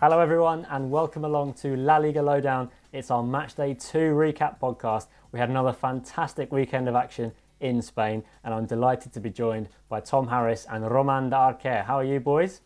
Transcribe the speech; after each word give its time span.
Hello, 0.00 0.18
everyone, 0.18 0.66
and 0.70 0.90
welcome 0.90 1.26
along 1.26 1.52
to 1.52 1.76
La 1.76 1.98
Liga 1.98 2.22
Lowdown. 2.22 2.70
It's 2.90 3.10
our 3.10 3.22
Match 3.22 3.54
Day 3.54 3.74
2 3.74 4.14
recap 4.14 4.58
podcast. 4.58 5.08
We 5.30 5.38
had 5.38 5.50
another 5.50 5.74
fantastic 5.74 6.50
weekend 6.50 6.88
of 6.88 6.94
action 6.94 7.32
in 7.60 7.82
Spain, 7.82 8.24
and 8.42 8.54
I'm 8.54 8.64
delighted 8.64 9.12
to 9.12 9.20
be 9.20 9.28
joined 9.28 9.68
by 9.90 10.00
Thom 10.00 10.28
Harris 10.28 10.66
and 10.70 10.90
Roman 10.90 11.28
de 11.28 11.36
Arquer. 11.36 11.84
How 11.84 11.96
are 11.96 12.04
you, 12.04 12.18
boys? 12.18 12.62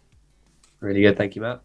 Really 0.78 1.02
good, 1.02 1.16
thank 1.16 1.34
you, 1.34 1.42
Matt. 1.42 1.62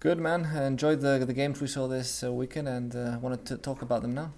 Good, 0.00 0.18
man. 0.18 0.46
I 0.52 0.66
enjoyed 0.66 1.00
the, 1.00 1.22
the 1.24 1.32
games 1.32 1.60
we 1.60 1.68
saw 1.68 1.86
this 1.86 2.24
uh, 2.24 2.32
weekend 2.32 2.66
and 2.66 2.96
uh, 2.96 3.18
wanted 3.20 3.46
to 3.46 3.56
talk 3.56 3.82
about 3.82 4.02
them 4.02 4.14
now. 4.14 4.32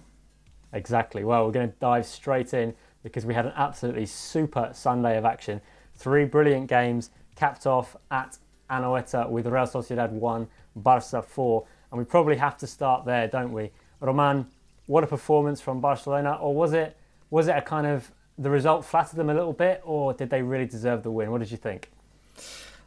Exactly. 0.73 1.23
Well, 1.23 1.47
we're 1.47 1.53
going 1.53 1.71
to 1.71 1.75
dive 1.79 2.05
straight 2.05 2.53
in 2.53 2.75
because 3.01 3.25
we 3.25 3.33
had 3.33 3.47
an 3.47 3.53
absolutely 3.55 4.05
super 4.05 4.69
Sunday 4.73 5.17
of 5.17 5.25
action. 5.25 5.59
Three 5.95 6.25
brilliant 6.25 6.67
games 6.67 7.09
capped 7.35 7.65
off 7.65 7.95
at 8.11 8.37
Anoeta 8.69 9.29
with 9.29 9.45
Real 9.47 9.65
Sociedad 9.65 10.11
1, 10.11 10.47
Barca 10.75 11.21
4. 11.21 11.65
And 11.91 11.99
we 11.99 12.05
probably 12.05 12.37
have 12.37 12.57
to 12.57 12.67
start 12.67 13.05
there, 13.05 13.27
don't 13.27 13.51
we? 13.51 13.71
Roman, 13.99 14.47
what 14.85 15.03
a 15.03 15.07
performance 15.07 15.61
from 15.61 15.81
Barcelona. 15.81 16.37
Or 16.41 16.53
was 16.53 16.73
it, 16.73 16.97
was 17.29 17.47
it 17.47 17.55
a 17.55 17.61
kind 17.61 17.87
of, 17.87 18.11
the 18.37 18.49
result 18.49 18.85
flattered 18.85 19.15
them 19.15 19.29
a 19.29 19.33
little 19.33 19.53
bit, 19.53 19.81
or 19.83 20.13
did 20.13 20.29
they 20.29 20.41
really 20.41 20.65
deserve 20.65 21.03
the 21.03 21.11
win? 21.11 21.31
What 21.31 21.39
did 21.39 21.51
you 21.51 21.57
think? 21.57 21.89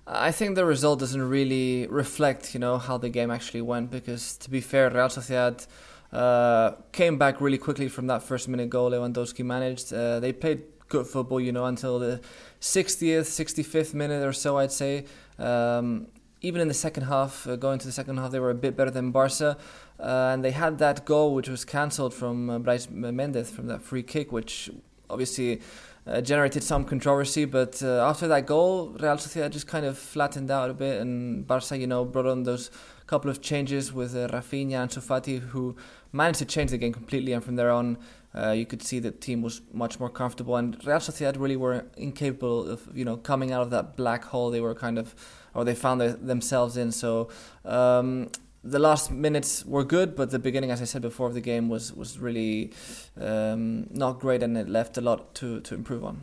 I 0.07 0.33
think 0.33 0.57
the 0.57 0.65
result 0.65 0.99
doesn't 0.99 1.23
really 1.23 1.87
reflect, 1.87 2.55
you 2.55 2.61
know, 2.61 2.79
how 2.79 2.99
the 2.99 3.09
game 3.09 3.31
actually 3.31 3.63
went. 3.63 3.91
Because 3.91 4.37
to 4.39 4.51
be 4.51 4.61
fair, 4.61 4.91
Real 4.91 5.09
Sociedad 5.09 5.67
uh, 6.13 6.73
came 6.93 7.19
back 7.19 7.41
really 7.41 7.59
quickly 7.59 7.89
from 7.89 8.07
that 8.09 8.23
first 8.23 8.49
minute 8.49 8.71
goal 8.71 8.91
Lewandowski 8.91 9.45
managed. 9.45 9.93
Uh, 9.93 10.19
they 10.21 10.33
played 10.33 10.63
good 10.89 11.07
football, 11.07 11.41
you 11.41 11.53
know, 11.53 11.67
until 11.67 11.99
the 11.99 12.21
60th, 12.61 13.21
65th 13.21 13.95
minute 13.95 14.25
or 14.27 14.33
so, 14.33 14.59
I'd 14.59 14.73
say. 14.73 15.05
Um, 15.41 16.09
even 16.43 16.61
in 16.61 16.69
the 16.69 16.75
second 16.75 17.05
half, 17.05 17.47
uh, 17.47 17.57
going 17.57 17.79
to 17.79 17.87
the 17.87 17.93
second 17.93 18.17
half, 18.17 18.31
they 18.31 18.41
were 18.41 18.51
a 18.51 18.55
bit 18.55 18.77
better 18.77 18.91
than 18.91 19.11
Barca. 19.11 19.57
Uh, 19.99 20.31
and 20.33 20.45
they 20.45 20.53
had 20.53 20.79
that 20.79 21.05
goal 21.05 21.35
which 21.35 21.49
was 21.49 21.65
cancelled 21.65 22.15
from 22.15 22.49
uh, 22.49 22.59
Brais 22.59 22.91
Mendez 22.91 23.51
from 23.51 23.67
that 23.67 23.83
free 23.83 24.03
kick, 24.03 24.33
which 24.33 24.71
obviously 25.11 25.61
uh, 26.07 26.21
generated 26.21 26.63
some 26.63 26.85
controversy. 26.85 27.45
But 27.45 27.83
uh, 27.83 28.09
after 28.09 28.27
that 28.29 28.47
goal, 28.47 28.97
Real 29.01 29.17
Sociedad 29.17 29.51
just 29.51 29.67
kind 29.67 29.85
of 29.85 29.99
flattened 29.99 30.51
out 30.51 30.71
a 30.71 30.75
bit, 30.75 31.01
and 31.01 31.47
Barca, 31.47 31.77
you 31.77 31.87
know, 31.87 32.05
brought 32.05 32.27
on 32.27 32.45
those 32.45 32.71
couple 33.07 33.31
of 33.31 33.43
changes 33.43 33.93
with 33.93 34.15
uh, 34.15 34.29
Raphinha 34.29 34.77
and 34.77 34.91
Ansu 34.91 35.03
Fati, 35.03 35.41
who 35.41 35.77
managed 36.13 36.39
to 36.39 36.45
change 36.45 36.71
the 36.71 36.79
game 36.79 36.93
completely. 36.93 37.33
And 37.33 37.45
from 37.45 37.57
there 37.57 37.71
on, 37.71 37.99
uh, 38.35 38.51
you 38.51 38.65
could 38.67 38.83
see 38.83 38.99
the 38.99 39.11
team 39.11 39.43
was 39.43 39.61
much 39.73 39.99
more 39.99 40.11
comfortable, 40.11 40.57
and 40.57 40.77
Real 40.87 40.99
Sociedad 40.99 41.39
really 41.39 41.57
were 41.57 41.87
incapable 41.97 42.69
of, 42.69 42.89
you 42.95 43.05
know, 43.05 43.17
coming 43.17 43.53
out 43.53 43.63
of 43.63 43.71
that 43.71 43.97
black 43.97 44.25
hole. 44.25 44.51
They 44.51 44.61
were 44.61 44.75
kind 44.75 44.99
of 44.99 45.15
or 45.55 45.65
they 45.65 45.75
found 45.75 46.01
their, 46.01 46.13
themselves 46.13 46.77
in. 46.77 46.93
So 46.93 47.29
um, 47.65 48.31
the 48.63 48.79
last 48.79 49.11
minutes 49.11 49.65
were 49.65 49.85
good, 49.85 50.15
but 50.15 50.31
the 50.31 50.39
beginning, 50.39 50.71
as 50.71 50.81
I 50.81 50.85
said 50.85 51.03
before, 51.03 51.29
of 51.29 51.35
the 51.35 51.41
game 51.41 51.69
was 51.69 51.93
was 51.93 52.19
really 52.19 52.73
um, 53.21 53.87
not 53.91 54.21
great, 54.21 54.43
and 54.43 54.57
it 54.57 54.69
left 54.69 54.99
a 54.99 55.01
lot 55.01 55.35
to 55.37 55.61
to 55.61 55.75
improve 55.75 56.05
on. 56.05 56.23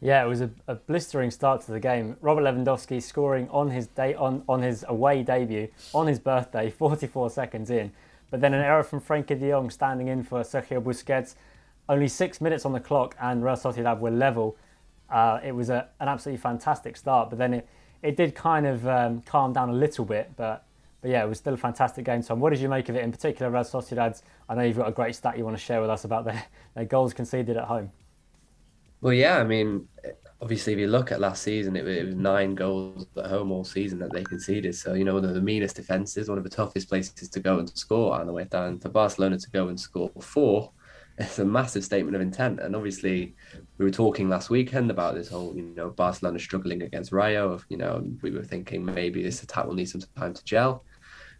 Yeah, 0.00 0.24
it 0.24 0.28
was 0.28 0.40
a, 0.40 0.50
a, 0.66 0.74
blistering 0.74 1.30
start 1.30 1.60
to 1.60 1.70
the 1.70 1.78
game. 1.78 2.16
Robert 2.20 2.42
Lewandowski 2.42 3.00
scoring 3.00 3.48
on 3.50 3.70
his 3.70 3.86
day 3.86 4.14
on, 4.14 4.42
on 4.48 4.60
his 4.60 4.84
away 4.88 5.22
debut 5.22 5.68
on 5.94 6.08
his 6.08 6.18
birthday, 6.18 6.70
44 6.78 7.30
seconds 7.30 7.70
in. 7.70 7.92
But 8.32 8.40
then 8.40 8.54
an 8.54 8.64
error 8.64 8.82
from 8.82 9.00
Frenkie 9.00 9.38
de 9.38 9.50
Jong 9.50 9.68
standing 9.68 10.08
in 10.08 10.24
for 10.24 10.40
Sergio 10.40 10.82
Busquets. 10.82 11.34
Only 11.86 12.08
six 12.08 12.40
minutes 12.40 12.64
on 12.64 12.72
the 12.72 12.80
clock, 12.80 13.14
and 13.20 13.44
Real 13.44 13.56
Sociedad 13.56 14.00
were 14.00 14.10
level. 14.10 14.56
Uh, 15.10 15.38
it 15.44 15.52
was 15.52 15.68
a, 15.68 15.86
an 16.00 16.08
absolutely 16.08 16.40
fantastic 16.40 16.96
start, 16.96 17.28
but 17.28 17.38
then 17.38 17.52
it, 17.52 17.68
it 18.00 18.16
did 18.16 18.34
kind 18.34 18.66
of 18.66 18.88
um, 18.88 19.20
calm 19.26 19.52
down 19.52 19.68
a 19.68 19.74
little 19.74 20.06
bit, 20.06 20.32
but 20.36 20.64
but 21.02 21.10
yeah, 21.10 21.24
it 21.24 21.28
was 21.28 21.38
still 21.38 21.54
a 21.54 21.58
fantastic 21.58 22.04
game. 22.04 22.22
Tom, 22.22 22.40
what 22.40 22.50
did 22.50 22.60
you 22.60 22.68
make 22.68 22.88
of 22.88 22.96
it? 22.96 23.02
In 23.02 23.10
particular, 23.10 23.50
Real 23.50 23.64
Sociedad's. 23.64 24.22
I 24.48 24.54
know 24.54 24.62
you've 24.62 24.76
got 24.76 24.88
a 24.88 24.92
great 24.92 25.14
stat 25.14 25.36
you 25.36 25.44
want 25.44 25.56
to 25.56 25.62
share 25.62 25.80
with 25.80 25.90
us 25.90 26.04
about 26.04 26.24
their, 26.24 26.42
their 26.74 26.84
goals 26.84 27.12
conceded 27.12 27.56
at 27.56 27.64
home. 27.64 27.90
Well, 29.02 29.12
yeah, 29.12 29.38
I 29.38 29.44
mean, 29.44 29.88
obviously, 30.42 30.74
if 30.74 30.78
you 30.78 30.88
look 30.88 31.12
at 31.12 31.20
last 31.20 31.42
season, 31.42 31.76
it, 31.76 31.86
it 31.86 32.06
was 32.06 32.14
nine 32.14 32.54
goals 32.54 33.06
at 33.16 33.26
home 33.26 33.52
all 33.52 33.64
season 33.64 33.98
that 34.00 34.12
they 34.12 34.24
conceded. 34.24 34.74
So, 34.74 34.92
you 34.94 35.04
know, 35.04 35.14
one 35.14 35.24
of 35.24 35.34
the 35.34 35.40
meanest 35.40 35.76
defences, 35.76 36.28
one 36.28 36.36
of 36.36 36.44
the 36.44 36.50
toughest 36.50 36.88
places 36.88 37.28
to 37.28 37.40
go 37.40 37.58
and 37.58 37.70
score 37.70 38.14
on 38.14 38.26
the 38.26 38.32
way 38.32 38.44
down. 38.44 38.78
For 38.80 38.88
Barcelona 38.88 39.38
to 39.38 39.50
go 39.50 39.68
and 39.68 39.78
score 39.78 40.10
four 40.20 40.72
it's 41.18 41.38
a 41.38 41.44
massive 41.44 41.84
statement 41.84 42.16
of 42.16 42.22
intent. 42.22 42.60
And 42.60 42.74
obviously, 42.74 43.34
we 43.78 43.84
were 43.84 43.90
talking 43.90 44.28
last 44.28 44.50
weekend 44.50 44.90
about 44.90 45.14
this 45.14 45.28
whole, 45.28 45.54
you 45.54 45.62
know, 45.62 45.90
Barcelona 45.90 46.38
struggling 46.38 46.82
against 46.82 47.12
Rayo. 47.12 47.60
You 47.68 47.76
know, 47.76 48.04
we 48.22 48.30
were 48.30 48.44
thinking 48.44 48.84
maybe 48.84 49.22
this 49.22 49.42
attack 49.42 49.66
will 49.66 49.74
need 49.74 49.88
some 49.88 50.02
time 50.16 50.34
to 50.34 50.44
gel. 50.44 50.84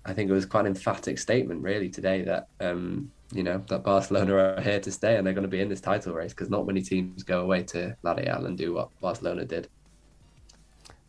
I 0.05 0.13
think 0.13 0.31
it 0.31 0.33
was 0.33 0.47
quite 0.47 0.63
an 0.63 0.69
emphatic 0.69 1.19
statement, 1.19 1.63
really, 1.63 1.89
today 1.89 2.23
that 2.23 2.49
um, 2.61 3.11
you 3.33 3.43
know 3.43 3.63
that 3.69 3.83
Barcelona 3.83 4.35
are 4.35 4.61
here 4.61 4.81
to 4.81 4.91
stay 4.91 5.17
and 5.17 5.27
they're 5.27 5.35
going 5.35 5.43
to 5.43 5.49
be 5.49 5.61
in 5.61 5.69
this 5.69 5.81
title 5.81 6.13
race 6.13 6.33
because 6.33 6.51
not 6.51 6.67
many 6.67 6.83
teams 6.83 7.23
go 7.23 7.41
away 7.41 7.63
to 7.65 7.97
La 8.03 8.13
Real 8.13 8.47
and 8.47 8.59
do 8.59 8.75
what 8.75 8.89
Barcelona 9.01 9.45
did. 9.45 9.69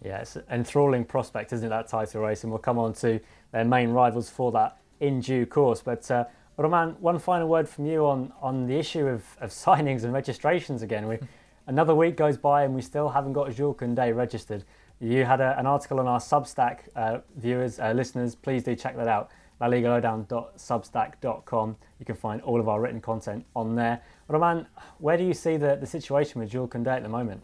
Yeah, 0.04 0.20
it's 0.20 0.36
an 0.36 0.44
enthralling 0.52 1.06
prospect, 1.06 1.54
isn't 1.54 1.66
it, 1.66 1.70
that 1.70 1.88
title 1.88 2.22
race? 2.22 2.44
And 2.44 2.52
we'll 2.52 2.60
come 2.60 2.78
on 2.78 2.94
to 2.96 3.20
their 3.52 3.64
main 3.64 3.92
rivals 3.92 4.30
for 4.30 4.52
that 4.52 4.78
in 5.00 5.22
due 5.22 5.46
course. 5.46 5.82
But 5.82 6.10
uh, 6.12 6.26
Roman, 6.58 6.92
one 7.00 7.20
final 7.20 7.48
word 7.48 7.70
from 7.70 7.86
you 7.86 8.06
on, 8.06 8.34
on 8.42 8.68
the 8.68 8.78
issue 8.78 9.08
of, 9.08 9.24
of 9.40 9.50
signings 9.52 10.04
and 10.04 10.14
registrations 10.14 10.82
again. 10.82 11.08
We, 11.08 11.20
another 11.68 11.96
week 11.96 12.18
goes 12.18 12.38
by 12.38 12.64
and 12.64 12.76
we 12.76 12.82
still 12.82 13.10
haven't 13.10 13.34
got 13.34 13.54
Jules 13.54 13.78
Koundé 13.78 14.16
registered. 14.16 14.66
You 15.04 15.26
had 15.26 15.42
a, 15.42 15.60
an 15.60 15.66
article 15.66 16.00
on 16.00 16.08
our 16.08 16.22
Substack, 16.22 16.88
uh, 16.96 17.18
viewers, 17.36 17.78
uh, 17.78 17.92
listeners, 17.92 18.36
please 18.36 18.64
do 18.64 18.74
check 18.74 18.96
that 18.96 19.10
out. 19.10 19.30
LaLigaLowdown.substack.com. 19.60 21.76
You 22.00 22.06
can 22.06 22.16
find 22.16 22.42
all 22.42 22.62
of 22.62 22.70
our 22.70 22.80
written 22.80 23.02
content 23.02 23.46
on 23.54 23.76
there. 23.76 24.02
Roman, 24.30 24.66
where 25.00 25.18
do 25.18 25.26
you 25.26 25.34
see 25.34 25.58
the, 25.58 25.76
the 25.76 25.86
situation 25.86 26.40
with 26.40 26.52
Jules 26.52 26.70
Koundé 26.70 26.88
at 26.88 27.04
the 27.04 27.10
moment? 27.10 27.42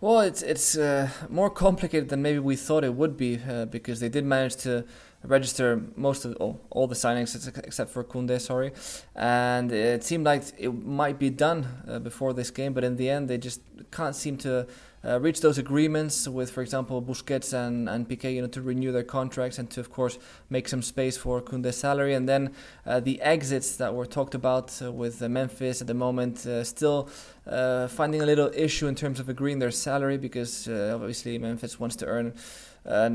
Well, 0.00 0.20
it's 0.20 0.42
it's 0.42 0.78
uh, 0.78 1.10
more 1.28 1.50
complicated 1.50 2.08
than 2.08 2.22
maybe 2.22 2.38
we 2.38 2.54
thought 2.54 2.84
it 2.84 2.94
would 2.94 3.16
be 3.16 3.40
uh, 3.48 3.64
because 3.64 3.98
they 3.98 4.08
did 4.08 4.24
manage 4.24 4.54
to 4.58 4.84
register 5.24 5.82
most 5.96 6.24
of 6.24 6.36
all, 6.36 6.60
all 6.70 6.86
the 6.86 6.94
signings 6.94 7.34
except 7.64 7.90
for 7.90 8.04
Koundé, 8.04 8.40
sorry, 8.40 8.70
and 9.16 9.72
it 9.72 10.04
seemed 10.04 10.24
like 10.24 10.44
it 10.56 10.86
might 10.86 11.18
be 11.18 11.30
done 11.30 11.66
uh, 11.88 11.98
before 11.98 12.32
this 12.32 12.52
game, 12.52 12.74
but 12.74 12.84
in 12.84 12.94
the 12.94 13.10
end 13.10 13.26
they 13.26 13.38
just 13.38 13.60
can't 13.90 14.14
seem 14.14 14.36
to 14.38 14.68
uh, 15.04 15.20
reach 15.20 15.40
those 15.40 15.58
agreements 15.58 16.26
with, 16.26 16.50
for 16.50 16.62
example, 16.62 17.00
Busquets 17.00 17.52
and, 17.52 17.88
and 17.88 18.08
Piqué, 18.08 18.34
you 18.34 18.42
know, 18.42 18.48
to 18.48 18.62
renew 18.62 18.90
their 18.90 19.04
contracts 19.04 19.58
and 19.58 19.70
to, 19.70 19.80
of 19.80 19.90
course, 19.90 20.18
make 20.50 20.68
some 20.68 20.82
space 20.82 21.16
for 21.16 21.40
Koundé's 21.40 21.76
salary. 21.76 22.14
And 22.14 22.28
then 22.28 22.52
uh, 22.84 23.00
the 23.00 23.20
exits 23.22 23.76
that 23.76 23.94
were 23.94 24.06
talked 24.06 24.34
about 24.34 24.80
uh, 24.82 24.90
with 24.90 25.22
uh, 25.22 25.28
Memphis 25.28 25.80
at 25.80 25.86
the 25.86 25.94
moment, 25.94 26.44
uh, 26.46 26.64
still 26.64 27.08
uh, 27.46 27.86
finding 27.88 28.22
a 28.22 28.26
little 28.26 28.50
issue 28.54 28.86
in 28.88 28.94
terms 28.94 29.20
of 29.20 29.28
agreeing 29.28 29.58
their 29.58 29.70
salary 29.70 30.18
because 30.18 30.68
obviously 30.68 31.38
Memphis 31.38 31.78
wants 31.80 31.96
to 31.96 32.06
earn 32.06 32.34
a 32.88 33.10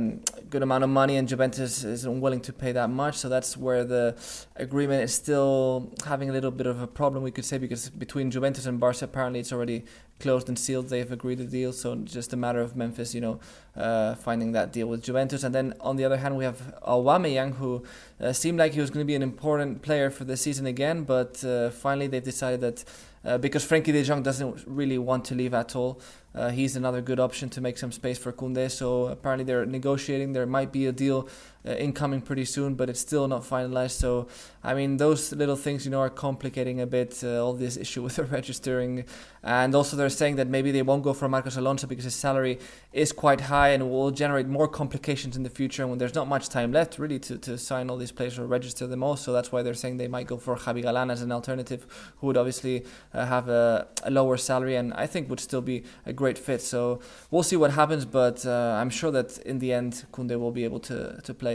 good 0.50 0.62
amount 0.62 0.84
of 0.84 0.90
money, 0.90 1.18
and 1.18 1.28
Juventus 1.28 1.84
is 1.84 2.06
unwilling 2.06 2.42
to 2.42 2.54
pay 2.54 2.72
that 2.74 2.90
much. 2.90 3.18
So 3.18 3.28
that's 3.28 3.58
where 3.58 3.84
the 3.84 4.16
agreement 4.56 5.04
is 5.04 5.14
still 5.14 5.92
having 6.06 6.30
a 6.30 6.34
little 6.34 6.52
bit 6.52 6.68
of 6.68 6.82
a 6.82 6.88
problem, 6.88 7.24
we 7.24 7.32
could 7.32 7.46
say, 7.46 7.58
because 7.58 7.90
between 7.90 8.30
Juventus 8.30 8.66
and 8.68 8.80
Barca, 8.80 9.06
apparently 9.06 9.40
it's 9.40 9.52
already 9.52 9.84
closed 10.20 10.48
and 10.48 10.58
sealed. 10.58 10.90
They've 10.90 11.12
agreed 11.12 11.40
the 11.40 11.46
deal, 11.46 11.74
so 11.74 11.96
just 11.96 12.34
a 12.34 12.38
matter 12.38 12.62
of 12.62 12.76
Memphis, 12.76 13.16
you 13.16 13.22
know, 13.22 13.40
uh, 13.76 14.14
finding 14.16 14.52
that 14.52 14.72
deal 14.72 14.88
with 14.88 15.04
Juventus. 15.04 15.44
And 15.44 15.56
then 15.56 15.74
on 15.82 15.96
the 15.96 16.06
other 16.06 16.18
hand, 16.18 16.38
we 16.38 16.46
have 16.46 16.76
Aubameyang, 16.88 17.56
who 17.56 17.84
uh, 18.22 18.32
seemed 18.32 18.60
like 18.60 18.74
he 18.74 18.80
was 18.80 18.92
going 18.92 19.04
to 19.04 19.08
be 19.08 19.16
an 19.16 19.24
important 19.24 19.82
player 19.82 20.12
for 20.12 20.24
the 20.24 20.38
season 20.38 20.68
again, 20.68 21.04
but 21.04 21.44
uh, 21.44 21.72
finally 21.72 22.08
they've 22.08 22.24
decided 22.24 22.62
that 22.62 22.86
uh, 23.26 23.38
because 23.38 23.66
Frenkie 23.66 23.94
De 23.94 24.04
Jong 24.04 24.24
doesn't 24.24 24.64
really 24.66 24.98
want 24.98 25.26
to 25.26 25.36
leave 25.36 25.54
at 25.54 25.76
all. 25.76 26.02
Uh, 26.36 26.50
he's 26.50 26.76
another 26.76 27.02
good 27.02 27.20
option 27.20 27.50
to 27.50 27.62
make 27.62 27.78
some 27.78 27.92
space 27.92 28.18
for 28.18 28.32
Koundé. 28.34 28.70
So 28.70 29.08
apparently 29.08 29.46
they're 29.46 29.66
negotiating. 29.66 30.34
There 30.34 30.46
might 30.46 30.72
be 30.72 30.88
a 30.88 30.92
deal 30.92 31.28
uh, 31.66 31.72
incoming 31.72 32.22
pretty 32.22 32.46
soon, 32.46 32.76
but 32.76 32.90
it's 32.90 33.00
still 33.00 33.28
not 33.28 33.44
finalized. 33.44 33.92
So 33.92 34.28
I 34.66 34.74
mean, 34.74 34.96
those 34.96 35.34
little 35.34 35.58
things, 35.58 35.84
you 35.84 35.92
know, 35.92 36.00
are 36.00 36.10
complicating 36.10 36.80
a 36.80 36.88
bit 36.88 37.22
uh, 37.22 37.44
all 37.44 37.54
this 37.54 37.76
issue 37.76 38.02
with 38.04 38.16
the 38.16 38.24
registering. 38.24 39.04
And 39.44 39.76
also 39.76 39.98
they're 39.98 40.10
saying 40.10 40.38
that 40.38 40.48
maybe 40.48 40.72
they 40.72 40.82
won't 40.82 41.04
go 41.04 41.12
for 41.12 41.28
Marcos 41.28 41.58
Alonso 41.58 41.86
because 41.86 42.06
his 42.06 42.16
salary 42.16 42.60
is 42.94 43.12
quite 43.12 43.42
high 43.42 43.70
and 43.70 43.90
will 43.90 44.12
generate 44.12 44.48
more 44.48 44.70
complications 44.70 45.36
in 45.36 45.44
the 45.44 45.50
future. 45.50 45.84
And 45.84 45.90
when 45.90 46.00
there's 46.00 46.16
not 46.16 46.30
much 46.30 46.48
time 46.48 46.72
left, 46.72 46.98
really, 46.98 47.20
to, 47.20 47.38
to 47.40 47.58
sign 47.58 47.90
all 47.90 47.98
these 47.98 48.14
players 48.14 48.40
or 48.40 48.46
register 48.46 48.88
them 48.88 49.04
all. 49.04 49.18
So 49.18 49.34
that's 49.34 49.52
why 49.52 49.62
they're 49.62 49.74
saying 49.74 49.98
they 49.98 50.08
might 50.08 50.28
go 50.28 50.38
for 50.38 50.56
Javi 50.56 50.82
Galan 50.82 51.12
as 51.12 51.22
an 51.22 51.34
alternative, 51.34 51.86
who 52.20 52.28
would 52.28 52.38
obviously 52.38 52.86
uh, 53.14 53.26
have 53.26 53.50
a, 53.50 53.88
a 54.04 54.12
lower 54.12 54.38
salary 54.38 54.78
and 54.78 54.94
I 54.94 55.08
think 55.08 55.30
would 55.30 55.42
still 55.42 55.62
be 55.62 55.84
a 56.06 56.14
great 56.14 56.38
fit. 56.38 56.62
So 56.62 57.02
we'll 57.32 57.44
see 57.44 57.58
what 57.58 57.72
happens, 57.72 58.06
but 58.06 58.46
uh, 58.46 58.78
I'm 58.80 58.90
sure 58.90 59.12
that 59.12 59.40
in 59.40 59.60
the 59.60 59.74
end, 59.74 60.06
Koundé 60.14 60.40
will 60.40 60.52
be 60.52 60.64
able 60.64 60.80
to, 60.82 61.20
to 61.22 61.34
play. 61.34 61.53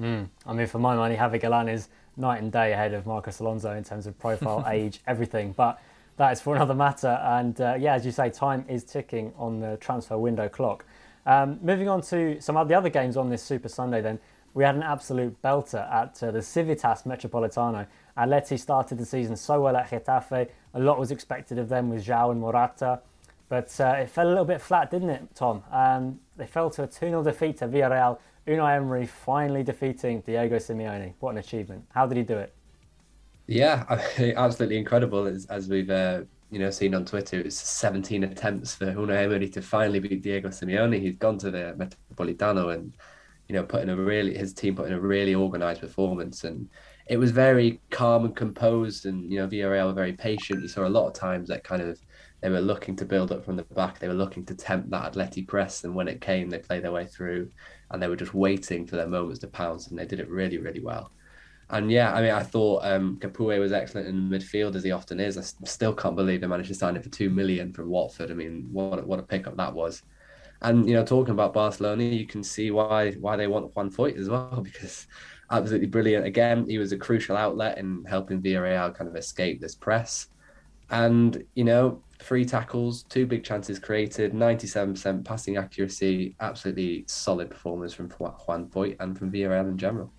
Mm. 0.00 0.28
I 0.46 0.52
mean, 0.52 0.66
for 0.66 0.78
my 0.78 0.94
money, 0.94 1.16
Javi 1.16 1.40
Galan 1.40 1.68
is 1.68 1.88
night 2.16 2.42
and 2.42 2.50
day 2.50 2.72
ahead 2.72 2.94
of 2.94 3.06
Marcos 3.06 3.40
Alonso 3.40 3.72
in 3.72 3.84
terms 3.84 4.06
of 4.06 4.18
profile, 4.18 4.64
age, 4.70 5.00
everything. 5.06 5.52
But 5.52 5.80
that 6.16 6.32
is 6.32 6.40
for 6.40 6.54
another 6.54 6.74
matter. 6.74 7.20
And 7.22 7.60
uh, 7.60 7.76
yeah, 7.78 7.94
as 7.94 8.04
you 8.04 8.12
say, 8.12 8.30
time 8.30 8.64
is 8.68 8.84
ticking 8.84 9.32
on 9.36 9.60
the 9.60 9.76
transfer 9.78 10.18
window 10.18 10.48
clock. 10.48 10.84
Um, 11.26 11.58
moving 11.62 11.88
on 11.88 12.02
to 12.02 12.40
some 12.40 12.56
of 12.56 12.68
the 12.68 12.74
other 12.74 12.88
games 12.88 13.16
on 13.16 13.30
this 13.30 13.42
Super 13.42 13.68
Sunday, 13.68 14.00
then 14.00 14.18
we 14.54 14.64
had 14.64 14.74
an 14.74 14.82
absolute 14.82 15.40
belter 15.42 15.92
at 15.92 16.22
uh, 16.22 16.30
the 16.30 16.40
Civitas 16.40 17.02
Metropolitano. 17.02 17.86
Atleti 18.16 18.58
started 18.58 18.96
the 18.96 19.04
season 19.04 19.36
so 19.36 19.60
well 19.60 19.76
at 19.76 19.90
Getafe. 19.90 20.48
A 20.74 20.80
lot 20.80 20.98
was 20.98 21.10
expected 21.10 21.58
of 21.58 21.68
them 21.68 21.90
with 21.90 22.06
João 22.06 22.30
and 22.30 22.40
Morata. 22.40 23.00
But 23.48 23.78
uh, 23.80 23.96
it 23.98 24.10
fell 24.10 24.26
a 24.26 24.30
little 24.30 24.44
bit 24.44 24.60
flat, 24.60 24.90
didn't 24.90 25.10
it, 25.10 25.22
Tom? 25.34 25.62
Um, 25.70 26.20
they 26.36 26.46
fell 26.46 26.70
to 26.70 26.84
a 26.84 26.86
2 26.86 26.92
0 26.92 27.22
defeat 27.22 27.58
to 27.58 27.68
Villarreal. 27.68 28.18
Unai 28.46 28.76
Emery 28.76 29.06
finally 29.06 29.62
defeating 29.62 30.20
Diego 30.20 30.56
Simeone. 30.56 31.14
What 31.20 31.32
an 31.32 31.38
achievement. 31.38 31.84
How 31.92 32.06
did 32.06 32.16
he 32.16 32.22
do 32.22 32.38
it? 32.38 32.54
Yeah, 33.46 33.84
absolutely 34.36 34.78
incredible. 34.78 35.26
As, 35.26 35.46
as 35.46 35.68
we've 35.68 35.90
uh, 35.90 36.22
you 36.50 36.58
know 36.58 36.70
seen 36.70 36.94
on 36.94 37.04
Twitter, 37.04 37.40
it's 37.40 37.56
17 37.56 38.24
attempts 38.24 38.74
for 38.74 38.86
Unai 38.86 39.24
Emery 39.24 39.48
to 39.50 39.62
finally 39.62 39.98
beat 39.98 40.22
Diego 40.22 40.48
Simeone. 40.48 41.00
He's 41.00 41.16
gone 41.16 41.38
to 41.38 41.50
the 41.50 41.74
Metropolitano 41.76 42.74
and 42.74 42.96
you 43.48 43.54
know 43.54 43.62
put 43.62 43.82
in 43.82 43.90
a 43.90 43.96
really 43.96 44.36
his 44.36 44.52
team 44.52 44.76
put 44.76 44.86
in 44.86 44.92
a 44.92 45.00
really 45.00 45.34
organised 45.34 45.80
performance 45.80 46.42
and 46.42 46.68
it 47.06 47.16
was 47.16 47.30
very 47.30 47.80
calm 47.90 48.24
and 48.24 48.34
composed 48.34 49.06
and 49.06 49.30
you 49.30 49.38
know 49.38 49.46
Villarreal 49.46 49.86
were 49.86 49.92
very 49.92 50.12
patient. 50.12 50.62
You 50.62 50.68
saw 50.68 50.86
a 50.86 50.88
lot 50.88 51.06
of 51.06 51.14
times 51.14 51.48
that 51.48 51.64
kind 51.64 51.82
of 51.82 51.98
they 52.40 52.50
were 52.50 52.60
looking 52.60 52.96
to 52.96 53.04
build 53.04 53.32
up 53.32 53.44
from 53.44 53.56
the 53.56 53.64
back. 53.64 53.98
They 53.98 54.08
were 54.08 54.14
looking 54.14 54.44
to 54.46 54.54
tempt 54.54 54.90
that 54.90 55.12
Atleti 55.12 55.46
press, 55.46 55.84
and 55.84 55.94
when 55.94 56.08
it 56.08 56.20
came, 56.20 56.50
they 56.50 56.58
played 56.58 56.84
their 56.84 56.92
way 56.92 57.06
through, 57.06 57.50
and 57.90 58.02
they 58.02 58.08
were 58.08 58.16
just 58.16 58.34
waiting 58.34 58.86
for 58.86 58.96
their 58.96 59.08
moments 59.08 59.40
to 59.40 59.48
pounce, 59.48 59.88
and 59.88 59.98
they 59.98 60.06
did 60.06 60.20
it 60.20 60.30
really, 60.30 60.58
really 60.58 60.80
well. 60.80 61.10
And 61.68 61.90
yeah, 61.90 62.14
I 62.14 62.22
mean, 62.22 62.30
I 62.30 62.42
thought 62.42 62.84
um, 62.84 63.18
Capoue 63.18 63.58
was 63.58 63.72
excellent 63.72 64.06
in 64.06 64.28
midfield 64.28 64.76
as 64.76 64.84
he 64.84 64.92
often 64.92 65.18
is. 65.18 65.36
I 65.36 65.66
still 65.66 65.92
can't 65.92 66.14
believe 66.14 66.40
they 66.40 66.46
managed 66.46 66.68
to 66.68 66.74
sign 66.74 66.94
him 66.94 67.02
for 67.02 67.08
two 67.08 67.28
million 67.28 67.72
from 67.72 67.88
Watford. 67.88 68.30
I 68.30 68.34
mean, 68.34 68.68
what 68.70 69.04
what 69.06 69.18
a 69.18 69.24
pickup 69.24 69.56
that 69.56 69.74
was. 69.74 70.02
And 70.62 70.88
you 70.88 70.94
know, 70.94 71.04
talking 71.04 71.32
about 71.32 71.52
Barcelona, 71.52 72.04
you 72.04 72.26
can 72.26 72.44
see 72.44 72.70
why 72.70 73.12
why 73.12 73.36
they 73.36 73.48
want 73.48 73.74
Juan 73.74 73.90
Foyth 73.90 74.18
as 74.18 74.28
well 74.28 74.60
because 74.64 75.08
absolutely 75.50 75.88
brilliant. 75.88 76.24
Again, 76.24 76.66
he 76.68 76.78
was 76.78 76.92
a 76.92 76.98
crucial 76.98 77.36
outlet 77.36 77.78
in 77.78 78.04
helping 78.04 78.40
Villarreal 78.40 78.94
kind 78.94 79.08
of 79.08 79.16
escape 79.16 79.60
this 79.60 79.74
press. 79.74 80.28
And 80.90 81.42
you 81.54 81.64
know, 81.64 82.02
three 82.18 82.44
tackles, 82.44 83.02
two 83.04 83.26
big 83.26 83.44
chances 83.44 83.78
created, 83.78 84.32
97% 84.32 85.24
passing 85.24 85.56
accuracy, 85.56 86.34
absolutely 86.40 87.04
solid 87.06 87.50
performance 87.50 87.92
from 87.94 88.08
Juan 88.10 88.66
Foyth 88.68 88.96
and 89.00 89.18
from 89.18 89.30
Villarreal 89.30 89.68
in 89.68 89.78
general. 89.78 90.12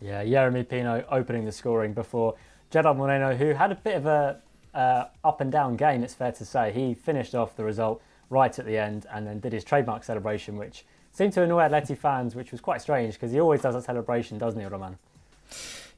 Yeah, 0.00 0.24
Yeremy 0.24 0.68
Pino 0.68 1.04
opening 1.10 1.44
the 1.44 1.52
scoring 1.52 1.92
before 1.92 2.34
Gerard 2.70 2.96
Moreno, 2.96 3.34
who 3.34 3.52
had 3.52 3.72
a 3.72 3.74
bit 3.74 3.96
of 3.96 4.06
a 4.06 4.40
uh, 4.74 5.08
up 5.24 5.40
and 5.40 5.50
down 5.50 5.76
game, 5.76 6.04
it's 6.04 6.14
fair 6.14 6.32
to 6.32 6.44
say. 6.44 6.70
He 6.72 6.94
finished 6.94 7.34
off 7.34 7.56
the 7.56 7.64
result 7.64 8.02
right 8.30 8.56
at 8.58 8.66
the 8.66 8.78
end 8.78 9.06
and 9.10 9.26
then 9.26 9.40
did 9.40 9.52
his 9.52 9.64
trademark 9.64 10.04
celebration, 10.04 10.56
which 10.56 10.84
seemed 11.10 11.32
to 11.32 11.42
annoy 11.42 11.62
Atleti 11.62 11.96
fans, 11.96 12.34
which 12.34 12.52
was 12.52 12.60
quite 12.60 12.80
strange 12.80 13.14
because 13.14 13.32
he 13.32 13.40
always 13.40 13.62
does 13.62 13.74
a 13.74 13.82
celebration, 13.82 14.38
doesn't 14.38 14.60
he, 14.60 14.66
Roman? 14.66 14.98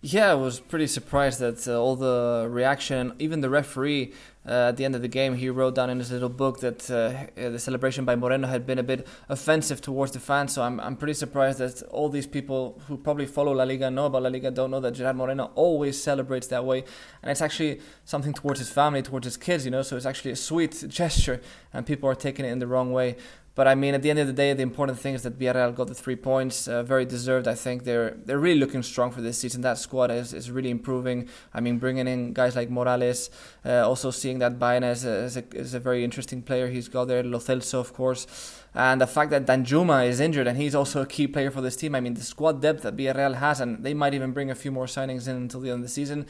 Yeah, 0.03 0.31
I 0.31 0.35
was 0.35 0.61
pretty 0.61 0.87
surprised 0.87 1.41
that 1.41 1.69
uh, 1.69 1.79
all 1.79 1.95
the 1.95 2.47
reaction, 2.49 3.13
even 3.19 3.43
the 3.43 3.51
referee 3.51 4.15
uh, 4.49 4.69
at 4.71 4.79
the 4.79 4.87
end 4.87 4.95
of 4.95 5.03
the 5.03 5.09
game, 5.09 5.35
he 5.35 5.51
wrote 5.51 5.75
down 5.75 5.91
in 5.91 5.99
his 5.99 6.11
little 6.11 6.31
book 6.31 6.61
that 6.61 6.91
uh, 6.91 7.27
the 7.37 7.59
celebration 7.59 8.07
by 8.07 8.17
Moreno 8.17 8.49
had 8.49 8.67
been 8.67 8.79
a 8.79 8.83
bit 8.83 9.07
offensive 9.29 9.83
towards 9.83 10.13
the 10.13 10.19
fans. 10.19 10.55
So 10.55 10.63
I'm, 10.63 10.81
I'm 10.81 10.97
pretty 10.97 11.13
surprised 11.13 11.59
that 11.59 11.83
all 11.91 12.09
these 12.09 12.27
people 12.27 12.81
who 12.89 12.97
probably 12.97 13.27
follow 13.27 13.53
La 13.53 13.65
Liga, 13.65 13.91
know 13.91 14.07
about 14.07 14.23
La 14.23 14.31
Liga, 14.31 14.51
don't 14.51 14.71
know 14.71 14.81
that 14.81 14.93
Gerard 14.93 15.17
Moreno 15.17 15.51
always 15.55 16.03
celebrates 16.03 16.47
that 16.47 16.65
way. 16.65 16.83
And 17.23 17.31
it's 17.31 17.43
actually 17.43 17.83
something 18.07 18.33
towards 18.33 18.59
his 18.59 18.71
family, 18.71 19.03
towards 19.03 19.27
his 19.27 19.37
kids, 19.37 19.67
you 19.67 19.71
know, 19.71 19.83
so 19.83 19.99
it's 19.99 20.07
actually 20.07 20.31
a 20.31 20.37
sweet 20.37 20.83
gesture, 20.89 21.43
and 21.75 21.85
people 21.85 22.09
are 22.09 22.15
taking 22.15 22.47
it 22.47 22.49
in 22.49 22.59
the 22.59 22.67
wrong 22.67 22.91
way. 22.91 23.17
But 23.55 23.67
I 23.67 23.75
mean, 23.75 23.95
at 23.95 24.03
the 24.03 24.11
end 24.11 24.19
of 24.19 24.27
the 24.27 24.33
day, 24.33 24.53
the 24.53 24.63
important 24.63 24.99
thing 24.99 25.15
is 25.15 25.23
that 25.23 25.39
Villarreal 25.39 25.75
got 25.75 25.89
the 25.89 25.95
three 25.95 26.17
points, 26.17 26.69
uh, 26.69 26.83
very 26.83 27.05
deserved. 27.05 27.49
I 27.49 27.55
think 27.55 27.85
they're 27.85 28.17
they're 28.25 28.39
really 28.39 28.61
looking 28.61 28.83
strong 28.83 29.11
for 29.11 29.21
this 29.21 29.39
season. 29.39 29.63
That 29.63 29.79
squad 29.79 30.11
is, 30.11 30.33
is 30.33 30.51
really 30.51 30.71
improving. 30.71 31.29
I 31.53 31.61
mean, 31.61 31.79
bringing 31.79 32.07
in 32.07 32.33
guys 32.33 32.55
like 32.55 32.71
Morales, 32.71 33.29
uh, 33.65 33.87
also 33.87 34.11
seeing 34.11 34.39
that 34.39 34.59
Baena 34.59 34.91
is 34.91 35.05
a, 35.05 35.15
is, 35.25 35.37
a, 35.37 35.45
is 35.53 35.75
a 35.75 35.81
very 35.81 36.05
interesting 36.05 36.43
player. 36.43 36.69
He's 36.69 36.89
got 36.89 37.07
there 37.07 37.23
Lo 37.25 37.39
Celso, 37.39 37.81
of 37.81 37.93
course. 37.93 38.27
And 38.75 39.01
the 39.01 39.07
fact 39.07 39.31
that 39.33 39.47
Danjuma 39.47 40.07
is 40.07 40.21
injured 40.21 40.47
and 40.47 40.57
he's 40.57 40.77
also 40.77 41.03
a 41.03 41.07
key 41.07 41.27
player 41.27 41.51
for 41.51 41.61
this 41.61 41.75
team. 41.75 41.95
I 41.95 42.01
mean, 42.01 42.15
the 42.15 42.23
squad 42.23 42.63
depth 42.63 42.83
that 42.83 42.97
Villarreal 42.97 43.35
has, 43.37 43.61
and 43.61 43.83
they 43.83 43.95
might 43.95 44.15
even 44.15 44.31
bring 44.31 44.51
a 44.51 44.55
few 44.55 44.71
more 44.71 44.87
signings 44.87 45.27
in 45.27 45.35
until 45.37 45.61
the 45.61 45.71
end 45.71 45.79
of 45.79 45.83
the 45.83 45.89
season, 45.89 46.27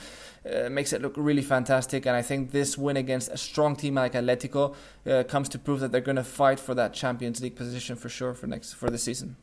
uh, 0.50 0.70
makes 0.70 0.94
it 0.94 1.02
look 1.02 1.12
really 1.16 1.42
fantastic. 1.42 2.06
And 2.06 2.16
I 2.16 2.22
think 2.22 2.52
this 2.52 2.78
win 2.78 2.96
against 2.96 3.28
a 3.30 3.36
strong 3.36 3.76
team 3.76 3.96
like 3.96 4.14
Atletico 4.14 4.74
uh, 5.06 5.22
comes 5.24 5.50
to 5.50 5.58
prove 5.58 5.80
that 5.80 5.92
they're 5.92 6.00
going 6.00 6.16
to 6.16 6.24
fight 6.24 6.58
for 6.58 6.74
that 6.74 6.94
Champions 6.94 7.42
League 7.42 7.56
position 7.56 7.94
for 7.94 8.08
sure 8.08 8.32
for 8.32 8.46
next 8.46 8.72
for 8.72 8.88
the 8.88 8.98
season. 8.98 9.36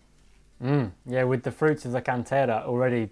Mm, 0.63 0.92
yeah, 1.06 1.24
with 1.24 1.44
the 1.44 1.51
fruits 1.51 1.86
of 1.86 1.92
the 1.92 2.01
cantera 2.01 2.66
already 2.66 3.12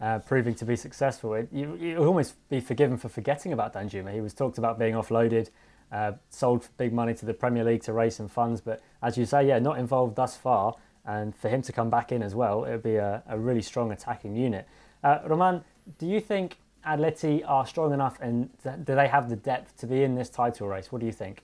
uh, 0.00 0.20
proving 0.20 0.54
to 0.54 0.64
be 0.64 0.76
successful, 0.76 1.34
it, 1.34 1.48
you, 1.50 1.74
you 1.74 1.96
almost 1.96 2.36
be 2.48 2.60
forgiven 2.60 2.96
for 2.96 3.08
forgetting 3.08 3.52
about 3.52 3.74
Danjuma. 3.74 4.12
He 4.12 4.20
was 4.20 4.32
talked 4.32 4.58
about 4.58 4.78
being 4.78 4.94
offloaded 4.94 5.48
uh, 5.92 6.12
sold 6.30 6.68
big 6.76 6.92
money 6.92 7.14
to 7.14 7.26
the 7.26 7.34
Premier 7.34 7.64
League 7.64 7.82
to 7.82 7.92
raise 7.92 8.16
some 8.16 8.28
funds. 8.28 8.60
But 8.60 8.82
as 9.02 9.16
you 9.16 9.26
say, 9.26 9.46
yeah, 9.46 9.58
not 9.58 9.78
involved 9.78 10.16
thus 10.16 10.36
far. 10.36 10.76
And 11.06 11.36
for 11.36 11.48
him 11.48 11.60
to 11.62 11.72
come 11.72 11.90
back 11.90 12.12
in 12.12 12.22
as 12.22 12.34
well, 12.34 12.64
it 12.64 12.70
would 12.70 12.82
be 12.82 12.96
a, 12.96 13.22
a 13.28 13.38
really 13.38 13.62
strong 13.62 13.92
attacking 13.92 14.36
unit. 14.36 14.66
Uh, 15.02 15.18
Roman, 15.26 15.62
do 15.98 16.06
you 16.06 16.20
think 16.20 16.56
Atleti 16.86 17.42
are 17.46 17.66
strong 17.66 17.92
enough 17.92 18.18
and 18.20 18.48
do 18.62 18.94
they 18.94 19.08
have 19.08 19.28
the 19.28 19.36
depth 19.36 19.76
to 19.78 19.86
be 19.86 20.02
in 20.02 20.14
this 20.14 20.30
title 20.30 20.68
race? 20.68 20.90
What 20.90 21.00
do 21.00 21.06
you 21.06 21.12
think? 21.12 21.42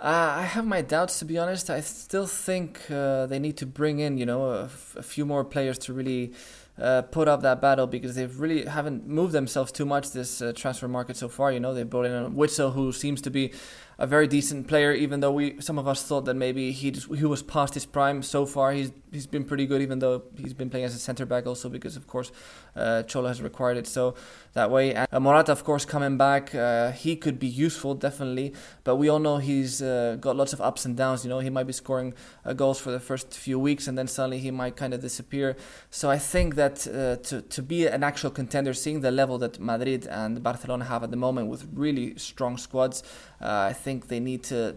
Uh, 0.00 0.34
I 0.38 0.42
have 0.42 0.66
my 0.66 0.80
doubts, 0.80 1.18
to 1.18 1.26
be 1.26 1.36
honest. 1.36 1.68
I 1.68 1.80
still 1.80 2.26
think 2.26 2.90
uh, 2.90 3.26
they 3.26 3.38
need 3.38 3.58
to 3.58 3.66
bring 3.66 3.98
in, 3.98 4.16
you 4.16 4.24
know, 4.24 4.46
a, 4.46 4.64
f- 4.64 4.96
a 4.98 5.02
few 5.02 5.26
more 5.26 5.44
players 5.44 5.78
to 5.80 5.92
really 5.92 6.32
uh, 6.78 7.02
put 7.02 7.28
up 7.28 7.42
that 7.42 7.60
battle 7.60 7.86
because 7.86 8.14
they 8.14 8.26
really 8.26 8.64
haven't 8.64 9.06
moved 9.06 9.32
themselves 9.32 9.70
too 9.70 9.84
much 9.84 10.12
this 10.12 10.40
uh, 10.40 10.52
transfer 10.54 10.88
market 10.88 11.16
so 11.16 11.28
far. 11.28 11.52
You 11.52 11.60
know, 11.60 11.74
they 11.74 11.82
brought 11.82 12.06
in 12.06 12.12
a 12.12 12.30
Witsel 12.30 12.72
who 12.72 12.92
seems 12.92 13.20
to 13.22 13.30
be 13.30 13.52
a 13.98 14.06
very 14.06 14.26
decent 14.26 14.66
player, 14.66 14.92
even 14.92 15.20
though 15.20 15.32
we 15.32 15.60
some 15.60 15.78
of 15.78 15.86
us 15.86 16.02
thought 16.02 16.24
that 16.24 16.34
maybe 16.34 16.72
he 16.72 16.90
just, 16.90 17.14
he 17.14 17.26
was 17.26 17.42
past 17.42 17.74
his 17.74 17.84
prime. 17.84 18.22
So 18.22 18.46
far, 18.46 18.72
he's 18.72 18.92
he's 19.12 19.26
been 19.26 19.44
pretty 19.44 19.66
good, 19.66 19.82
even 19.82 19.98
though 19.98 20.22
he's 20.38 20.54
been 20.54 20.70
playing 20.70 20.86
as 20.86 20.94
a 20.94 20.98
centre 20.98 21.26
back 21.26 21.46
also 21.46 21.68
because 21.68 21.96
of 21.96 22.06
course 22.06 22.32
uh, 22.76 23.02
Cholo 23.02 23.28
has 23.28 23.42
required 23.42 23.76
it 23.76 23.86
so 23.86 24.14
that 24.52 24.70
way. 24.70 24.94
And 24.94 25.08
uh, 25.12 25.20
Morata, 25.20 25.52
of 25.52 25.64
course, 25.64 25.84
coming 25.84 26.16
back, 26.16 26.54
uh, 26.54 26.92
he 26.92 27.16
could 27.16 27.38
be 27.38 27.46
useful 27.46 27.94
definitely, 27.94 28.52
but 28.84 28.96
we 28.96 29.08
all 29.08 29.18
know 29.18 29.38
he's 29.38 29.80
uh, 29.82 30.16
got 30.20 30.36
lots 30.36 30.52
of 30.52 30.60
ups 30.60 30.84
and 30.84 30.96
downs. 30.96 31.24
You 31.24 31.30
know, 31.30 31.38
he 31.38 31.50
might 31.50 31.66
be 31.66 31.72
scoring 31.72 32.14
uh, 32.44 32.52
goals 32.52 32.80
for 32.80 32.90
the 32.90 33.00
first 33.00 33.34
few 33.34 33.58
weeks 33.58 33.86
and 33.86 33.96
then 33.96 34.06
suddenly 34.06 34.38
he 34.38 34.50
might 34.50 34.76
kind 34.76 34.94
of 34.94 35.00
disappear. 35.00 35.56
So 35.90 36.10
I 36.10 36.18
think 36.18 36.56
that 36.56 36.86
uh, 36.86 37.16
to 37.28 37.42
to 37.42 37.62
be 37.62 37.86
an 37.86 38.02
actual 38.02 38.30
contender, 38.30 38.74
seeing 38.74 39.00
the 39.00 39.10
level 39.10 39.38
that 39.38 39.60
Madrid 39.60 40.06
and 40.06 40.42
Barcelona 40.42 40.84
have 40.84 41.02
at 41.02 41.10
the 41.10 41.16
moment 41.16 41.48
with 41.48 41.66
really 41.74 42.16
strong 42.18 42.56
squads, 42.56 43.02
I 43.40 43.72
think 43.72 44.08
they 44.08 44.20
need 44.20 44.42
to 44.44 44.76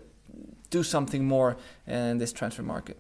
do 0.70 0.84
something 0.84 1.24
more 1.26 1.58
in 1.88 2.18
this 2.18 2.34
transfer 2.34 2.64
market. 2.64 2.98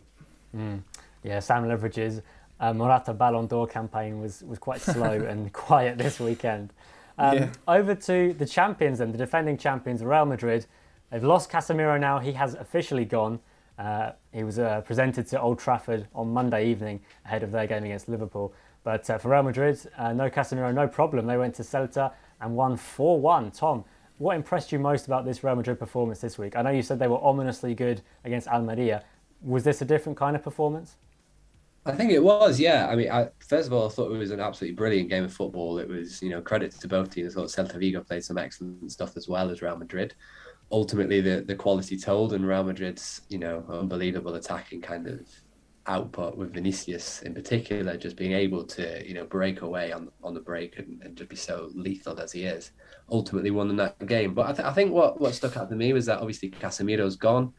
Mm. 0.55 0.83
Yeah, 1.23 1.39
Sam 1.39 1.63
Leveridge's 1.63 2.21
uh, 2.63 2.73
Morata 2.73 3.13
Ballon 3.13 3.45
d'Or 3.45 3.67
campaign 3.67 4.21
was, 4.21 4.41
was 4.43 4.57
quite 4.57 4.79
slow 4.79 5.11
and 5.29 5.51
quiet 5.51 5.97
this 5.97 6.19
weekend. 6.19 6.71
Um, 7.17 7.37
yeah. 7.37 7.49
Over 7.67 7.93
to 7.93 8.33
the 8.33 8.45
champions 8.45 9.01
and 9.01 9.13
the 9.13 9.17
defending 9.17 9.57
champions, 9.57 10.01
Real 10.01 10.25
Madrid. 10.25 10.65
They've 11.11 11.23
lost 11.23 11.51
Casemiro 11.51 11.99
now. 11.99 12.19
He 12.19 12.31
has 12.31 12.53
officially 12.53 13.03
gone. 13.03 13.39
Uh, 13.77 14.11
he 14.31 14.43
was 14.43 14.59
uh, 14.59 14.79
presented 14.81 15.27
to 15.27 15.41
Old 15.41 15.59
Trafford 15.59 16.07
on 16.15 16.31
Monday 16.31 16.69
evening 16.69 17.01
ahead 17.25 17.43
of 17.43 17.51
their 17.51 17.67
game 17.67 17.83
against 17.83 18.07
Liverpool. 18.07 18.53
But 18.85 19.09
uh, 19.09 19.17
for 19.17 19.29
Real 19.29 19.43
Madrid, 19.43 19.79
uh, 19.97 20.13
no 20.13 20.29
Casemiro, 20.29 20.73
no 20.73 20.87
problem. 20.87 21.27
They 21.27 21.37
went 21.37 21.55
to 21.55 21.63
Celta 21.63 22.13
and 22.39 22.55
won 22.55 22.77
4 22.77 23.19
1. 23.19 23.51
Tom, 23.51 23.83
what 24.19 24.37
impressed 24.37 24.71
you 24.71 24.79
most 24.79 25.05
about 25.07 25.25
this 25.25 25.43
Real 25.43 25.55
Madrid 25.55 25.79
performance 25.79 26.21
this 26.21 26.37
week? 26.37 26.55
I 26.55 26.61
know 26.61 26.71
you 26.71 26.81
said 26.81 26.97
they 26.97 27.07
were 27.07 27.23
ominously 27.23 27.75
good 27.75 28.01
against 28.23 28.47
Almeria. 28.47 29.03
Was 29.41 29.65
this 29.65 29.81
a 29.81 29.85
different 29.85 30.17
kind 30.17 30.35
of 30.35 30.43
performance? 30.43 30.95
I 31.85 31.91
think 31.91 32.11
it 32.11 32.23
was, 32.23 32.59
yeah. 32.59 32.87
I 32.87 32.95
mean, 32.95 33.11
I, 33.11 33.29
first 33.45 33.67
of 33.67 33.73
all, 33.73 33.87
I 33.87 33.89
thought 33.89 34.11
it 34.11 34.17
was 34.17 34.31
an 34.31 34.39
absolutely 34.39 34.75
brilliant 34.75 35.09
game 35.09 35.25
of 35.25 35.33
football. 35.33 35.79
It 35.79 35.89
was, 35.89 36.21
you 36.21 36.29
know, 36.29 36.41
credit 36.41 36.71
to 36.71 36.87
both 36.87 37.09
teams. 37.09 37.35
I 37.35 37.41
thought 37.41 37.49
Celta 37.49 37.77
Vigo 37.77 38.01
played 38.01 38.23
some 38.23 38.37
excellent 38.37 38.89
stuff 38.91 39.17
as 39.17 39.27
well 39.27 39.49
as 39.49 39.61
Real 39.61 39.75
Madrid. 39.75 40.15
Ultimately, 40.71 41.19
the 41.19 41.41
the 41.41 41.55
quality 41.55 41.97
told, 41.97 42.33
and 42.33 42.47
Real 42.47 42.63
Madrid's, 42.63 43.21
you 43.29 43.37
know, 43.37 43.65
unbelievable 43.69 44.35
attacking 44.35 44.81
kind 44.81 45.07
of 45.07 45.27
output 45.85 46.37
with 46.37 46.53
Vinicius 46.53 47.21
in 47.23 47.33
particular, 47.33 47.97
just 47.97 48.15
being 48.15 48.31
able 48.31 48.63
to, 48.63 49.05
you 49.05 49.13
know, 49.13 49.25
break 49.25 49.61
away 49.61 49.91
on 49.91 50.09
on 50.23 50.33
the 50.33 50.39
break 50.39 50.79
and, 50.79 51.01
and 51.03 51.17
just 51.17 51.29
be 51.29 51.35
so 51.35 51.69
lethal 51.75 52.17
as 52.19 52.31
he 52.31 52.45
is, 52.45 52.71
ultimately 53.11 53.51
won 53.51 53.75
that 53.75 54.03
game. 54.07 54.33
But 54.33 54.47
I, 54.47 54.53
th- 54.53 54.67
I 54.67 54.73
think 54.73 54.93
what 54.93 55.19
what 55.19 55.35
stuck 55.35 55.57
out 55.57 55.69
to 55.69 55.75
me 55.75 55.91
was 55.91 56.05
that 56.05 56.19
obviously 56.19 56.49
Casemiro's 56.49 57.17
gone 57.17 57.53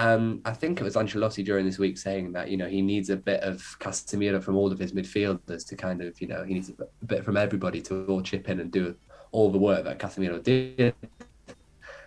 um, 0.00 0.40
I 0.46 0.52
think 0.52 0.80
it 0.80 0.84
was 0.84 0.94
Ancelotti 0.96 1.44
during 1.44 1.66
this 1.66 1.78
week 1.78 1.98
saying 1.98 2.32
that 2.32 2.48
you 2.48 2.56
know 2.56 2.66
he 2.66 2.80
needs 2.80 3.10
a 3.10 3.16
bit 3.16 3.42
of 3.42 3.58
Casemiro 3.80 4.42
from 4.42 4.56
all 4.56 4.72
of 4.72 4.78
his 4.78 4.92
midfielders 4.92 5.66
to 5.68 5.76
kind 5.76 6.00
of 6.00 6.18
you 6.22 6.26
know 6.26 6.42
he 6.42 6.54
needs 6.54 6.70
a 6.70 7.04
bit 7.04 7.22
from 7.22 7.36
everybody 7.36 7.82
to 7.82 8.06
all 8.06 8.22
chip 8.22 8.48
in 8.48 8.60
and 8.60 8.72
do 8.72 8.94
all 9.30 9.50
the 9.50 9.58
work 9.58 9.84
that 9.84 9.98
Casemiro 9.98 10.42
did. 10.42 10.94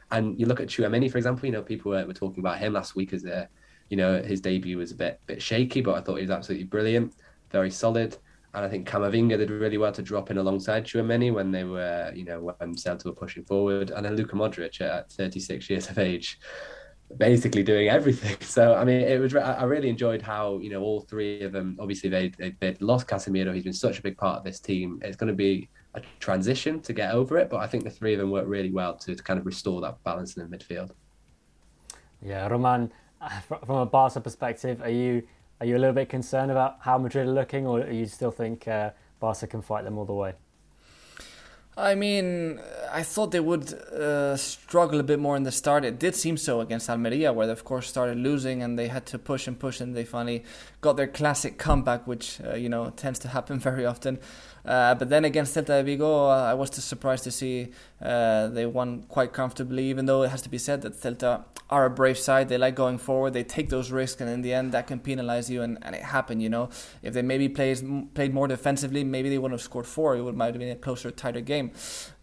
And 0.09 0.39
you 0.39 0.47
look 0.47 0.59
at 0.59 0.69
Tchouameni, 0.69 1.11
for 1.11 1.19
example. 1.19 1.45
You 1.45 1.51
know 1.51 1.61
people 1.61 1.91
were, 1.91 2.03
were 2.03 2.13
talking 2.13 2.39
about 2.39 2.57
him 2.57 2.73
last 2.73 2.95
week 2.95 3.13
as 3.13 3.25
a 3.25 3.47
you 3.89 3.97
know 3.97 4.23
his 4.23 4.41
debut 4.41 4.79
was 4.79 4.91
a 4.91 4.95
bit 4.95 5.19
bit 5.27 5.39
shaky, 5.39 5.81
but 5.81 5.93
I 5.93 6.01
thought 6.01 6.15
he 6.15 6.23
was 6.23 6.31
absolutely 6.31 6.65
brilliant, 6.65 7.13
very 7.51 7.69
solid. 7.69 8.17
And 8.55 8.65
I 8.65 8.69
think 8.69 8.89
Camavinga 8.89 9.37
did 9.37 9.51
really 9.51 9.77
well 9.77 9.91
to 9.91 10.01
drop 10.01 10.31
in 10.31 10.37
alongside 10.39 10.85
Tchouameni 10.85 11.31
when 11.31 11.51
they 11.51 11.63
were, 11.63 12.11
you 12.15 12.23
know, 12.23 12.39
when 12.39 12.75
Celta 12.75 13.05
were 13.05 13.13
pushing 13.13 13.43
forward. 13.43 13.89
And 13.89 14.05
then 14.05 14.15
Luka 14.15 14.35
Modric 14.35 14.79
at 14.79 15.11
36 15.11 15.71
years 15.71 15.89
of 15.89 15.97
age, 15.97 16.39
basically 17.17 17.63
doing 17.63 17.89
everything. 17.89 18.37
So 18.53 18.75
I 18.75 18.83
mean, 18.83 19.01
it 19.01 19.19
was 19.19 19.35
I 19.35 19.63
really 19.63 19.89
enjoyed 19.89 20.21
how 20.21 20.59
you 20.59 20.69
know 20.69 20.81
all 20.81 21.01
three 21.01 21.41
of 21.41 21.51
them. 21.51 21.77
Obviously, 21.79 22.09
they 22.09 22.31
they 22.59 22.75
lost 22.79 23.07
Casemiro. 23.07 23.53
He's 23.53 23.63
been 23.63 23.73
such 23.73 23.99
a 23.99 24.01
big 24.01 24.17
part 24.17 24.37
of 24.37 24.43
this 24.43 24.59
team. 24.59 24.99
It's 25.03 25.17
going 25.17 25.29
to 25.29 25.35
be 25.35 25.69
a 25.95 26.01
transition 26.19 26.81
to 26.81 26.93
get 26.93 27.13
over 27.13 27.37
it, 27.37 27.49
but 27.49 27.57
I 27.57 27.67
think 27.67 27.83
the 27.83 27.89
three 27.89 28.13
of 28.13 28.19
them 28.19 28.31
worked 28.31 28.47
really 28.47 28.71
well 28.71 28.95
to, 28.95 29.15
to 29.15 29.23
kind 29.23 29.39
of 29.39 29.45
restore 29.45 29.81
that 29.81 30.03
balance 30.03 30.35
in 30.37 30.49
the 30.49 30.57
midfield. 30.57 30.91
Yeah, 32.21 32.47
Roman, 32.47 32.91
from 33.47 33.77
a 33.77 33.85
Barca 33.85 34.21
perspective, 34.21 34.81
are 34.81 34.89
you 34.89 35.23
are 35.59 35.65
you 35.65 35.77
a 35.77 35.79
little 35.79 35.95
bit 35.95 36.09
concerned 36.09 36.51
about 36.51 36.77
how 36.81 36.97
Madrid 36.97 37.27
are 37.27 37.31
looking, 37.31 37.65
or 37.65 37.83
do 37.83 37.95
you 37.95 38.05
still 38.05 38.31
think 38.31 38.67
uh, 38.67 38.91
Barca 39.19 39.47
can 39.47 39.61
fight 39.61 39.83
them 39.83 39.97
all 39.97 40.05
the 40.05 40.13
way? 40.13 40.33
I 41.75 41.95
mean, 41.95 42.59
I 42.91 43.01
thought 43.01 43.31
they 43.31 43.39
would 43.39 43.73
uh, 43.73 44.37
struggle 44.37 44.99
a 44.99 45.03
bit 45.03 45.19
more 45.19 45.35
in 45.35 45.41
the 45.41 45.51
start. 45.51 45.83
It 45.83 45.97
did 45.97 46.15
seem 46.15 46.37
so 46.37 46.61
against 46.61 46.87
Almeria, 46.87 47.33
where 47.33 47.47
they, 47.47 47.51
of 47.51 47.63
course, 47.63 47.87
started 47.87 48.17
losing 48.17 48.61
and 48.61 48.77
they 48.77 48.89
had 48.89 49.07
to 49.07 49.17
push 49.17 49.47
and 49.47 49.59
push, 49.59 49.81
and 49.81 49.95
they 49.95 50.05
finally 50.05 50.43
got 50.81 50.97
their 50.97 51.07
classic 51.07 51.57
comeback, 51.57 52.05
which, 52.05 52.39
uh, 52.45 52.53
you 52.53 52.69
know, 52.69 52.91
tends 52.91 53.17
to 53.19 53.29
happen 53.29 53.59
very 53.69 53.85
often. 53.85 54.19
Uh, 54.65 54.95
but 54.95 55.09
then 55.09 55.25
against 55.25 55.55
Celta 55.55 55.83
Vigo, 55.83 56.29
uh, 56.29 56.43
I 56.51 56.53
was 56.53 56.69
just 56.69 56.87
surprised 56.87 57.23
to 57.25 57.31
see 57.31 57.69
uh, 58.01 58.47
they 58.47 58.65
won 58.65 59.03
quite 59.03 59.33
comfortably, 59.33 59.85
even 59.85 60.05
though 60.05 60.23
it 60.23 60.29
has 60.29 60.41
to 60.43 60.49
be 60.49 60.57
said 60.57 60.81
that 60.83 60.93
Celta 60.93 61.43
are 61.69 61.85
a 61.85 61.89
brave 61.89 62.17
side. 62.17 62.49
They 62.49 62.57
like 62.57 62.75
going 62.75 62.97
forward. 62.97 63.33
They 63.33 63.43
take 63.43 63.69
those 63.69 63.91
risks, 63.91 64.21
and 64.21 64.29
in 64.29 64.41
the 64.41 64.53
end, 64.53 64.71
that 64.71 64.87
can 64.87 64.99
penalize 64.99 65.49
you. 65.49 65.61
And, 65.61 65.77
and 65.81 65.95
it 65.95 66.03
happened, 66.03 66.41
you 66.41 66.49
know. 66.49 66.69
If 67.01 67.13
they 67.13 67.21
maybe 67.21 67.49
plays, 67.49 67.83
played 68.13 68.33
more 68.33 68.47
defensively, 68.47 69.03
maybe 69.03 69.29
they 69.29 69.37
wouldn't 69.37 69.59
have 69.59 69.65
scored 69.65 69.87
four. 69.87 70.15
It 70.15 70.21
would 70.21 70.35
might 70.35 70.53
have 70.53 70.59
been 70.59 70.69
a 70.69 70.75
closer, 70.75 71.11
tighter 71.11 71.41
game. 71.41 71.71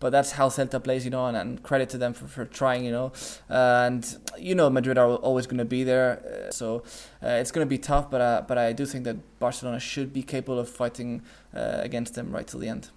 But 0.00 0.10
that's 0.10 0.32
how 0.32 0.48
Celta 0.48 0.82
plays, 0.82 1.04
you 1.04 1.10
know, 1.10 1.26
and, 1.26 1.36
and 1.36 1.62
credit 1.62 1.90
to 1.90 1.98
them 1.98 2.14
for, 2.14 2.26
for 2.26 2.44
trying, 2.46 2.84
you 2.84 2.90
know. 2.90 3.12
Uh, 3.48 3.84
and 3.86 4.16
you 4.38 4.54
know, 4.54 4.68
Madrid 4.70 4.98
are 4.98 5.14
always 5.16 5.46
going 5.46 5.58
to 5.58 5.64
be 5.64 5.84
there, 5.84 6.46
uh, 6.48 6.50
so 6.50 6.82
uh, 7.22 7.28
it's 7.28 7.52
going 7.52 7.66
to 7.66 7.68
be 7.68 7.78
tough. 7.78 8.10
But 8.10 8.48
but 8.48 8.58
I 8.58 8.72
do 8.72 8.86
think 8.86 9.04
that 9.04 9.16
Barcelona 9.38 9.78
should 9.78 10.12
be 10.12 10.22
capable 10.22 10.58
of 10.58 10.68
fighting 10.68 11.22
against 11.52 12.14
them 12.14 12.32
right 12.32 12.46
till 12.46 12.60
the 12.60 12.68
end. 12.68 12.88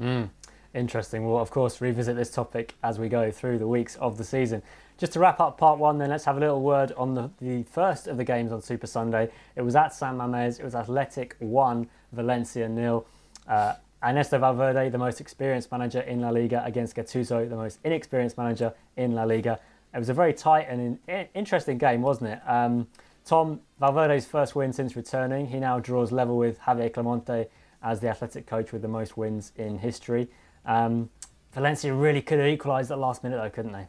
Mm. 0.00 0.30
Interesting. 0.76 1.26
We'll, 1.26 1.40
of 1.40 1.50
course, 1.50 1.80
revisit 1.80 2.16
this 2.16 2.30
topic 2.30 2.74
as 2.82 2.98
we 2.98 3.08
go 3.08 3.30
through 3.30 3.58
the 3.58 3.66
weeks 3.66 3.96
of 3.96 4.18
the 4.18 4.24
season. 4.24 4.62
Just 4.98 5.12
to 5.12 5.20
wrap 5.20 5.40
up 5.40 5.56
part 5.56 5.78
one, 5.78 5.96
then 5.96 6.10
let's 6.10 6.24
have 6.26 6.36
a 6.36 6.40
little 6.40 6.60
word 6.60 6.92
on 6.98 7.14
the, 7.14 7.30
the 7.40 7.62
first 7.62 8.06
of 8.06 8.18
the 8.18 8.24
games 8.24 8.52
on 8.52 8.60
Super 8.60 8.86
Sunday. 8.86 9.30
It 9.56 9.62
was 9.62 9.74
at 9.74 9.94
San 9.94 10.18
Mamés. 10.18 10.60
It 10.60 10.64
was 10.64 10.74
Athletic 10.74 11.36
1, 11.38 11.88
Valencia 12.12 12.68
nil. 12.68 13.06
Uh, 13.48 13.74
Ernesto 14.06 14.38
Valverde, 14.38 14.88
the 14.88 14.98
most 14.98 15.20
experienced 15.20 15.72
manager 15.72 16.00
in 16.00 16.20
La 16.20 16.28
Liga, 16.28 16.62
against 16.64 16.94
Gattuso, 16.94 17.48
the 17.48 17.56
most 17.56 17.80
inexperienced 17.82 18.38
manager 18.38 18.72
in 18.96 19.12
La 19.12 19.24
Liga. 19.24 19.58
It 19.92 19.98
was 19.98 20.08
a 20.08 20.14
very 20.14 20.32
tight 20.32 20.66
and 20.68 20.98
interesting 21.34 21.76
game, 21.76 22.02
wasn't 22.02 22.30
it? 22.30 22.40
Um, 22.46 22.86
Tom, 23.24 23.60
Valverde's 23.80 24.24
first 24.24 24.54
win 24.54 24.72
since 24.72 24.94
returning. 24.94 25.46
He 25.46 25.58
now 25.58 25.80
draws 25.80 26.12
level 26.12 26.36
with 26.36 26.60
Javier 26.60 26.92
Clemente 26.92 27.48
as 27.82 27.98
the 27.98 28.08
athletic 28.08 28.46
coach 28.46 28.72
with 28.72 28.82
the 28.82 28.88
most 28.88 29.16
wins 29.16 29.52
in 29.56 29.78
history. 29.78 30.28
Um, 30.64 31.10
Valencia 31.52 31.92
really 31.92 32.22
could 32.22 32.38
have 32.38 32.48
equalised 32.48 32.92
at 32.92 32.98
last 32.98 33.24
minute, 33.24 33.36
though, 33.36 33.50
couldn't 33.50 33.72
they? 33.72 33.88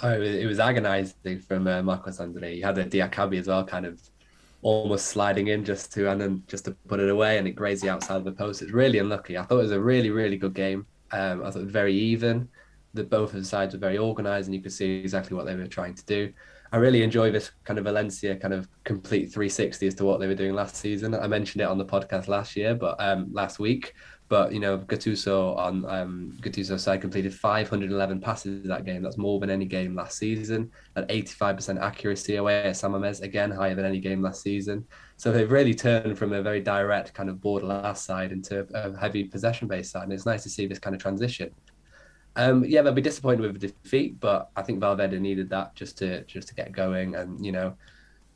Oh, 0.00 0.20
it 0.20 0.46
was, 0.46 0.60
agonising 0.60 1.40
from 1.40 1.66
uh, 1.66 1.82
Marcos 1.82 2.20
Andre. 2.20 2.54
He 2.54 2.60
had 2.60 2.78
a 2.78 2.84
Diakhaby 2.84 3.40
as 3.40 3.48
well, 3.48 3.64
kind 3.64 3.84
of 3.84 4.00
almost 4.62 5.06
sliding 5.06 5.48
in 5.48 5.64
just 5.64 5.92
to 5.92 6.10
and 6.10 6.20
then 6.20 6.42
just 6.46 6.64
to 6.64 6.72
put 6.88 7.00
it 7.00 7.08
away, 7.08 7.38
and 7.38 7.46
it 7.46 7.52
grazed 7.52 7.82
the 7.82 7.90
outside 7.90 8.16
of 8.16 8.24
the 8.24 8.32
post. 8.32 8.62
It's 8.62 8.72
really 8.72 8.98
unlucky. 8.98 9.38
I 9.38 9.42
thought 9.42 9.58
it 9.58 9.62
was 9.62 9.72
a 9.72 9.80
really, 9.80 10.10
really 10.10 10.36
good 10.36 10.54
game. 10.54 10.86
Um, 11.12 11.42
I 11.42 11.50
thought 11.50 11.60
it 11.60 11.64
was 11.64 11.72
very 11.72 11.94
even. 11.94 12.48
The 12.94 13.04
both 13.04 13.34
of 13.34 13.40
the 13.40 13.44
sides 13.44 13.74
were 13.74 13.80
very 13.80 13.98
organised, 13.98 14.46
and 14.46 14.54
you 14.54 14.62
could 14.62 14.72
see 14.72 14.96
exactly 14.96 15.36
what 15.36 15.46
they 15.46 15.54
were 15.54 15.66
trying 15.66 15.94
to 15.94 16.04
do. 16.04 16.32
I 16.70 16.76
really 16.76 17.02
enjoy 17.02 17.30
this 17.30 17.50
kind 17.64 17.78
of 17.78 17.84
Valencia 17.84 18.36
kind 18.36 18.52
of 18.52 18.68
complete 18.84 19.32
360 19.32 19.86
as 19.86 19.94
to 19.94 20.04
what 20.04 20.20
they 20.20 20.26
were 20.26 20.34
doing 20.34 20.54
last 20.54 20.76
season. 20.76 21.14
I 21.14 21.26
mentioned 21.26 21.62
it 21.62 21.68
on 21.68 21.78
the 21.78 21.84
podcast 21.84 22.28
last 22.28 22.56
year, 22.56 22.74
but 22.74 22.96
um, 23.00 23.28
last 23.32 23.58
week. 23.58 23.94
But 24.28 24.52
you 24.52 24.60
know, 24.60 24.78
Gattuso 24.78 25.56
on 25.56 25.84
um, 25.86 26.36
Gattuso's 26.40 26.82
side 26.82 27.00
completed 27.00 27.32
511 27.32 28.20
passes 28.20 28.62
that 28.68 28.84
game. 28.84 29.02
That's 29.02 29.16
more 29.16 29.40
than 29.40 29.48
any 29.48 29.64
game 29.64 29.94
last 29.94 30.18
season. 30.18 30.70
At 30.96 31.08
85% 31.08 31.80
accuracy 31.80 32.36
away 32.36 32.64
at 32.64 32.76
San 32.76 32.94
again 32.94 33.50
higher 33.50 33.74
than 33.74 33.86
any 33.86 34.00
game 34.00 34.20
last 34.20 34.42
season. 34.42 34.86
So 35.16 35.32
they've 35.32 35.50
really 35.50 35.74
turned 35.74 36.18
from 36.18 36.32
a 36.32 36.42
very 36.42 36.60
direct 36.60 37.14
kind 37.14 37.30
of 37.30 37.36
Bordalás 37.36 37.98
side 37.98 38.32
into 38.32 38.66
a 38.74 38.96
heavy 38.98 39.24
possession 39.24 39.66
based 39.66 39.92
side, 39.92 40.04
and 40.04 40.12
it's 40.12 40.26
nice 40.26 40.42
to 40.42 40.50
see 40.50 40.66
this 40.66 40.78
kind 40.78 40.94
of 40.94 41.00
transition. 41.00 41.50
Um, 42.36 42.64
yeah, 42.64 42.82
they'll 42.82 42.92
be 42.92 43.02
disappointed 43.02 43.40
with 43.40 43.60
the 43.60 43.68
defeat, 43.82 44.20
but 44.20 44.50
I 44.54 44.62
think 44.62 44.78
Valverde 44.78 45.18
needed 45.18 45.50
that 45.50 45.74
just 45.74 45.98
to 45.98 46.22
just 46.24 46.48
to 46.48 46.54
get 46.54 46.70
going. 46.70 47.16
And 47.16 47.44
you 47.44 47.50
know, 47.50 47.74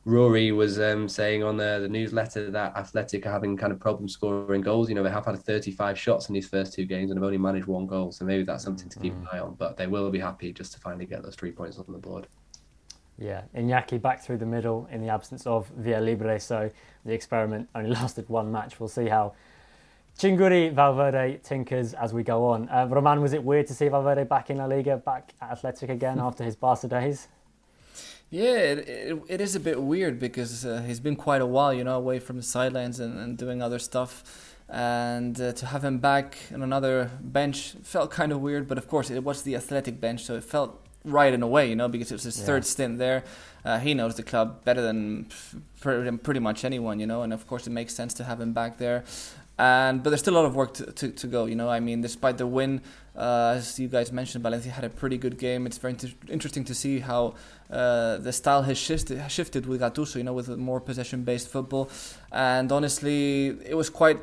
Rory 0.05 0.51
was 0.51 0.81
um, 0.81 1.09
saying 1.09 1.45
on 1.45 1.57
the, 1.57 1.79
the 1.81 1.89
newsletter 1.89 2.51
that 2.51 2.77
Athletic 2.77 3.25
are 3.25 3.31
having 3.31 3.57
kind 3.57 3.73
of 3.73 3.79
problem 3.79 4.09
scoring 4.09 4.61
goals. 4.61 4.89
You 4.89 4.97
know, 4.97 5.03
they 5.03 5.11
have 5.11 5.27
had 5.27 5.39
35 5.39 5.97
shots 5.97 6.29
in 6.29 6.35
these 6.35 6.49
first 6.49 6.73
two 6.73 6.85
games 6.85 7.11
and 7.11 7.19
have 7.19 7.25
only 7.25 7.39
managed 7.39 7.67
one 7.67 7.87
goal, 7.87 8.11
so 8.11 8.25
maybe 8.25 8.43
that's 8.43 8.65
something 8.65 8.89
to 8.89 8.99
keep 8.99 9.13
an 9.15 9.29
eye 9.33 9.39
on. 9.39 9.55
But 9.55 9.77
they 9.77 9.87
will 9.87 10.11
be 10.11 10.19
happy 10.19 10.53
just 10.53 10.73
to 10.73 10.81
finally 10.81 11.07
get 11.07 11.23
those 11.23 11.37
three 11.37 11.53
points 11.53 11.79
on 11.79 11.85
the 11.89 11.99
board. 11.99 12.27
Yeah, 13.17 13.43
Iñaki 13.55 14.03
back 14.03 14.25
through 14.25 14.39
the 14.39 14.47
middle 14.47 14.89
in 14.91 15.01
the 15.01 15.09
absence 15.09 15.47
of 15.47 15.71
Villalibre, 15.79 16.41
so 16.41 16.69
the 17.05 17.13
experiment 17.13 17.69
only 17.77 17.91
lasted 18.01 18.29
one 18.29 18.51
match. 18.51 18.81
We'll 18.81 18.89
see 18.89 19.07
how 19.07 19.35
Txingurri 20.19 20.73
Valverde 20.73 21.39
tinkers 21.45 21.95
as 21.95 22.13
we 22.13 22.25
go 22.25 22.47
on. 22.47 22.69
Uh, 22.69 22.89
Roman, 22.91 23.21
was 23.21 23.35
it 23.35 23.45
weird 23.45 23.69
to 23.69 23.75
see 23.75 23.87
Valverde 23.87 24.25
back 24.25 24.51
in 24.51 24.57
La 24.57 24.65
Liga, 24.65 24.97
back 24.97 25.33
at 25.41 25.53
Athletic 25.53 25.91
again 25.91 26.19
after 26.21 26.43
his 26.43 26.57
Barca 26.57 26.89
days? 26.89 27.29
Yeah, 28.33 28.57
it, 28.57 28.89
it, 28.89 29.23
it 29.29 29.41
is 29.43 29.55
a 29.55 29.61
bit 29.61 29.83
weird 29.83 30.19
because 30.19 30.65
uh, 30.65 30.83
he's 30.87 31.01
been 31.01 31.17
quite 31.17 31.43
a 31.43 31.47
while, 31.47 31.75
you 31.75 31.85
know, 31.85 31.97
away 31.97 32.19
from 32.19 32.39
the 32.39 32.43
sidelines 32.43 32.99
and, 32.99 33.19
and 33.19 33.37
doing 33.37 33.61
other 33.61 33.79
stuff. 33.79 34.57
And 34.71 35.39
uh, 35.39 35.53
to 35.53 35.67
have 35.67 35.85
him 35.85 35.99
back 35.99 36.39
on 36.51 36.63
another 36.63 37.11
bench 37.21 37.75
felt 37.83 38.11
kind 38.11 38.33
of 38.33 38.41
weird, 38.41 38.67
but 38.69 38.79
of 38.79 38.89
course 38.89 39.11
it 39.11 39.23
was 39.23 39.43
the 39.43 39.55
athletic 39.55 40.01
bench, 40.01 40.25
so 40.25 40.35
it 40.35 40.45
felt 40.45 40.81
right 41.05 41.31
in 41.31 41.43
a 41.43 41.47
way, 41.47 41.69
you 41.69 41.77
know, 41.77 41.89
because 41.89 42.11
it 42.11 42.15
was 42.15 42.23
his 42.23 42.39
yeah. 42.39 42.47
third 42.47 42.65
stint 42.65 42.97
there. 42.97 43.23
Uh, 43.67 43.79
he 43.79 43.93
knows 43.93 44.15
the 44.15 44.23
club 44.23 44.65
better 44.65 44.81
than 44.81 45.27
pretty 45.81 46.41
much 46.41 46.65
anyone, 46.65 46.99
you 46.99 47.07
know, 47.07 47.21
and 47.21 47.35
of 47.35 47.47
course 47.47 47.67
it 47.67 47.71
makes 47.71 47.95
sense 47.95 48.15
to 48.15 48.25
have 48.25 48.41
him 48.41 48.55
back 48.55 48.79
there. 48.79 49.05
And 49.59 50.03
but 50.03 50.09
there's 50.09 50.21
still 50.21 50.35
a 50.35 50.41
lot 50.41 50.47
of 50.47 50.57
work 50.57 50.73
to, 50.75 50.87
to, 50.91 51.11
to 51.11 51.27
go. 51.27 51.45
You 51.45 51.55
know, 51.55 51.69
I 51.69 51.81
mean, 51.81 52.01
despite 52.01 52.39
the 52.39 52.47
win, 52.47 52.81
uh, 53.17 53.55
as 53.57 53.79
you 53.79 53.89
guys 53.89 54.11
mentioned, 54.11 54.43
Valencia 54.43 54.73
had 54.73 54.85
a 54.85 54.89
pretty 54.89 55.19
good 55.19 55.39
game. 55.39 55.67
It's 55.67 55.79
very 55.79 55.93
inter- 55.93 56.17
interesting 56.29 56.65
to 56.65 56.75
see 56.75 57.01
how 57.01 57.35
uh, 57.71 58.17
the 58.19 58.33
style 58.33 58.63
has 58.63 58.79
shifted, 58.79 59.19
has 59.19 59.33
shifted 59.33 59.67
with 59.67 59.81
Gattuso. 59.81 60.17
You 60.17 60.25
know, 60.25 60.33
with 60.33 60.49
more 60.49 60.81
possession-based 60.81 61.49
football. 61.49 61.91
And 62.31 62.73
honestly, 62.73 63.49
it 63.65 63.77
was 63.77 63.91
quite 63.91 64.19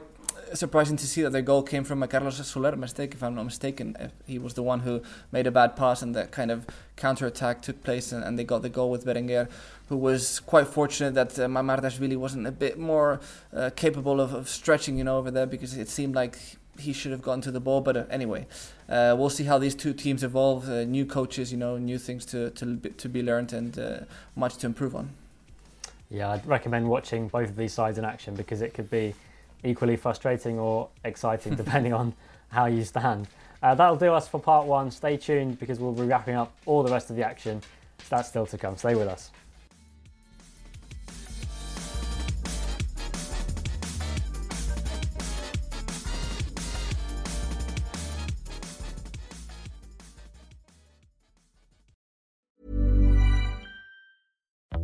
surprising 0.53 0.97
to 0.97 1.07
see 1.07 1.21
that 1.21 1.31
the 1.31 1.41
goal 1.41 1.63
came 1.63 1.83
from 1.83 2.01
a 2.03 2.07
Carlos 2.07 2.45
Soler 2.45 2.75
mistake, 2.75 3.13
if 3.13 3.23
I'm 3.23 3.35
not 3.35 3.43
mistaken. 3.43 3.95
He 4.25 4.39
was 4.39 4.53
the 4.53 4.63
one 4.63 4.81
who 4.81 5.01
made 5.31 5.47
a 5.47 5.51
bad 5.51 5.75
pass, 5.75 6.01
and 6.01 6.15
that 6.15 6.31
kind 6.31 6.51
of 6.51 6.65
counter 6.95 7.27
attack 7.27 7.61
took 7.61 7.83
place, 7.83 8.11
and, 8.11 8.23
and, 8.23 8.37
they 8.37 8.43
got 8.43 8.61
the 8.61 8.69
goal 8.69 8.89
with 8.89 9.05
Berenguer, 9.05 9.49
who 9.87 9.97
was 9.97 10.39
quite 10.39 10.67
fortunate 10.67 11.13
that 11.13 11.37
uh, 11.39 11.47
Mamardashvili 11.47 12.17
wasn't 12.17 12.47
a 12.47 12.51
bit 12.51 12.77
more 12.77 13.19
uh, 13.55 13.69
capable 13.75 14.19
of, 14.19 14.33
of, 14.33 14.49
stretching, 14.49 14.97
you 14.97 15.03
know, 15.03 15.17
over 15.17 15.31
there 15.31 15.45
because 15.45 15.77
it 15.77 15.89
seemed 15.89 16.15
like 16.15 16.37
he 16.79 16.93
should 16.93 17.11
have 17.11 17.21
gotten 17.21 17.41
to 17.41 17.51
the 17.51 17.59
ball. 17.59 17.81
But 17.81 17.97
uh, 17.97 18.05
anyway, 18.09 18.47
uh, 18.87 19.15
we'll 19.17 19.29
see 19.29 19.43
how 19.43 19.57
these 19.57 19.75
two 19.75 19.93
teams 19.93 20.23
evolve. 20.23 20.69
Uh, 20.69 20.83
new 20.83 21.05
coaches, 21.05 21.51
you 21.51 21.57
know, 21.57 21.77
new 21.77 21.97
things 21.97 22.25
to 22.27 22.49
to, 22.51 22.77
to 22.77 23.09
be 23.09 23.21
learned, 23.21 23.53
and 23.53 23.77
uh, 23.77 23.99
much 24.35 24.57
to 24.57 24.67
improve 24.67 24.95
on. 24.95 25.09
Yeah, 26.09 26.31
I'd 26.31 26.45
recommend 26.45 26.89
watching 26.89 27.27
both 27.27 27.49
of 27.49 27.55
these 27.55 27.73
sides 27.73 27.97
in 27.97 28.05
action 28.05 28.33
because 28.33 28.61
it 28.61 28.73
could 28.73 28.89
be 28.89 29.13
equally 29.63 29.95
frustrating 29.95 30.57
or 30.57 30.89
exciting 31.03 31.55
depending 31.63 31.93
on 31.93 32.13
how 32.49 32.65
you 32.65 32.83
stand. 32.83 33.27
Uh, 33.61 33.75
that'll 33.75 33.95
do 33.95 34.13
us 34.13 34.27
for 34.27 34.39
part 34.39 34.65
one. 34.65 34.89
Stay 34.89 35.17
tuned 35.17 35.59
because 35.59 35.79
we'll 35.79 35.91
be 35.91 36.03
wrapping 36.03 36.35
up 36.35 36.51
all 36.65 36.81
the 36.81 36.91
rest 36.91 37.09
of 37.09 37.15
the 37.15 37.23
action. 37.23 37.61
That's 38.09 38.29
still 38.29 38.45
to 38.47 38.57
come. 38.57 38.77
Stay 38.77 38.95
with 38.95 39.07
us. 39.07 39.31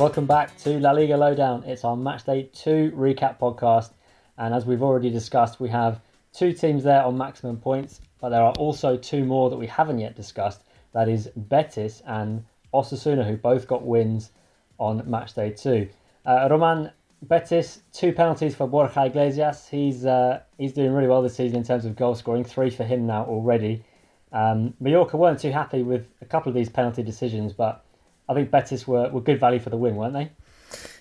Welcome 0.00 0.24
back 0.24 0.56
to 0.60 0.80
La 0.80 0.92
Liga 0.92 1.14
Lowdown. 1.14 1.62
It's 1.64 1.84
our 1.84 1.94
match 1.94 2.24
day 2.24 2.48
two 2.54 2.90
recap 2.96 3.38
podcast. 3.38 3.90
And 4.38 4.54
as 4.54 4.64
we've 4.64 4.82
already 4.82 5.10
discussed, 5.10 5.60
we 5.60 5.68
have 5.68 6.00
two 6.32 6.54
teams 6.54 6.84
there 6.84 7.02
on 7.02 7.18
maximum 7.18 7.58
points, 7.58 8.00
but 8.18 8.30
there 8.30 8.40
are 8.40 8.54
also 8.54 8.96
two 8.96 9.26
more 9.26 9.50
that 9.50 9.58
we 9.58 9.66
haven't 9.66 9.98
yet 9.98 10.16
discussed. 10.16 10.62
That 10.94 11.10
is 11.10 11.28
Betis 11.36 12.00
and 12.06 12.46
Osasuna, 12.72 13.26
who 13.26 13.36
both 13.36 13.66
got 13.66 13.84
wins 13.84 14.30
on 14.78 15.02
match 15.04 15.34
day 15.34 15.50
two. 15.50 15.90
Uh, 16.24 16.48
Roman, 16.50 16.92
Betis, 17.20 17.80
two 17.92 18.14
penalties 18.14 18.54
for 18.54 18.66
Borja 18.66 19.04
Iglesias. 19.04 19.68
He's 19.68 20.06
uh, 20.06 20.40
he's 20.56 20.72
doing 20.72 20.92
really 20.92 21.08
well 21.08 21.20
this 21.20 21.36
season 21.36 21.58
in 21.58 21.64
terms 21.64 21.84
of 21.84 21.94
goal 21.94 22.14
scoring, 22.14 22.44
three 22.44 22.70
for 22.70 22.84
him 22.84 23.06
now 23.06 23.24
already. 23.24 23.84
Um, 24.32 24.72
Mallorca 24.80 25.18
weren't 25.18 25.40
too 25.40 25.52
happy 25.52 25.82
with 25.82 26.08
a 26.22 26.24
couple 26.24 26.48
of 26.48 26.54
these 26.54 26.70
penalty 26.70 27.02
decisions, 27.02 27.52
but 27.52 27.84
I 28.30 28.34
think 28.34 28.52
Betis 28.52 28.86
were, 28.86 29.08
were 29.10 29.20
good 29.20 29.40
value 29.40 29.58
for 29.58 29.70
the 29.70 29.76
win, 29.76 29.96
weren't 29.96 30.14
they? 30.14 30.30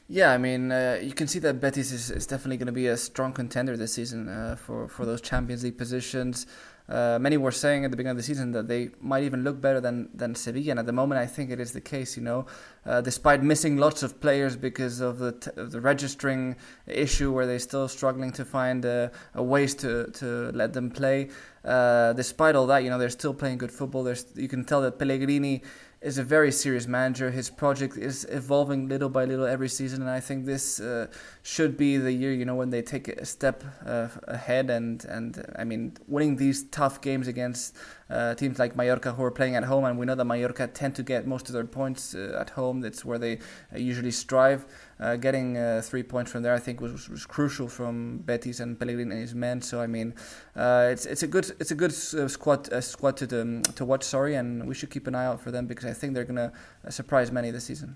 Yeah, 0.08 0.32
I 0.32 0.40
mean, 0.40 0.72
uh, 0.72 1.00
you 1.00 1.14
can 1.14 1.28
see 1.28 1.38
that 1.40 1.62
Betis 1.62 1.92
is, 1.92 2.10
is 2.10 2.26
definitely 2.26 2.58
going 2.58 2.66
to 2.66 2.72
be 2.74 2.88
a 2.88 2.98
strong 2.98 3.32
contender 3.32 3.78
this 3.78 3.94
season 3.94 4.28
uh, 4.28 4.56
for, 4.56 4.88
for 4.88 5.06
those 5.06 5.22
Champions 5.22 5.64
League 5.64 5.78
positions. 5.78 6.48
Uh, 6.90 7.20
many 7.22 7.38
were 7.38 7.52
saying 7.52 7.86
at 7.86 7.92
the 7.92 7.98
beginning 7.98 8.12
of 8.14 8.18
the 8.18 8.24
season 8.24 8.52
that 8.52 8.68
they 8.68 8.90
might 9.00 9.22
even 9.22 9.44
look 9.44 9.62
better 9.62 9.80
than, 9.80 10.10
than 10.16 10.34
Sevilla, 10.34 10.72
and 10.72 10.80
at 10.80 10.88
the 10.88 10.92
moment 10.92 11.22
I 11.22 11.28
think 11.28 11.52
it 11.52 11.60
is 11.60 11.72
the 11.72 11.82
case. 11.82 12.18
You 12.18 12.24
know, 12.24 12.48
uh, 12.84 13.02
despite 13.02 13.44
missing 13.44 13.78
lots 13.78 14.02
of 14.02 14.20
players 14.20 14.56
because 14.56 15.00
of 15.00 15.20
the 15.20 15.34
t- 15.34 15.52
of 15.56 15.70
the 15.70 15.80
registering 15.80 16.56
issue, 16.88 17.32
where 17.32 17.46
they're 17.46 17.60
still 17.60 17.88
struggling 17.88 18.32
to 18.32 18.44
find 18.44 19.12
ways 19.36 19.76
to, 19.76 20.10
to 20.14 20.52
let 20.56 20.74
them 20.74 20.90
play. 20.90 21.30
Uh, 21.64 22.14
despite 22.14 22.56
all 22.56 22.66
that, 22.66 22.84
you 22.84 22.90
know, 22.90 22.98
they're 22.98 23.10
still 23.10 23.36
playing 23.36 23.60
good 23.60 23.72
football. 23.72 24.04
There's 24.04 24.26
you 24.36 24.48
can 24.48 24.66
tell 24.66 24.82
that 24.82 24.98
Pellegrini 24.98 25.62
is 26.02 26.18
a 26.18 26.24
very 26.24 26.52
serious 26.52 26.88
manager. 26.88 27.30
His 27.30 27.50
project 27.50 27.98
is 27.98 28.26
evolving 28.30 28.88
little 28.88 29.10
by 29.10 29.26
little 29.26 29.46
every 29.46 29.68
season, 29.68 30.02
and 30.02 30.10
I 30.10 30.22
think 30.22 30.46
this 30.46 30.80
uh, 30.80 31.08
should 31.44 31.76
be 31.76 31.98
the 31.98 32.12
year 32.14 32.32
you 32.32 32.46
know 32.46 32.56
when 32.56 32.70
they 32.70 32.82
take 32.82 33.10
a 33.10 33.26
step 33.26 33.64
uh, 33.86 34.08
ahead. 34.24 34.70
And 34.70 35.04
and 35.06 35.46
I 35.58 35.66
mean, 35.66 35.98
winning 36.08 36.38
these 36.38 36.64
tough 36.64 37.02
games 37.02 37.28
against 37.28 37.76
uh, 38.10 38.34
teams 38.36 38.60
like 38.60 38.76
Mallorca 38.78 39.12
who 39.12 39.24
are 39.24 39.32
playing 39.32 39.56
at 39.56 39.66
home, 39.66 39.84
and 39.84 40.00
we 40.00 40.06
know 40.06 40.16
that 40.16 40.26
Mallorca 40.26 40.68
tend 40.68 40.96
to 40.96 41.04
get 41.04 41.28
most 41.28 41.50
of 41.50 41.54
their 41.54 41.66
points 41.66 42.16
uh, 42.16 42.38
at 42.40 42.52
home. 42.52 42.80
That's 42.80 43.04
where 43.04 43.20
they 43.20 43.40
uh, 43.74 43.78
usually 43.78 44.12
strive. 44.12 44.66
Uh, 45.00 45.16
getting 45.16 45.58
uh, 45.58 45.82
three 45.82 46.04
points 46.04 46.30
from 46.30 46.44
there, 46.44 46.54
I 46.54 46.60
think, 46.60 46.82
was, 46.82 47.08
was 47.08 47.26
crucial 47.26 47.70
from 47.70 48.18
Betis 48.18 48.60
and 48.60 48.78
Pellegrini 48.78 49.12
and 49.12 49.22
his 49.22 49.34
men. 49.34 49.62
So 49.62 49.80
I 49.80 49.88
mean, 49.88 50.14
uh, 50.58 50.90
it's 50.92 51.06
it's 51.06 51.24
a 51.24 51.28
good 51.28 51.50
it's 51.60 51.72
a 51.72 51.76
good 51.76 51.94
squad 51.94 52.84
squad 52.84 53.16
to 53.18 53.42
um, 53.42 53.64
to 53.64 53.86
watch. 53.86 54.04
Sorry, 54.04 54.36
and 54.36 54.68
we 54.68 54.76
should 54.76 54.90
keep 54.90 55.08
an 55.08 55.16
eye 55.16 55.26
out 55.26 55.40
for 55.40 55.52
them 55.52 55.68
because 55.68 55.86
I 55.86 55.94
think 55.94 56.16
they're 56.16 56.26
gonna 56.26 56.52
surprise 56.90 57.32
many 57.32 57.50
this 57.50 57.64
season. 57.64 57.96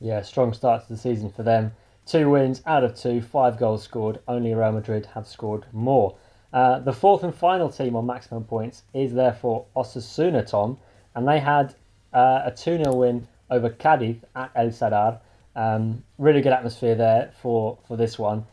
Yeah, 0.00 0.22
strong 0.22 0.52
start 0.52 0.86
to 0.86 0.92
the 0.92 0.98
season 0.98 1.30
for 1.30 1.42
them. 1.42 1.72
Two 2.06 2.30
wins 2.30 2.62
out 2.66 2.84
of 2.84 2.96
two, 2.96 3.20
five 3.20 3.58
goals 3.58 3.82
scored. 3.82 4.20
Only 4.26 4.54
Real 4.54 4.72
Madrid 4.72 5.06
have 5.14 5.26
scored 5.26 5.66
more. 5.72 6.16
Uh, 6.52 6.80
the 6.80 6.92
fourth 6.92 7.22
and 7.22 7.34
final 7.34 7.70
team 7.70 7.94
on 7.94 8.06
maximum 8.06 8.44
points 8.44 8.82
is 8.94 9.12
therefore 9.12 9.66
Osasuna, 9.76 10.46
Tom, 10.46 10.78
and 11.14 11.28
they 11.28 11.38
had 11.38 11.74
uh, 12.12 12.42
a 12.44 12.50
2 12.50 12.78
0 12.78 12.94
win 12.94 13.28
over 13.50 13.70
Cadiz 13.70 14.16
at 14.34 14.50
El 14.54 14.68
Sadar. 14.68 15.20
Um, 15.56 16.04
really 16.18 16.40
good 16.40 16.52
atmosphere 16.52 16.94
there 16.94 17.32
for, 17.40 17.78
for 17.86 17.96
this 17.96 18.18
one. 18.18 18.46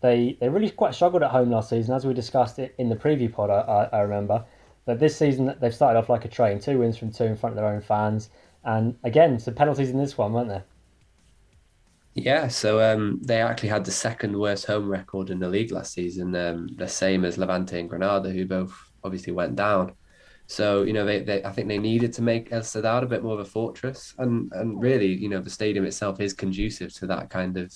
They 0.00 0.36
they 0.40 0.48
really 0.48 0.70
quite 0.70 0.94
struggled 0.94 1.22
at 1.22 1.30
home 1.30 1.50
last 1.50 1.70
season, 1.70 1.94
as 1.94 2.04
we 2.06 2.14
discussed 2.14 2.58
it 2.58 2.74
in 2.78 2.88
the 2.88 2.96
preview 2.96 3.32
pod. 3.32 3.50
I, 3.50 3.88
I 3.96 4.00
remember, 4.00 4.44
but 4.84 5.00
this 5.00 5.16
season 5.16 5.54
they've 5.60 5.74
started 5.74 5.98
off 5.98 6.08
like 6.08 6.24
a 6.24 6.28
train. 6.28 6.60
Two 6.60 6.78
wins 6.78 6.96
from 6.96 7.10
two 7.10 7.24
in 7.24 7.36
front 7.36 7.52
of 7.52 7.56
their 7.56 7.72
own 7.72 7.80
fans. 7.80 8.30
And 8.64 8.96
again, 9.02 9.38
some 9.38 9.54
penalties 9.54 9.90
in 9.90 9.98
this 9.98 10.16
one, 10.16 10.32
weren't 10.32 10.48
there? 10.48 10.64
Yeah, 12.14 12.48
so 12.48 12.80
um, 12.80 13.18
they 13.22 13.40
actually 13.42 13.70
had 13.70 13.84
the 13.84 13.90
second 13.90 14.38
worst 14.38 14.66
home 14.66 14.88
record 14.88 15.30
in 15.30 15.40
the 15.40 15.48
league 15.48 15.72
last 15.72 15.92
season, 15.92 16.34
um, 16.36 16.68
the 16.76 16.86
same 16.86 17.24
as 17.24 17.36
Levante 17.38 17.78
and 17.78 17.88
Granada, 17.88 18.30
who 18.30 18.46
both 18.46 18.72
obviously 19.02 19.32
went 19.32 19.56
down. 19.56 19.94
So 20.46 20.82
you 20.82 20.92
know, 20.92 21.04
they, 21.04 21.22
they 21.22 21.42
I 21.44 21.52
think 21.52 21.68
they 21.68 21.78
needed 21.78 22.12
to 22.14 22.22
make 22.22 22.52
El 22.52 22.60
Sadar 22.60 23.02
a 23.02 23.06
bit 23.06 23.22
more 23.22 23.34
of 23.34 23.40
a 23.40 23.44
fortress, 23.44 24.14
and 24.18 24.52
and 24.52 24.80
really, 24.80 25.12
you 25.14 25.28
know, 25.28 25.40
the 25.40 25.50
stadium 25.50 25.84
itself 25.86 26.20
is 26.20 26.32
conducive 26.32 26.92
to 26.94 27.06
that 27.06 27.30
kind 27.30 27.56
of 27.56 27.72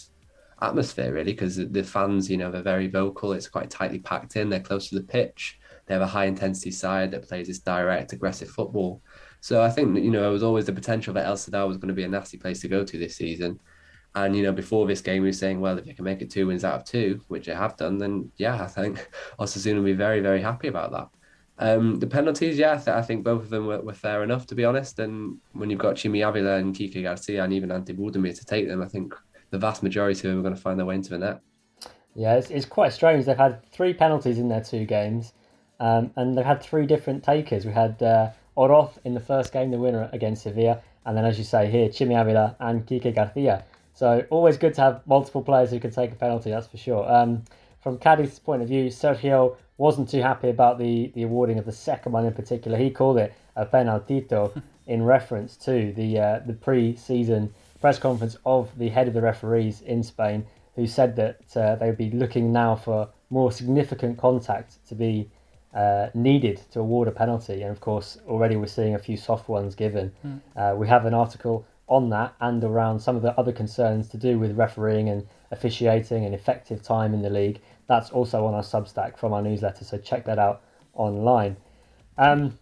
atmosphere, 0.61 1.13
really, 1.13 1.33
because 1.33 1.57
the 1.57 1.83
fans, 1.83 2.31
you 2.31 2.37
know, 2.37 2.51
they're 2.51 2.63
very 2.63 2.89
vocal. 2.89 3.33
It's 3.33 3.49
quite 3.49 3.71
tightly 3.71 4.01
packed 4.01 4.37
in. 4.37 4.51
They're 4.51 4.61
close 4.61 4.89
to 4.89 4.97
the 4.97 5.03
pitch. 5.05 5.59
They 5.87 5.95
have 5.95 6.03
a 6.03 6.07
high 6.07 6.27
intensity 6.27 6.71
side 6.71 7.11
that 7.13 7.27
plays 7.27 7.47
this 7.47 7.61
direct, 7.61 8.13
aggressive 8.13 8.51
football. 8.51 9.01
So 9.41 9.63
I 9.63 9.71
think 9.71 9.97
you 9.97 10.11
know, 10.11 10.29
it 10.29 10.33
was 10.33 10.43
always 10.43 10.67
the 10.67 10.73
potential 10.73 11.15
that 11.15 11.27
El 11.27 11.37
Sadar 11.37 11.67
was 11.67 11.79
going 11.79 11.89
to 11.89 11.95
be 11.95 12.05
a 12.05 12.09
nasty 12.09 12.37
place 12.37 12.61
to 12.61 12.69
go 12.69 12.85
to 12.85 12.99
this 12.99 13.17
season. 13.17 13.59
And 14.15 14.37
you 14.37 14.43
know, 14.43 14.53
before 14.53 14.87
this 14.87 15.01
game, 15.01 15.23
we 15.23 15.29
were 15.29 15.33
saying, 15.33 15.61
well, 15.61 15.79
if 15.79 15.87
you 15.87 15.95
can 15.95 16.05
make 16.05 16.23
it 16.23 16.31
two 16.31 16.47
wins 16.47 16.65
out 16.65 16.75
of 16.75 16.85
two, 16.85 17.21
which 17.29 17.47
they 17.47 17.55
have 17.55 17.77
done, 17.77 17.99
then 17.99 18.31
yeah, 18.37 18.63
I 18.63 18.67
think 18.67 19.09
Osasuna 19.39 19.77
will 19.77 19.85
be 19.85 19.93
very, 19.93 20.21
very 20.21 20.43
happy 20.43 20.69
about 20.69 20.93
that. 20.93 21.09
Um, 21.61 21.99
the 21.99 22.07
penalties, 22.07 22.57
yeah, 22.57 22.75
I, 22.75 22.77
th- 22.77 22.89
I, 22.89 23.03
think 23.03 23.25
both 23.25 23.43
of 23.43 23.51
them 23.51 23.67
were, 23.67 23.81
were, 23.81 23.93
fair 23.93 24.23
enough, 24.23 24.47
to 24.47 24.55
be 24.55 24.65
honest. 24.65 25.01
And 25.01 25.39
when 25.55 25.71
you've 25.71 25.81
got 25.81 25.97
Chimi 25.97 26.27
Avila 26.27 26.57
and 26.57 26.75
Kike 26.75 27.03
Garcia 27.03 27.43
and 27.43 27.53
even 27.53 27.73
Ante 27.73 27.93
Budimir 27.93 28.39
to 28.39 28.45
take 28.45 28.69
them, 28.69 28.81
I 28.81 28.87
think 28.87 29.13
the 29.51 29.59
vast 29.59 29.83
majority 29.83 30.29
of 30.29 30.33
them 30.33 30.39
are 30.39 30.43
going 30.43 30.55
to 30.55 30.61
find 30.61 30.79
their 30.79 30.87
way 30.87 30.95
into 30.95 31.11
the 31.11 31.19
net. 31.19 31.41
Yeah, 32.15 32.35
it's, 32.35 32.51
it's 32.51 32.67
quite 32.67 32.93
strange. 32.93 33.25
They've 33.25 33.37
had 33.37 33.65
three 33.73 33.93
penalties 33.93 34.39
in 34.39 34.49
their 34.49 34.63
two 34.63 34.85
games, 34.85 35.33
um, 35.81 36.13
and 36.15 36.37
they've 36.37 36.45
had 36.45 36.63
three 36.63 36.87
different 36.87 37.25
takers. 37.25 37.67
We 37.67 37.73
had 37.73 38.01
uh, 38.03 38.31
in 39.05 39.15
the 39.15 39.21
first 39.25 39.53
game, 39.53 39.71
the 39.71 39.79
winner 39.79 40.09
against 40.13 40.45
Sevilla, 40.45 40.81
and 41.07 41.17
then, 41.17 41.25
as 41.25 41.39
you 41.39 41.45
say 41.45 41.71
here, 41.71 41.89
Chimi 41.89 42.21
Avila 42.21 42.57
and 42.61 42.87
Kike 42.87 43.15
Garcia. 43.15 43.65
So 43.95 44.25
always 44.31 44.57
good 44.57 44.75
to 44.75 44.81
have 44.81 45.07
multiple 45.07 45.43
players 45.43 45.71
who 45.71 45.81
can 45.81 45.91
take 45.91 46.13
a 46.13 46.15
penalty, 46.15 46.51
that's 46.51 46.69
for 46.69 46.77
sure. 46.77 47.11
Um, 47.13 47.45
from 47.81 47.99
Cadiz's 47.99 48.39
point 48.39 48.63
of 48.63 48.69
view, 48.69 48.87
Sergio 48.87 49.57
wasn't 49.79 50.09
too 50.09 50.21
happy 50.21 50.51
about 50.51 50.79
the, 50.79 51.11
the 51.15 51.23
awarding 51.23 51.59
of 51.59 51.65
the 51.65 51.73
second 51.73 52.13
one 52.13 52.27
in 52.27 52.35
particular. 52.35 52.77
He 52.77 52.91
called 52.91 53.17
it 53.19 53.33
a 53.57 53.65
penaltito 53.65 54.61
in 54.87 55.03
reference 55.03 55.57
to 55.57 55.93
the 55.93 56.19
uh, 56.19 56.41
the 56.47 56.53
pre-season 56.53 57.55
press 57.81 57.99
conference 57.99 58.37
of 58.45 58.77
the 58.77 58.89
head 58.89 59.09
of 59.09 59.15
the 59.15 59.23
referees 59.23 59.81
in 59.81 60.03
Spain, 60.03 60.45
who 60.75 60.87
said 60.87 61.17
that 61.17 61.57
uh, 61.57 61.77
they 61.77 61.87
would 61.87 61.97
be 61.97 62.11
looking 62.11 62.53
now 62.53 62.75
for 62.75 63.09
more 63.31 63.53
significant 63.53 64.19
contact 64.19 64.85
to 64.89 64.95
be 64.95 65.31
uh, 65.75 66.09
needed 66.13 66.61
to 66.73 66.81
award 66.81 67.07
a 67.07 67.13
penalty. 67.13 67.63
And 67.63 67.71
of 67.71 67.81
course, 67.81 68.19
already 68.27 68.57
we're 68.57 68.67
seeing 68.67 68.95
a 68.95 68.99
few 68.99 69.17
soft 69.17 69.49
ones 69.49 69.75
given. 69.75 70.13
Mm. 70.27 70.77
we 70.77 70.89
have 70.89 71.05
an 71.07 71.15
article 71.15 71.65
on 71.89 72.11
that 72.11 72.35
and 72.41 72.63
around 72.63 73.01
some 73.01 73.17
of 73.17 73.23
the 73.23 73.39
other 73.39 73.53
concerns 73.53 74.09
to 74.09 74.17
do 74.17 74.39
with 74.39 74.57
refereeing 74.57 75.09
and 75.09 75.27
officiating 75.51 76.25
and 76.25 76.35
effective 76.35 76.83
time 76.83 77.15
in 77.15 77.23
the 77.23 77.31
league. 77.31 77.61
That's 77.89 78.11
also 78.11 78.45
on 78.45 78.55
our 78.55 78.63
Substack 78.63 79.17
from 79.19 79.33
our 79.33 79.43
newsletter, 79.43 79.85
so 79.85 79.99
check 79.99 80.25
that 80.27 80.39
out 80.39 80.63
online. 80.95 81.57
Um, 82.19 82.59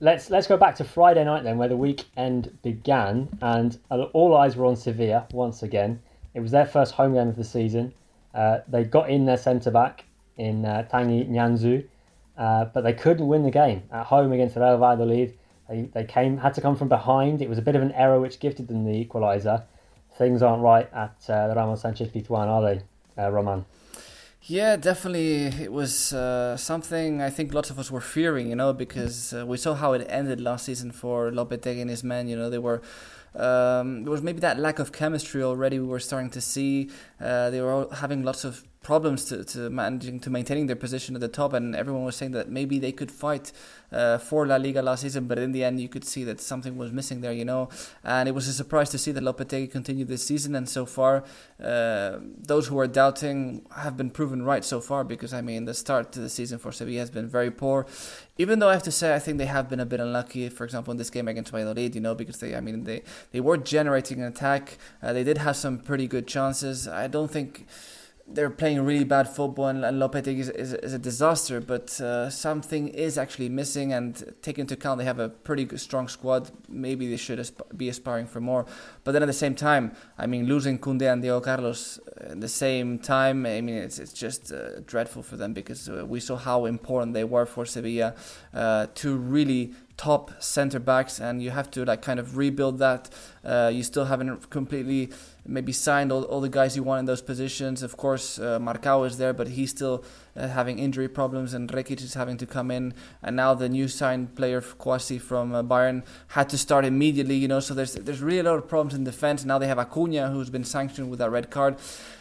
let's 0.00 0.28
let's 0.30 0.46
go 0.46 0.56
back 0.56 0.76
to 0.76 0.84
Friday 0.84 1.24
night 1.24 1.44
then, 1.44 1.56
where 1.56 1.68
the 1.68 1.76
weekend 1.76 2.56
began, 2.62 3.28
and 3.40 3.78
all 3.90 4.36
eyes 4.36 4.54
were 4.54 4.66
on 4.66 4.76
Sevilla 4.76 5.26
once 5.32 5.62
again. 5.62 6.00
It 6.34 6.40
was 6.40 6.50
their 6.50 6.66
first 6.66 6.92
home 6.92 7.14
game 7.14 7.28
of 7.28 7.36
the 7.36 7.44
season. 7.44 7.94
Uh, 8.34 8.58
they 8.68 8.84
got 8.84 9.08
in 9.08 9.24
their 9.24 9.38
centre 9.38 9.70
back 9.70 10.04
in 10.36 10.66
uh, 10.66 10.86
Tanguy 10.92 11.26
Nianzou, 11.26 11.82
uh, 12.36 12.66
but 12.66 12.82
they 12.82 12.92
couldn't 12.92 13.26
win 13.26 13.42
the 13.42 13.50
game 13.50 13.82
at 13.90 14.04
home 14.04 14.32
against 14.32 14.56
Real 14.56 14.76
Valladolid. 14.76 15.38
They, 15.70 15.82
they 15.94 16.04
came 16.04 16.36
had 16.36 16.52
to 16.54 16.60
come 16.60 16.76
from 16.76 16.88
behind. 16.88 17.40
It 17.40 17.48
was 17.48 17.56
a 17.56 17.62
bit 17.62 17.76
of 17.76 17.82
an 17.82 17.92
error 17.92 18.20
which 18.20 18.40
gifted 18.40 18.68
them 18.68 18.84
the 18.84 19.04
equaliser. 19.04 19.64
Things 20.18 20.42
aren't 20.42 20.62
right 20.62 20.92
at 20.92 21.16
uh, 21.30 21.54
Ramon 21.56 21.78
Sanchez 21.78 22.08
Pizjuan, 22.08 22.46
are 22.46 22.62
they, 22.62 22.82
uh, 23.22 23.30
Roman? 23.30 23.64
Yeah, 24.48 24.76
definitely. 24.76 25.46
It 25.46 25.72
was 25.72 26.12
uh, 26.12 26.56
something 26.56 27.20
I 27.20 27.30
think 27.30 27.52
lots 27.52 27.68
of 27.70 27.80
us 27.80 27.90
were 27.90 28.00
fearing, 28.00 28.48
you 28.48 28.54
know, 28.54 28.72
because 28.72 29.34
uh, 29.34 29.44
we 29.44 29.56
saw 29.56 29.74
how 29.74 29.92
it 29.92 30.06
ended 30.08 30.40
last 30.40 30.66
season 30.66 30.92
for 30.92 31.32
Lopetegui 31.32 31.80
and 31.80 31.90
his 31.90 32.04
men. 32.04 32.28
You 32.28 32.36
know, 32.36 32.48
they 32.48 32.58
were 32.58 32.80
um, 33.34 34.04
there 34.04 34.12
was 34.12 34.22
maybe 34.22 34.38
that 34.40 34.56
lack 34.60 34.78
of 34.78 34.92
chemistry 34.92 35.42
already. 35.42 35.80
We 35.80 35.86
were 35.88 35.98
starting 35.98 36.30
to 36.30 36.40
see 36.40 36.90
uh, 37.20 37.50
they 37.50 37.60
were 37.60 37.72
all 37.72 37.90
having 37.90 38.22
lots 38.22 38.44
of 38.44 38.62
problems 38.86 39.24
to, 39.24 39.42
to 39.44 39.68
managing 39.68 40.20
to 40.20 40.30
maintaining 40.30 40.66
their 40.68 40.80
position 40.86 41.16
at 41.16 41.20
the 41.20 41.32
top, 41.40 41.52
and 41.52 41.74
everyone 41.74 42.04
was 42.04 42.14
saying 42.14 42.30
that 42.30 42.48
maybe 42.48 42.78
they 42.78 42.92
could 42.92 43.10
fight 43.10 43.50
uh, 43.90 44.16
for 44.16 44.46
La 44.46 44.54
Liga 44.64 44.80
last 44.80 45.00
season, 45.00 45.26
but 45.26 45.38
in 45.40 45.50
the 45.50 45.64
end, 45.64 45.80
you 45.80 45.88
could 45.88 46.04
see 46.04 46.22
that 46.22 46.40
something 46.40 46.76
was 46.76 46.92
missing 46.92 47.20
there, 47.20 47.32
you 47.32 47.44
know. 47.44 47.68
And 48.04 48.28
it 48.28 48.32
was 48.32 48.46
a 48.46 48.52
surprise 48.52 48.88
to 48.90 48.98
see 48.98 49.10
that 49.10 49.24
Lopetegui 49.24 49.72
continued 49.72 50.06
this 50.06 50.24
season, 50.24 50.54
and 50.54 50.68
so 50.68 50.86
far, 50.86 51.24
uh, 51.60 52.18
those 52.52 52.68
who 52.68 52.78
are 52.78 52.86
doubting 52.86 53.66
have 53.74 53.96
been 53.96 54.10
proven 54.18 54.44
right 54.44 54.64
so 54.64 54.80
far. 54.80 55.02
Because 55.02 55.34
I 55.34 55.40
mean, 55.40 55.64
the 55.64 55.74
start 55.74 56.12
to 56.12 56.20
the 56.20 56.28
season 56.28 56.58
for 56.60 56.70
Sevilla 56.70 57.00
has 57.00 57.10
been 57.10 57.28
very 57.28 57.50
poor. 57.50 57.86
Even 58.38 58.60
though 58.60 58.68
I 58.68 58.74
have 58.74 58.84
to 58.84 58.92
say, 58.92 59.16
I 59.16 59.18
think 59.18 59.38
they 59.38 59.46
have 59.46 59.68
been 59.68 59.80
a 59.80 59.90
bit 59.92 59.98
unlucky. 59.98 60.48
For 60.48 60.64
example, 60.64 60.92
in 60.92 60.98
this 60.98 61.10
game 61.10 61.26
against 61.26 61.50
Valladolid, 61.50 61.96
you 61.96 62.00
know, 62.00 62.14
because 62.14 62.38
they, 62.38 62.54
I 62.54 62.60
mean, 62.60 62.84
they 62.84 63.02
they 63.32 63.40
were 63.40 63.56
generating 63.56 64.20
an 64.22 64.28
attack. 64.28 64.78
Uh, 65.02 65.12
they 65.12 65.24
did 65.24 65.38
have 65.38 65.56
some 65.56 65.74
pretty 65.80 66.06
good 66.06 66.28
chances. 66.28 66.86
I 66.86 67.08
don't 67.08 67.32
think 67.36 67.66
they're 68.28 68.50
playing 68.50 68.84
really 68.84 69.04
bad 69.04 69.28
football 69.28 69.68
and, 69.68 69.84
and 69.84 70.00
Lopetegui 70.00 70.38
is, 70.38 70.48
is, 70.48 70.74
is, 70.74 70.92
a 70.92 70.98
disaster, 70.98 71.60
but 71.60 72.00
uh, 72.00 72.28
something 72.28 72.88
is 72.88 73.16
actually 73.16 73.48
missing. 73.48 73.92
And 73.92 74.34
take 74.42 74.58
into 74.58 74.74
account 74.74 74.98
they 74.98 75.04
have 75.04 75.20
a 75.20 75.28
pretty 75.28 75.76
strong 75.76 76.08
squad, 76.08 76.50
maybe 76.68 77.08
they 77.08 77.16
should 77.16 77.38
asp- 77.38 77.62
be 77.76 77.88
aspiring 77.88 78.26
for 78.26 78.40
more. 78.40 78.66
But 79.04 79.12
then 79.12 79.22
at 79.22 79.26
the 79.26 79.32
same 79.32 79.54
time, 79.54 79.94
I 80.18 80.26
mean, 80.26 80.46
losing 80.46 80.78
Koundé 80.78 81.12
and 81.12 81.22
Diego 81.22 81.40
Carlos 81.40 82.00
at 82.20 82.40
the 82.40 82.48
same 82.48 82.98
time, 82.98 83.46
I 83.46 83.60
mean, 83.60 83.76
it's, 83.76 83.98
it's 84.00 84.12
just 84.12 84.52
uh, 84.52 84.80
dreadful 84.86 85.22
for 85.22 85.36
them 85.36 85.52
because 85.52 85.88
uh, 85.88 86.04
we 86.04 86.18
saw 86.18 86.36
how 86.36 86.64
important 86.64 87.14
they 87.14 87.24
were 87.24 87.46
for 87.46 87.64
Sevilla 87.64 88.14
uh, 88.52 88.86
to 88.96 89.16
really 89.16 89.72
top 89.96 90.30
center 90.42 90.78
backs, 90.78 91.20
and 91.20 91.42
you 91.42 91.50
have 91.50 91.70
to 91.70 91.84
like 91.84 92.02
kind 92.02 92.20
of 92.20 92.36
rebuild 92.36 92.78
that. 92.78 93.08
Uh, 93.44 93.70
you 93.72 93.82
still 93.82 94.04
haven't 94.04 94.50
completely 94.50 95.10
maybe 95.46 95.72
signed 95.72 96.12
all, 96.12 96.24
all 96.24 96.40
the 96.40 96.48
guys 96.48 96.76
you 96.76 96.82
want 96.82 97.00
in 97.00 97.04
those 97.06 97.22
positions. 97.22 97.82
Of 97.82 97.96
course, 97.96 98.38
uh, 98.38 98.58
Marcao 98.58 99.06
is 99.06 99.18
there, 99.18 99.32
but 99.32 99.48
he's 99.48 99.70
still 99.70 100.04
uh, 100.36 100.48
having 100.48 100.78
injury 100.78 101.08
problems, 101.08 101.54
and 101.54 101.70
Rekic 101.70 102.02
is 102.02 102.14
having 102.14 102.36
to 102.38 102.46
come 102.46 102.70
in. 102.70 102.94
And 103.22 103.36
now 103.36 103.54
the 103.54 103.68
new 103.68 103.88
signed 103.88 104.34
player 104.34 104.60
Kouassi 104.60 105.20
from 105.20 105.54
uh, 105.54 105.62
Bayern 105.62 106.04
had 106.28 106.48
to 106.50 106.58
start 106.58 106.84
immediately. 106.84 107.36
You 107.36 107.48
know, 107.48 107.60
so 107.60 107.74
there's 107.74 107.94
there's 107.94 108.20
really 108.20 108.40
a 108.40 108.42
lot 108.42 108.56
of 108.56 108.68
problems 108.68 108.94
in 108.94 109.04
defense. 109.04 109.44
Now 109.44 109.58
they 109.58 109.68
have 109.68 109.78
Acuna, 109.78 110.30
who's 110.30 110.50
been 110.50 110.64
sanctioned 110.64 111.10
with 111.10 111.18
that 111.20 111.30
red 111.30 111.50
card. 111.50 111.76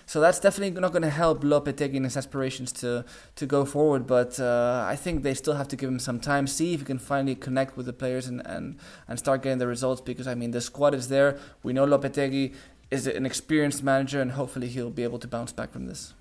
So 0.07 0.21
that's 0.21 0.39
definitely 0.39 0.79
not 0.79 0.91
going 0.91 1.01
to 1.01 1.09
help 1.09 1.43
Lopetegui 1.43 1.95
in 1.95 2.03
his 2.03 2.15
aspirations 2.15 2.71
to 2.73 3.05
to 3.35 3.45
go 3.45 3.65
forward. 3.65 4.05
But 4.05 4.39
uh, 4.39 4.85
I 4.87 4.95
think 4.95 5.23
they 5.23 5.33
still 5.33 5.55
have 5.55 5.67
to 5.69 5.75
give 5.75 5.89
him 5.89 5.99
some 5.99 6.19
time, 6.19 6.47
see 6.47 6.73
if 6.73 6.81
he 6.81 6.85
can 6.85 6.99
finally 6.99 7.35
connect 7.35 7.75
with 7.75 7.87
the 7.87 7.93
players 7.93 8.27
and, 8.27 8.45
and, 8.45 8.77
and 9.07 9.17
start 9.17 9.41
getting 9.41 9.57
the 9.57 9.67
results. 9.67 10.01
Because 10.01 10.27
I 10.27 10.35
mean, 10.35 10.51
the 10.51 10.61
squad 10.61 10.93
is 10.93 11.07
there. 11.07 11.39
We 11.63 11.73
know 11.73 11.85
Lopetegui 11.85 12.53
is 12.95 13.07
an 13.07 13.25
experienced 13.25 13.83
manager, 13.83 14.21
and 14.21 14.31
hopefully 14.31 14.67
he'll 14.67 14.89
be 14.89 15.03
able 15.03 15.19
to 15.19 15.27
bounce 15.27 15.51
back 15.51 15.71
from 15.71 15.85
this. 15.85 16.13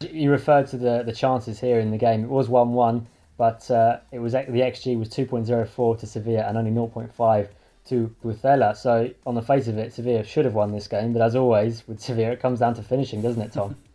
You 0.00 0.30
referred 0.30 0.66
to 0.68 0.76
the 0.76 1.02
the 1.04 1.12
chances 1.12 1.60
here 1.60 1.78
in 1.80 1.90
the 1.90 1.98
game. 1.98 2.24
It 2.24 2.30
was 2.30 2.48
one 2.48 2.72
one, 2.72 3.06
but 3.36 3.70
uh, 3.70 3.98
it 4.12 4.20
was 4.20 4.32
the 4.32 4.38
xG 4.38 4.98
was 4.98 5.08
two 5.08 5.26
point 5.26 5.46
zero 5.46 5.66
four 5.66 5.96
to 5.96 6.06
Sevilla 6.06 6.44
and 6.48 6.56
only 6.56 6.70
0.5 6.70 7.48
to 7.86 8.14
Pucela. 8.22 8.76
So 8.76 9.10
on 9.26 9.34
the 9.34 9.42
face 9.42 9.68
of 9.68 9.78
it, 9.78 9.92
Sevilla 9.92 10.24
should 10.24 10.44
have 10.44 10.54
won 10.54 10.72
this 10.72 10.88
game. 10.88 11.12
But 11.12 11.22
as 11.22 11.36
always 11.36 11.86
with 11.86 12.00
Sevilla, 12.00 12.32
it 12.32 12.40
comes 12.40 12.60
down 12.60 12.74
to 12.74 12.82
finishing, 12.82 13.22
doesn't 13.22 13.42
it, 13.42 13.52
Tom? 13.52 13.76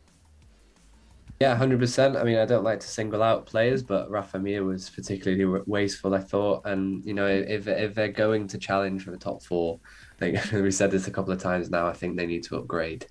Yeah, 1.41 1.55
hundred 1.55 1.79
percent. 1.79 2.17
I 2.17 2.23
mean, 2.25 2.37
I 2.37 2.43
don't 2.43 2.65
like 2.65 2.81
to 2.81 2.87
single 2.87 3.23
out 3.23 3.45
players, 3.45 3.81
but 3.81 4.11
Rafa 4.11 4.39
Mir 4.39 4.65
was 4.65 4.89
particularly 4.89 5.61
wasteful. 5.67 6.13
I 6.13 6.19
thought, 6.19 6.65
and 6.65 7.01
you 7.05 7.13
know, 7.13 7.27
if 7.27 7.65
if 7.65 7.95
they're 7.95 8.09
going 8.09 8.45
to 8.49 8.57
challenge 8.57 9.05
for 9.05 9.11
the 9.11 9.17
top 9.17 9.41
four, 9.41 9.79
I 10.08 10.08
think 10.19 10.51
we 10.51 10.71
said 10.71 10.91
this 10.91 11.07
a 11.07 11.11
couple 11.11 11.33
of 11.33 11.41
times 11.41 11.69
now. 11.69 11.87
I 11.87 11.93
think 11.93 12.17
they 12.17 12.27
need 12.27 12.43
to 12.43 12.57
upgrade 12.57 13.05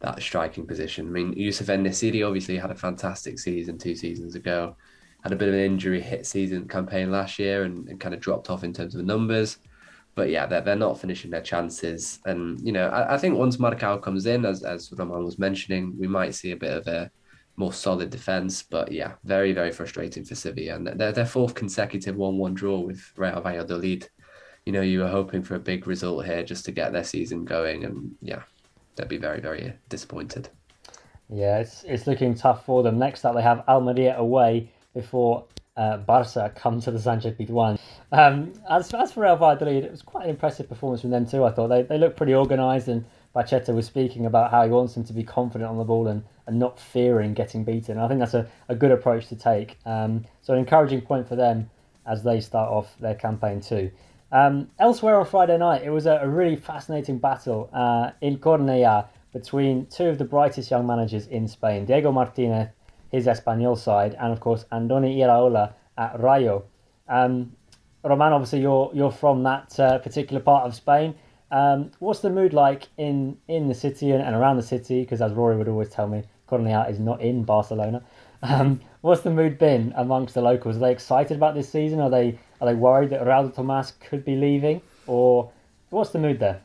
that 0.00 0.20
striking 0.22 0.66
position. 0.66 1.06
I 1.06 1.10
mean, 1.10 1.32
Youssef 1.34 1.68
En-Nesyri 1.68 2.26
obviously 2.26 2.56
had 2.56 2.70
a 2.70 2.74
fantastic 2.74 3.38
season 3.38 3.78
two 3.78 3.94
seasons 3.94 4.34
ago. 4.34 4.76
Had 5.22 5.32
a 5.32 5.36
bit 5.36 5.48
of 5.48 5.54
an 5.54 5.60
injury 5.60 6.00
hit 6.00 6.26
season 6.26 6.66
campaign 6.66 7.12
last 7.12 7.38
year 7.38 7.62
and, 7.62 7.88
and 7.88 8.00
kind 8.00 8.14
of 8.14 8.20
dropped 8.20 8.50
off 8.50 8.64
in 8.64 8.72
terms 8.72 8.94
of 8.94 8.98
the 8.98 9.06
numbers 9.06 9.58
but 10.14 10.28
yeah, 10.28 10.46
they're, 10.46 10.60
they're 10.60 10.76
not 10.76 11.00
finishing 11.00 11.30
their 11.30 11.40
chances. 11.40 12.20
And, 12.24 12.60
you 12.60 12.72
know, 12.72 12.88
I, 12.88 13.14
I 13.14 13.18
think 13.18 13.36
once 13.36 13.56
Marcao 13.56 14.02
comes 14.02 14.26
in, 14.26 14.44
as, 14.44 14.62
as 14.62 14.92
Roman 14.92 15.24
was 15.24 15.38
mentioning, 15.38 15.94
we 15.98 16.06
might 16.06 16.34
see 16.34 16.50
a 16.50 16.56
bit 16.56 16.72
of 16.72 16.86
a 16.86 17.10
more 17.56 17.72
solid 17.72 18.10
defence. 18.10 18.62
But 18.62 18.92
yeah, 18.92 19.12
very, 19.24 19.52
very 19.52 19.72
frustrating 19.72 20.24
for 20.24 20.34
Sevilla. 20.34 20.76
And 20.76 20.86
their 20.86 21.26
fourth 21.26 21.54
consecutive 21.54 22.16
1 22.16 22.36
1 22.36 22.54
draw 22.54 22.80
with 22.80 23.02
Real 23.16 23.40
Valladolid. 23.40 24.08
You 24.66 24.72
know, 24.72 24.82
you 24.82 25.00
were 25.00 25.08
hoping 25.08 25.42
for 25.42 25.54
a 25.54 25.60
big 25.60 25.86
result 25.86 26.24
here 26.24 26.42
just 26.42 26.64
to 26.66 26.72
get 26.72 26.92
their 26.92 27.04
season 27.04 27.44
going. 27.44 27.84
And 27.84 28.14
yeah, 28.20 28.42
they'd 28.96 29.08
be 29.08 29.16
very, 29.16 29.40
very 29.40 29.72
disappointed. 29.88 30.48
Yeah, 31.28 31.58
it's, 31.58 31.82
it's 31.84 32.06
looking 32.06 32.34
tough 32.34 32.64
for 32.64 32.82
them. 32.82 32.98
Next 32.98 33.24
up, 33.24 33.34
they 33.34 33.42
have 33.42 33.64
Almeria 33.66 34.16
away 34.16 34.70
before 34.94 35.46
uh, 35.76 35.96
Barca 35.98 36.52
come 36.54 36.80
to 36.80 36.90
the 36.90 36.98
Sanchez 36.98 37.34
Pizjuan. 37.34 37.78
Um, 38.12 38.52
as, 38.70 38.92
as 38.92 39.12
for 39.12 39.22
Real 39.22 39.36
Valladolid, 39.36 39.84
it 39.84 39.90
was 39.90 40.02
quite 40.02 40.24
an 40.24 40.30
impressive 40.30 40.68
performance 40.68 41.00
from 41.00 41.10
them 41.10 41.26
too. 41.26 41.44
I 41.44 41.50
thought 41.50 41.68
they, 41.68 41.82
they 41.82 41.98
looked 41.98 42.16
pretty 42.16 42.34
organised, 42.34 42.88
and 42.88 43.04
Pacheta 43.34 43.74
was 43.74 43.86
speaking 43.86 44.26
about 44.26 44.50
how 44.50 44.62
he 44.64 44.70
wants 44.70 44.94
them 44.94 45.04
to 45.04 45.12
be 45.12 45.24
confident 45.24 45.70
on 45.70 45.78
the 45.78 45.84
ball 45.84 46.08
and, 46.08 46.22
and 46.46 46.58
not 46.58 46.78
fearing 46.78 47.32
getting 47.32 47.64
beaten. 47.64 47.98
I 47.98 48.08
think 48.08 48.20
that's 48.20 48.34
a, 48.34 48.46
a 48.68 48.74
good 48.74 48.90
approach 48.90 49.28
to 49.28 49.36
take. 49.36 49.78
Um, 49.86 50.26
so 50.42 50.52
an 50.52 50.58
encouraging 50.58 51.00
point 51.00 51.26
for 51.26 51.36
them 51.36 51.70
as 52.06 52.22
they 52.22 52.40
start 52.40 52.70
off 52.70 52.98
their 52.98 53.14
campaign 53.14 53.60
too. 53.60 53.90
Um, 54.32 54.70
elsewhere 54.78 55.20
on 55.20 55.26
Friday 55.26 55.58
night, 55.58 55.82
it 55.82 55.90
was 55.90 56.06
a, 56.06 56.20
a 56.22 56.28
really 56.28 56.56
fascinating 56.56 57.18
battle 57.18 57.68
uh, 57.72 58.12
in 58.22 58.38
Cornellà 58.38 59.06
between 59.32 59.86
two 59.86 60.06
of 60.06 60.18
the 60.18 60.24
brightest 60.24 60.70
young 60.70 60.86
managers 60.86 61.26
in 61.26 61.46
Spain, 61.46 61.84
Diego 61.84 62.10
Martinez, 62.10 62.68
his 63.10 63.26
Espanyol 63.26 63.78
side, 63.78 64.16
and 64.18 64.32
of 64.32 64.40
course 64.40 64.64
Andoni 64.72 65.18
Iraola 65.18 65.74
at 65.98 66.18
Rayo. 66.18 66.64
Um, 67.08 67.52
Roman, 68.02 68.32
obviously 68.32 68.60
you're 68.60 68.90
you're 68.94 69.12
from 69.12 69.42
that 69.44 69.78
uh, 69.78 69.98
particular 69.98 70.40
part 70.42 70.64
of 70.64 70.74
Spain. 70.74 71.14
Um, 71.50 71.90
what's 71.98 72.20
the 72.20 72.30
mood 72.30 72.54
like 72.54 72.88
in, 72.96 73.36
in 73.46 73.68
the 73.68 73.74
city 73.74 74.10
and, 74.10 74.22
and 74.22 74.34
around 74.34 74.56
the 74.56 74.62
city? 74.62 75.02
Because 75.02 75.20
as 75.20 75.32
Rory 75.32 75.56
would 75.56 75.68
always 75.68 75.90
tell 75.90 76.08
me, 76.08 76.22
Cornellà 76.48 76.90
is 76.90 76.98
not 76.98 77.20
in 77.20 77.44
Barcelona. 77.44 78.02
Um, 78.44 78.80
what's 79.02 79.20
the 79.20 79.30
mood 79.30 79.56
been 79.56 79.92
amongst 79.94 80.34
the 80.34 80.42
locals? 80.42 80.74
Are 80.74 80.80
they 80.80 80.90
excited 80.90 81.36
about 81.36 81.54
this 81.54 81.68
season? 81.68 82.00
Are 82.00 82.10
they 82.10 82.40
are 82.62 82.66
they 82.66 82.74
worried 82.74 83.10
that 83.10 83.22
Raul 83.22 83.52
Tomas 83.52 83.92
could 84.08 84.24
be 84.24 84.36
leaving? 84.36 84.80
Or 85.08 85.50
what's 85.90 86.10
the 86.10 86.20
mood 86.20 86.38
there? 86.38 86.62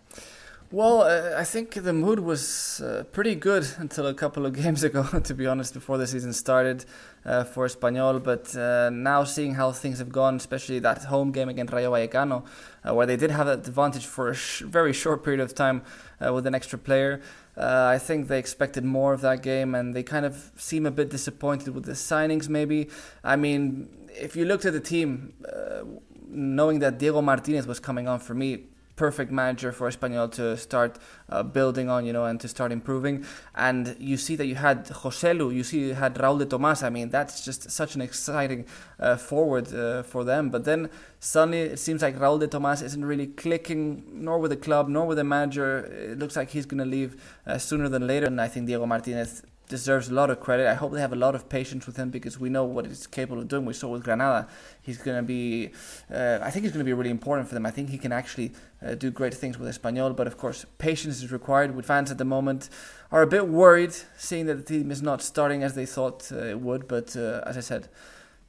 Well, 0.71 1.01
uh, 1.01 1.39
I 1.39 1.43
think 1.43 1.73
the 1.73 1.93
mood 1.93 2.19
was 2.19 2.81
uh, 2.81 3.05
pretty 3.11 3.33
good 3.33 3.65
until 3.79 4.05
a 4.05 4.13
couple 4.13 4.45
of 4.45 4.53
games 4.63 4.83
ago, 4.83 5.03
to 5.23 5.33
be 5.33 5.47
honest, 5.47 5.73
before 5.73 5.97
the 5.97 6.05
season 6.05 6.33
started 6.33 6.85
uh, 7.25 7.45
for 7.45 7.65
Espanyol. 7.65 8.23
But 8.23 8.55
uh, 8.55 8.91
now 8.91 9.23
seeing 9.23 9.55
how 9.55 9.71
things 9.71 9.97
have 9.97 10.11
gone, 10.11 10.35
especially 10.35 10.77
that 10.79 11.05
home 11.05 11.31
game 11.31 11.49
against 11.49 11.73
Rayo 11.73 11.91
Vallecano, 11.91 12.45
uh, 12.87 12.93
where 12.93 13.07
they 13.07 13.17
did 13.17 13.31
have 13.31 13.47
an 13.47 13.57
advantage 13.57 14.05
for 14.05 14.29
a 14.29 14.35
sh- 14.35 14.61
very 14.61 14.93
short 14.93 15.23
period 15.23 15.39
of 15.39 15.55
time 15.55 15.81
uh, 16.23 16.31
with 16.31 16.45
an 16.45 16.53
extra 16.53 16.77
player, 16.77 17.21
Uh, 17.57 17.89
I 17.95 17.97
think 17.97 18.27
they 18.27 18.37
expected 18.37 18.83
more 18.83 19.13
of 19.13 19.21
that 19.21 19.41
game 19.41 19.73
and 19.73 19.95
they 19.95 20.03
kind 20.03 20.25
of 20.25 20.51
seem 20.55 20.85
a 20.85 20.91
bit 20.91 21.09
disappointed 21.09 21.73
with 21.73 21.85
the 21.85 21.93
signings, 21.93 22.47
maybe. 22.47 22.89
I 23.23 23.35
mean, 23.35 23.89
if 24.09 24.35
you 24.35 24.45
looked 24.45 24.65
at 24.65 24.73
the 24.73 24.79
team, 24.79 25.33
uh, 25.51 25.83
knowing 26.27 26.79
that 26.79 26.99
Diego 26.99 27.21
Martinez 27.21 27.65
was 27.65 27.79
coming 27.79 28.07
on 28.07 28.19
for 28.19 28.35
me, 28.35 28.67
perfect 28.97 29.31
manager 29.31 29.71
for 29.71 29.89
Espanyol 29.89 30.29
to 30.33 30.57
start 30.57 30.99
uh, 31.29 31.43
building 31.43 31.89
on, 31.89 32.05
you 32.05 32.11
know, 32.11 32.25
and 32.25 32.39
to 32.41 32.47
start 32.49 32.71
improving. 32.73 33.23
And 33.55 33.95
you 33.99 34.17
see 34.17 34.35
that 34.35 34.47
you 34.47 34.55
had 34.55 34.87
Joselu, 34.87 35.53
you 35.53 35.63
see 35.63 35.79
you 35.79 35.93
had 35.93 36.15
Raul 36.15 36.39
de 36.39 36.45
Tomas. 36.45 36.83
I 36.83 36.89
mean, 36.89 37.09
that's 37.09 37.45
just 37.45 37.71
such 37.71 37.95
an 37.95 38.01
exciting 38.01 38.65
uh, 38.99 39.15
forward 39.15 39.73
uh, 39.73 40.03
for 40.03 40.25
them. 40.25 40.49
But 40.49 40.65
then 40.65 40.89
suddenly 41.19 41.61
it 41.61 41.79
seems 41.79 42.01
like 42.01 42.17
Raul 42.17 42.39
de 42.39 42.47
Tomas 42.47 42.81
isn't 42.81 43.05
really 43.05 43.27
clicking, 43.27 44.03
nor 44.11 44.39
with 44.39 44.51
the 44.51 44.57
club, 44.57 44.89
nor 44.89 45.05
with 45.05 45.17
the 45.17 45.23
manager. 45.23 45.85
It 45.85 46.19
looks 46.19 46.35
like 46.35 46.49
he's 46.49 46.65
going 46.65 46.79
to 46.79 46.85
leave 46.97 47.15
uh, 47.45 47.57
sooner 47.57 47.87
than 47.87 48.07
later. 48.07 48.25
And 48.25 48.41
I 48.41 48.49
think 48.49 48.65
Diego 48.65 48.85
Martinez 48.85 49.43
deserves 49.67 50.09
a 50.09 50.13
lot 50.13 50.29
of 50.29 50.39
credit. 50.39 50.67
I 50.67 50.75
hope 50.75 50.93
they 50.93 51.01
have 51.01 51.13
a 51.13 51.17
lot 51.17 51.35
of 51.35 51.49
patience 51.49 51.85
with 51.85 51.97
him 51.97 52.09
because 52.09 52.39
we 52.39 52.49
know 52.49 52.63
what 52.63 52.85
he's 52.85 53.05
capable 53.05 53.41
of 53.41 53.47
doing. 53.47 53.65
We 53.65 53.73
saw 53.73 53.89
with 53.89 54.03
Granada. 54.03 54.47
He's 54.81 54.97
going 54.97 55.17
to 55.17 55.23
be, 55.23 55.71
uh, 56.11 56.39
I 56.41 56.51
think 56.51 56.63
he's 56.63 56.71
going 56.71 56.85
to 56.85 56.89
be 56.89 56.93
really 56.93 57.09
important 57.09 57.47
for 57.47 57.53
them. 57.53 57.65
I 57.65 57.71
think 57.71 57.89
he 57.89 57.97
can 57.97 58.11
actually 58.11 58.53
uh, 58.85 58.95
do 58.95 59.11
great 59.11 59.33
things 59.33 59.57
with 59.57 59.69
Espanyol. 59.69 60.15
But 60.15 60.27
of 60.27 60.37
course, 60.37 60.65
patience 60.77 61.21
is 61.21 61.31
required. 61.31 61.75
With 61.75 61.85
fans 61.85 62.11
at 62.11 62.17
the 62.17 62.25
moment 62.25 62.69
are 63.11 63.21
a 63.21 63.27
bit 63.27 63.47
worried 63.47 63.95
seeing 64.17 64.45
that 64.45 64.55
the 64.55 64.63
team 64.63 64.91
is 64.91 65.01
not 65.01 65.21
starting 65.21 65.63
as 65.63 65.75
they 65.75 65.85
thought 65.85 66.31
uh, 66.31 66.37
it 66.37 66.59
would. 66.61 66.87
But 66.87 67.15
uh, 67.15 67.41
as 67.45 67.57
I 67.57 67.61
said, 67.61 67.89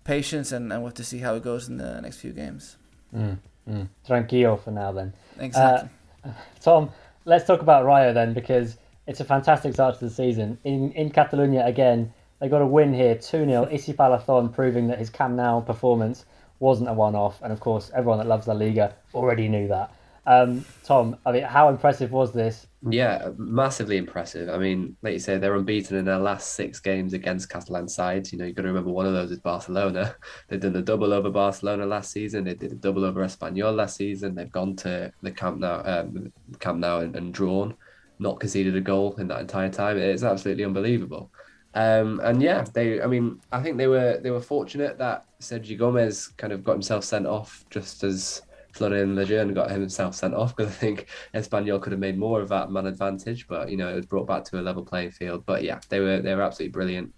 patience 0.05 0.53
and, 0.53 0.73
and 0.73 0.83
we'll 0.83 0.91
have 0.91 0.95
to 0.95 1.05
see 1.05 1.19
how 1.19 1.35
it 1.35 1.43
goes 1.43 1.69
in 1.69 1.79
the 1.79 2.01
next 2.01 2.19
few 2.19 2.33
games. 2.33 2.77
Mm, 3.15 3.39
mm. 3.69 3.89
Tranquillo 4.07 4.63
for 4.63 4.71
now 4.71 4.93
then. 4.93 5.13
Exactly. 5.39 5.89
Uh, 6.25 6.31
Tom, 6.61 6.91
let's 7.25 7.45
talk 7.45 7.61
about 7.61 7.85
Rayo 7.85 8.13
then 8.13 8.35
because 8.35 8.77
it's 9.09 9.21
a 9.21 9.25
fantastic 9.25 9.73
start 9.73 9.99
to 9.99 10.05
the 10.05 10.11
season. 10.11 10.59
In 10.65 10.93
in 10.93 11.11
Catalonia 11.11 11.67
again, 11.67 12.13
they 12.41 12.49
got 12.49 12.63
a 12.63 12.67
win 12.67 12.93
here, 12.95 13.17
2 13.17 13.47
0. 13.47 13.69
Isi 13.73 13.95
Palazon 13.95 14.55
proving 14.55 14.87
that 14.89 14.99
his 14.99 15.11
Camp 15.11 15.35
Nou 15.35 15.63
performance 15.63 16.27
wasn't 16.61 16.91
a 16.91 16.93
one 16.93 17.17
off. 17.17 17.41
And 17.43 17.53
of 17.53 17.59
course, 17.59 17.91
everyone 17.95 18.19
that 18.19 18.29
loves 18.29 18.47
La 18.47 18.55
Liga 18.55 18.95
already 19.15 19.49
knew 19.49 19.67
that. 19.69 19.93
Um, 20.27 20.67
Tom, 20.85 21.17
I 21.25 21.33
mean, 21.33 21.43
how 21.45 21.71
impressive 21.71 22.13
was 22.13 22.35
this? 22.35 22.67
Yeah, 22.87 23.31
massively 23.39 23.97
impressive. 23.97 24.51
I 24.51 24.59
mean, 24.59 24.95
like 25.01 25.15
you 25.15 25.19
say, 25.21 25.39
they're 25.39 25.55
unbeaten 25.55 25.97
in 25.97 26.05
their 26.05 26.19
last 26.19 26.53
six 26.53 26.79
games 26.81 27.15
against 27.15 27.49
Catalan 27.49 27.89
sides. 27.89 28.31
You 28.31 28.39
know, 28.39 28.45
you've 28.45 28.55
got 28.55 28.63
to 28.63 28.69
remember 28.69 28.91
one 28.91 29.07
of 29.07 29.15
those 29.15 29.31
is 29.31 29.39
Barcelona. 29.39 30.15
They've 30.49 30.61
done 30.61 30.75
the 30.75 30.83
double 30.83 31.15
over 31.15 31.31
Barcelona 31.31 31.87
last 31.87 32.13
season. 32.13 32.45
They 32.45 32.53
did 32.53 32.73
a 32.73 32.75
double 32.75 33.07
over 33.07 33.25
Espanyol 33.25 33.75
last 33.75 33.97
season. 33.97 34.35
They've 34.35 34.53
gone 34.53 34.77
to 34.77 35.11
the 35.23 35.31
Camp 35.31 35.61
Nou, 35.61 35.83
um, 35.87 36.31
Camp 36.59 36.79
Nou 36.79 37.01
and, 37.01 37.17
and 37.17 37.33
drawn 37.33 37.75
not 38.19 38.41
conceded 38.41 38.77
a 38.77 38.81
goal 38.81 39.15
in 39.19 39.29
that 39.29 39.41
entire 39.41 39.71
time. 39.71 39.99
It's 39.99 40.23
absolutely 40.23 40.65
unbelievable. 40.65 41.31
Um, 41.75 42.21
and 42.25 42.43
yeah, 42.43 42.65
they. 42.73 43.01
I 43.01 43.07
mean, 43.07 43.41
I 43.53 43.63
think 43.63 43.77
they 43.77 43.87
were 43.87 44.19
they 44.23 44.31
were 44.31 44.41
fortunate 44.41 44.99
that 44.99 45.27
Sergio 45.41 45.79
Gomez 45.79 46.29
kind 46.29 46.53
of 46.53 46.65
got 46.65 46.73
himself 46.73 47.05
sent 47.05 47.27
off 47.27 47.65
just 47.71 48.03
as 48.03 48.43
Florian 48.73 49.15
Lejeune 49.15 49.55
got 49.55 49.71
himself 49.71 50.15
sent 50.15 50.35
off 50.35 50.57
because 50.57 50.73
I 50.73 50.77
think 50.77 51.07
Espanyol 51.35 51.81
could 51.81 51.93
have 51.93 52.01
made 52.01 52.19
more 52.19 52.41
of 52.41 52.49
that 52.49 52.71
man 52.71 52.87
advantage, 52.87 53.47
but 53.49 53.71
you 53.71 53.77
know 53.77 53.89
it 53.89 53.97
was 53.97 54.07
brought 54.07 54.27
back 54.27 54.45
to 54.45 54.61
a 54.61 54.63
level 54.63 54.85
playing 54.85 55.11
field. 55.11 55.45
But 55.47 55.63
yeah, 55.63 55.81
they 55.89 56.01
were 56.01 56.21
they 56.21 56.35
were 56.35 56.43
absolutely 56.43 56.73
brilliant 56.73 57.13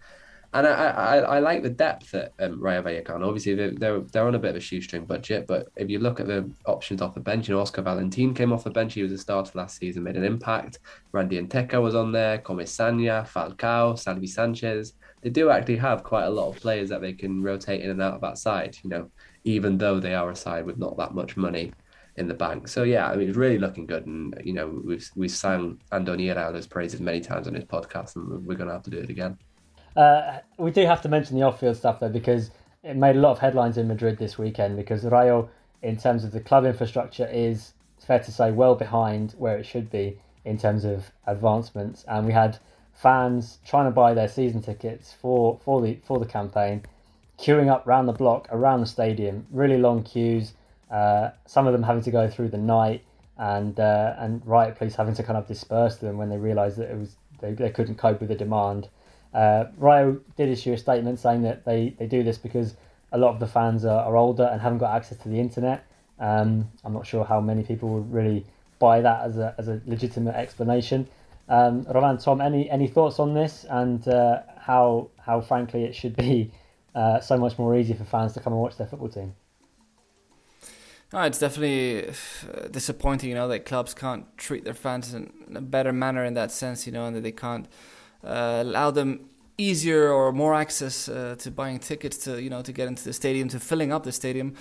and 0.53 0.67
I, 0.67 0.73
I, 0.73 1.17
I 1.19 1.39
like 1.39 1.63
the 1.63 1.71
depth 1.71 2.13
at 2.13 2.33
um, 2.41 2.61
Rayo 2.61 2.83
Vallecano. 2.83 3.27
Obviously, 3.27 3.55
they're, 3.55 4.01
they're 4.01 4.27
on 4.27 4.35
a 4.35 4.39
bit 4.39 4.51
of 4.51 4.57
a 4.57 4.61
shoestring 4.61 5.05
budget, 5.05 5.47
but 5.47 5.69
if 5.77 5.89
you 5.89 6.01
look 6.01 6.19
at 6.19 6.27
the 6.27 6.51
options 6.67 7.01
off 7.01 7.15
the 7.15 7.21
bench, 7.21 7.49
you 7.49 7.55
know, 7.55 7.61
Oscar 7.61 7.83
Valentin 7.83 8.35
came 8.35 8.53
off 8.53 8.65
the 8.65 8.71
bench. 8.71 8.95
He 8.95 9.03
was 9.05 9.13
a 9.13 9.19
starter 9.19 9.53
last 9.55 9.79
season, 9.79 10.03
made 10.03 10.17
an 10.17 10.25
impact. 10.25 10.81
Randy 11.13 11.41
Nteka 11.41 11.81
was 11.81 11.95
on 11.95 12.11
there. 12.11 12.39
Comesaña, 12.39 13.29
Falcao, 13.29 13.97
Salvi 13.97 14.27
Sanchez. 14.27 14.95
They 15.23 15.31
do 15.31 15.51
actually 15.51 15.77
have 15.77 16.03
quite 16.03 16.25
a 16.25 16.31
lot 16.31 16.49
of 16.49 16.61
players 16.61 16.89
that 16.89 17.01
they 17.01 17.13
can 17.13 17.43
rotate 17.43 17.83
in 17.83 17.91
and 17.91 18.03
out 18.03 18.15
of 18.15 18.21
that 18.23 18.39
side. 18.39 18.77
You 18.83 18.91
know, 18.91 19.11
even 19.45 19.79
though 19.79 20.01
they 20.01 20.15
are 20.15 20.31
a 20.31 20.37
side 20.37 20.67
with 20.67 20.79
not 20.79 20.97
that 20.97 21.15
much 21.15 21.37
money 21.37 21.73
in 22.17 22.27
the 22.27 22.35
bank. 22.35 22.67
So 22.67 22.83
yeah, 22.83 23.09
I 23.09 23.15
mean, 23.15 23.29
it's 23.29 23.37
really 23.37 23.59
looking 23.59 23.87
good, 23.87 24.07
and 24.07 24.35
you 24.45 24.53
know, 24.53 24.81
we've 24.85 25.09
we've 25.15 25.31
sang 25.31 25.81
Andoni 25.93 26.35
Iraola's 26.35 26.67
praises 26.67 27.01
many 27.01 27.21
times 27.21 27.47
on 27.47 27.55
his 27.55 27.65
podcast, 27.65 28.17
and 28.17 28.45
we're 28.45 28.57
going 28.57 28.69
to 28.69 28.75
have 28.75 28.83
to 28.85 28.91
do 28.91 28.99
it 28.99 29.11
again. 29.11 29.39
Uh, 30.01 30.41
we 30.57 30.71
do 30.71 30.87
have 30.87 31.03
to 31.03 31.11
mention 31.11 31.37
the 31.37 31.43
off-field 31.43 31.77
stuff 31.77 32.01
though, 32.01 32.09
because 32.09 32.51
it 32.83 32.97
made 32.97 33.17
a 33.17 33.19
lot 33.21 33.33
of 33.33 33.39
headlines 33.39 33.77
in 33.77 33.87
Madrid 33.87 34.17
this 34.17 34.39
weekend. 34.39 34.75
Because 34.77 35.05
Rayo, 35.05 35.51
in 35.83 35.99
terms 35.99 36.25
of 36.25 36.33
the 36.33 36.41
club 36.41 36.65
infrastructure, 36.65 37.29
is 37.31 37.75
fair 37.99 38.19
to 38.19 38.33
say 38.33 38.51
well 38.51 38.75
behind 38.75 39.33
where 39.33 39.59
it 39.59 39.67
should 39.67 39.91
be 39.91 40.19
in 40.47 40.57
terms 40.57 40.87
of 40.87 41.11
advancements. 41.27 42.03
And 42.09 42.27
we 42.27 42.33
had 42.33 42.59
fans 42.95 43.59
trying 43.67 43.85
to 43.85 43.91
buy 43.91 44.15
their 44.15 44.29
season 44.29 44.63
tickets 44.63 45.13
for 45.21 45.59
for 45.63 45.83
the 45.83 45.99
for 46.03 46.19
the 46.19 46.25
campaign, 46.25 46.83
queuing 47.39 47.71
up 47.71 47.87
around 47.87 48.07
the 48.07 48.15
block, 48.15 48.49
around 48.51 48.81
the 48.81 48.87
stadium, 48.87 49.47
really 49.51 49.77
long 49.77 50.03
queues. 50.03 50.55
Uh, 50.91 51.29
some 51.47 51.67
of 51.67 51.75
them 51.75 51.83
having 51.83 52.03
to 52.03 52.11
go 52.11 52.27
through 52.27 52.49
the 52.49 52.57
night, 52.57 53.05
and 53.37 53.79
uh, 53.79 54.15
and 54.17 54.41
riot 54.47 54.79
police 54.79 54.95
having 54.95 55.15
to 55.15 55.23
kind 55.23 55.37
of 55.37 55.47
disperse 55.47 55.97
them 55.97 56.17
when 56.17 56.31
they 56.31 56.39
realised 56.39 56.79
that 56.79 56.91
it 56.91 56.97
was 56.97 57.17
they, 57.41 57.53
they 57.53 57.69
couldn't 57.69 57.97
cope 57.97 58.21
with 58.21 58.31
the 58.31 58.35
demand. 58.35 58.89
Uh, 59.33 59.67
Rayo 59.77 60.21
did 60.37 60.49
issue 60.49 60.73
a 60.73 60.79
statement 60.79 61.19
saying 61.21 61.43
that 61.43 61.65
they, 61.65 61.95
they 61.99 62.07
do 62.07 62.23
this 62.23 62.39
because 62.39 62.75
a 63.13 63.19
lot 63.19 63.33
of 63.33 63.41
the 63.41 63.47
fans 63.47 63.85
are, 63.85 64.05
are 64.05 64.17
older 64.17 64.45
and 64.45 64.61
haven't 64.61 64.79
got 64.79 64.95
access 64.95 65.19
to 65.19 65.29
the 65.29 65.39
internet. 65.39 65.87
Um, 66.19 66.69
I'm 66.85 66.93
not 66.93 67.07
sure 67.07 67.25
how 67.25 67.41
many 67.41 67.63
people 67.63 67.89
would 67.91 68.13
really 68.13 68.45
buy 68.79 69.01
that 69.01 69.23
as 69.23 69.39
a, 69.39 69.55
as 69.59 69.69
a 69.69 69.81
legitimate 69.87 70.35
explanation. 70.35 71.09
Um, 71.49 71.83
Roman, 71.93 72.19
Tom, 72.19 72.41
any 72.41 72.71
any 72.71 72.87
thoughts 72.87 73.19
on 73.19 73.35
this 73.35 73.67
and 73.69 74.07
uh, 74.07 74.43
how 74.57 75.09
how 75.19 75.41
frankly 75.41 75.83
it 75.83 75.97
should 75.97 76.15
be 76.15 76.53
uh, 76.95 77.21
so 77.21 77.37
much 77.37 77.59
more 77.59 77.77
easy 77.77 77.93
for 77.93 78.05
fans 78.05 78.35
to 78.35 78.41
come 78.41 78.53
and 78.53 78.63
watch 78.63 78.77
their 78.77 78.87
football 78.87 79.09
team? 79.09 79.35
No, 81.13 81.23
it's 81.23 81.41
definitely 81.41 82.09
uh, 82.09 82.69
disappointing, 82.71 83.31
you 83.31 83.35
know, 83.35 83.49
that 83.49 83.67
clubs 83.67 83.95
can't 83.95 84.27
treat 84.39 84.65
their 84.65 84.75
fans 84.75 85.13
in 85.13 85.33
a 85.57 85.61
better 85.61 85.93
manner 85.93 86.25
in 86.25 86.35
that 86.35 86.53
sense, 86.53 86.87
you 86.87 86.93
know, 86.93 87.07
and 87.07 87.17
that 87.17 87.23
they 87.23 87.33
can't 87.33 87.67
allow 88.23 88.91
them 88.91 89.31
easier 89.61 90.11
or 90.11 90.33
more 90.33 90.55
access 90.55 91.09
uh, 91.09 91.37
to 91.39 91.51
buying 91.51 91.79
tickets 91.79 92.17
to 92.17 92.43
you 92.43 92.51
know 92.51 92.63
to 92.63 92.73
get 92.73 92.89
into 92.89 93.05
the 93.05 93.13
stadium 93.13 93.49
to 93.49 93.61
filling 93.61 93.93
up 93.93 94.05
the 94.05 94.13
stadium. 94.13 94.55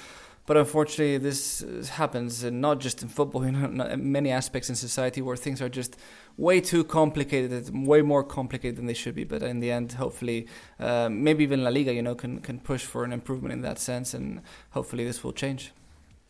But 0.45 0.57
unfortunately 0.57 1.19
this 1.19 1.63
happens 1.91 2.43
and 2.43 2.59
not 2.59 2.79
just 2.79 3.03
in 3.03 3.07
football 3.07 3.45
you 3.45 3.51
know 3.51 3.95
many 3.97 4.31
aspects 4.31 4.69
in 4.69 4.75
society 4.75 5.21
where 5.21 5.37
things 5.37 5.61
are 5.61 5.69
just 5.69 5.95
way 6.37 6.59
too 6.59 6.83
complicated 6.83 7.69
way 7.87 8.01
more 8.01 8.23
complicated 8.23 8.75
than 8.77 8.87
they 8.87 8.93
should 8.93 9.15
be. 9.15 9.23
But 9.23 9.41
in 9.43 9.59
the 9.59 9.71
end 9.71 9.93
hopefully 9.93 10.47
uh, 10.79 11.09
maybe 11.09 11.43
even 11.43 11.63
La 11.63 11.69
Liga 11.69 11.93
you 11.93 12.01
know 12.01 12.15
can 12.15 12.39
can 12.39 12.59
push 12.59 12.83
for 12.83 13.03
an 13.03 13.13
improvement 13.13 13.53
in 13.53 13.61
that 13.61 13.79
sense 13.79 14.13
and 14.13 14.41
hopefully 14.71 15.05
this 15.05 15.23
will 15.23 15.33
change. 15.33 15.71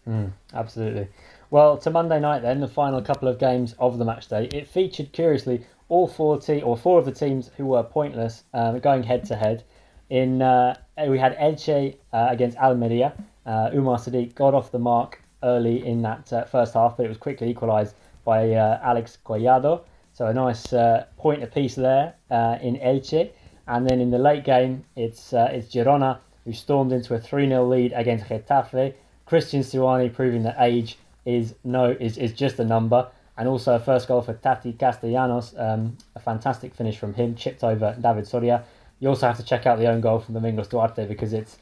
Mm, 0.07 0.31
absolutely. 0.53 1.07
Well 1.49 1.77
to 1.77 1.89
Monday 1.89 2.19
night 2.19 2.41
then 2.41 2.59
the 2.59 2.67
final 2.67 3.01
couple 3.01 3.27
of 3.27 3.39
games 3.39 3.73
of 3.79 3.97
the 3.97 4.05
match 4.05 4.27
day. 4.27 4.49
It 4.53 4.67
featured 4.67 5.11
curiously 5.11 5.65
all 5.89 6.07
four 6.07 6.39
te- 6.39 6.61
or 6.61 6.77
four 6.77 6.99
of 6.99 7.05
the 7.05 7.11
teams 7.11 7.49
who 7.57 7.65
were 7.65 7.83
pointless 7.83 8.43
um, 8.53 8.79
going 8.79 9.03
head 9.03 9.25
to 9.25 9.35
head. 9.35 9.63
In 10.09 10.41
uh, 10.41 10.75
we 11.07 11.19
had 11.19 11.37
Elche 11.37 11.95
uh, 12.13 12.27
against 12.29 12.57
Almeria. 12.57 13.13
Uh, 13.45 13.69
Umar 13.73 13.97
Sadiq 13.97 14.35
got 14.35 14.53
off 14.53 14.71
the 14.71 14.79
mark 14.79 15.21
early 15.43 15.85
in 15.85 16.01
that 16.03 16.31
uh, 16.31 16.45
first 16.45 16.73
half, 16.73 16.97
but 16.97 17.05
it 17.05 17.09
was 17.09 17.17
quickly 17.17 17.49
equalised 17.49 17.95
by 18.23 18.51
uh, 18.51 18.79
Alex 18.83 19.17
Collado. 19.25 19.81
So 20.13 20.27
a 20.27 20.33
nice 20.33 20.73
uh, 20.73 21.05
point 21.17 21.43
apiece 21.43 21.75
there 21.75 22.15
in 22.29 22.77
Elche. 22.77 23.29
And 23.67 23.87
then 23.87 23.99
in 23.99 24.09
the 24.09 24.17
late 24.17 24.43
game, 24.43 24.83
it's 24.95 25.31
it's 25.33 25.73
Girona 25.73 26.17
who 26.43 26.53
stormed 26.53 26.91
into 26.91 27.13
a 27.13 27.19
3 27.19 27.47
0 27.47 27.67
lead 27.67 27.93
against 27.93 28.25
Getafe. 28.25 28.93
Christian 29.25 29.61
Stuani 29.61 30.11
proving 30.11 30.41
that 30.43 30.55
age 30.59 30.97
is 31.25 31.53
no 31.63 31.95
is, 31.99 32.17
is 32.17 32.33
just 32.33 32.59
a 32.59 32.65
number. 32.65 33.07
And 33.39 33.47
also 33.47 33.73
a 33.73 33.79
first 33.79 34.09
goal 34.09 34.21
for 34.21 34.33
Taty 34.33 34.77
Castellanos, 34.77 35.55
um, 35.57 35.97
a 36.13 36.19
fantastic 36.19 36.75
finish 36.75 36.97
from 36.97 37.13
him, 37.13 37.35
chipped 37.35 37.63
over 37.63 37.95
David 37.97 38.27
Soria. 38.27 38.65
You 38.99 39.07
also 39.07 39.27
have 39.27 39.37
to 39.37 39.43
check 39.43 39.65
out 39.65 39.79
the 39.79 39.87
own 39.87 40.01
goal 40.01 40.19
from 40.19 40.33
Domingos 40.33 40.67
Duarte 40.67 41.07
because 41.07 41.31
it's 41.31 41.57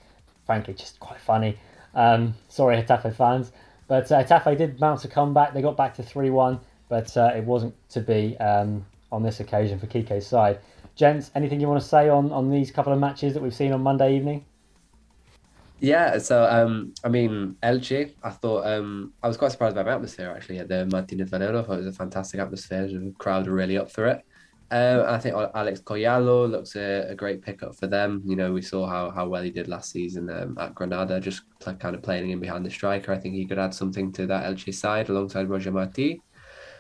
frankly 0.48 0.74
just 0.74 1.00
quite 1.00 1.22
funny. 1.22 1.56
Um, 1.94 2.34
sorry, 2.50 2.82
Getafe 2.82 3.14
fans. 3.14 3.52
But 3.88 4.12
uh, 4.12 4.56
did 4.56 4.80
bounce 4.80 5.06
a 5.06 5.08
comeback. 5.08 5.54
They 5.54 5.62
got 5.62 5.78
back 5.78 5.94
to 5.98 6.04
3 6.04 6.32
1, 6.32 6.60
but 6.90 7.16
uh, 7.16 7.34
it 7.36 7.44
wasn't 7.44 7.76
to 7.92 8.02
be 8.02 8.36
um, 8.40 8.84
on 9.12 9.22
this 9.22 9.40
occasion 9.40 9.78
for 9.78 9.86
Quique's 9.86 10.26
side. 10.26 10.58
Gents, 10.96 11.30
anything 11.36 11.62
you 11.62 11.68
want 11.68 11.80
to 11.80 11.88
say 11.88 12.10
on, 12.10 12.32
on 12.32 12.50
these 12.50 12.72
couple 12.72 12.92
of 12.92 12.98
matches 12.98 13.36
that 13.36 13.44
we've 13.44 13.54
seen 13.54 13.72
on 13.72 13.84
Monday 13.84 14.16
evening? 14.16 14.46
Yeah, 15.80 16.18
so 16.18 16.44
um, 16.44 16.94
I 17.04 17.10
mean, 17.10 17.56
Elche, 17.62 18.16
I 18.24 18.30
thought 18.32 18.66
um, 18.66 19.14
I 19.22 19.28
was 19.28 19.38
quite 19.38 19.52
surprised 19.52 19.76
by 19.76 19.84
the 19.84 19.92
atmosphere 19.92 20.34
actually 20.36 20.58
at 20.58 20.68
the 20.68 20.88
Martinez 20.88 21.30
Valero. 21.30 21.60
I 21.60 21.64
thought 21.64 21.74
it 21.74 21.86
was 21.86 21.88
a 21.88 21.92
fantastic 21.98 22.40
atmosphere. 22.40 22.88
The 22.88 23.14
crowd 23.20 23.48
were 23.48 23.54
really 23.54 23.78
up 23.78 23.92
for 23.92 24.08
it. 24.08 24.24
Um, 24.70 25.06
I 25.08 25.18
think 25.18 25.34
Alex 25.34 25.80
Collado 25.80 26.50
looks 26.50 26.76
a, 26.76 27.08
a, 27.10 27.16
great 27.16 27.42
pickup 27.42 27.78
for 27.78 27.88
them. 27.88 28.22
You 28.26 28.36
know, 28.36 28.52
we 28.52 28.62
saw 28.62 28.86
how, 28.86 29.10
how 29.12 29.26
well 29.26 29.42
he 29.42 29.50
did 29.50 29.70
last 29.70 29.92
season 29.92 30.30
um, 30.30 30.58
at 30.60 30.76
Granada, 30.76 31.22
just 31.22 31.44
kind 31.62 31.96
of 31.96 32.04
playing 32.04 32.32
in 32.32 32.42
behind 32.42 32.66
the 32.66 32.70
striker. 32.70 33.14
I 33.14 33.18
think 33.18 33.36
he 33.36 33.46
could 33.46 33.60
add 33.60 33.74
something 33.74 34.12
to 34.14 34.28
that 34.28 34.44
Elche 34.44 34.74
side 34.74 35.08
alongside 35.08 35.48
Roger 35.48 35.72
Marti. 35.72 36.22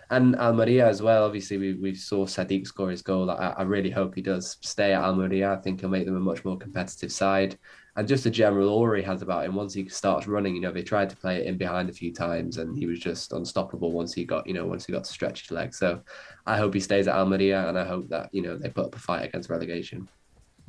And 0.09 0.35
Almeria 0.35 0.85
as 0.85 1.01
well. 1.01 1.23
Obviously, 1.23 1.57
we, 1.57 1.73
we 1.75 1.95
saw 1.95 2.25
Sadiq 2.25 2.67
score 2.67 2.91
his 2.91 3.01
goal. 3.01 3.31
I, 3.31 3.53
I 3.57 3.61
really 3.61 3.89
hope 3.89 4.15
he 4.15 4.21
does 4.21 4.57
stay 4.61 4.93
at 4.93 5.01
Almeria. 5.01 5.53
I 5.53 5.57
think 5.57 5.79
he'll 5.79 5.89
make 5.89 6.05
them 6.05 6.17
a 6.17 6.19
much 6.19 6.43
more 6.43 6.57
competitive 6.57 7.11
side 7.11 7.57
and 7.97 8.07
just 8.07 8.23
the 8.23 8.29
general 8.29 8.69
aura 8.69 8.99
he 8.99 9.03
has 9.03 9.23
about 9.23 9.43
him. 9.43 9.55
Once 9.55 9.73
he 9.73 9.89
starts 9.89 10.27
running, 10.27 10.55
you 10.55 10.61
know, 10.61 10.71
they 10.71 10.83
tried 10.83 11.09
to 11.09 11.17
play 11.17 11.37
it 11.37 11.47
in 11.47 11.57
behind 11.57 11.89
a 11.89 11.93
few 11.93 12.13
times, 12.13 12.57
and 12.57 12.77
he 12.77 12.85
was 12.85 12.99
just 12.99 13.33
unstoppable 13.33 13.91
once 13.91 14.13
he 14.13 14.23
got, 14.23 14.45
you 14.45 14.53
know, 14.53 14.67
once 14.67 14.85
he 14.85 14.93
got 14.93 15.03
to 15.03 15.11
stretch 15.11 15.41
his 15.41 15.51
legs. 15.51 15.79
So, 15.79 16.01
I 16.45 16.57
hope 16.57 16.75
he 16.75 16.79
stays 16.79 17.07
at 17.07 17.15
Almeria, 17.15 17.67
and 17.67 17.77
I 17.77 17.85
hope 17.85 18.07
that 18.09 18.29
you 18.31 18.43
know 18.43 18.57
they 18.57 18.69
put 18.69 18.85
up 18.85 18.95
a 18.95 18.99
fight 18.99 19.25
against 19.25 19.49
relegation. 19.49 20.07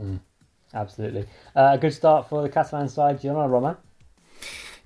Mm, 0.01 0.21
absolutely, 0.73 1.27
uh, 1.55 1.71
a 1.75 1.79
good 1.79 1.93
start 1.93 2.29
for 2.29 2.43
the 2.43 2.49
Catalan 2.49 2.89
side. 2.89 3.23
Know, 3.23 3.47
Roman? 3.47 3.77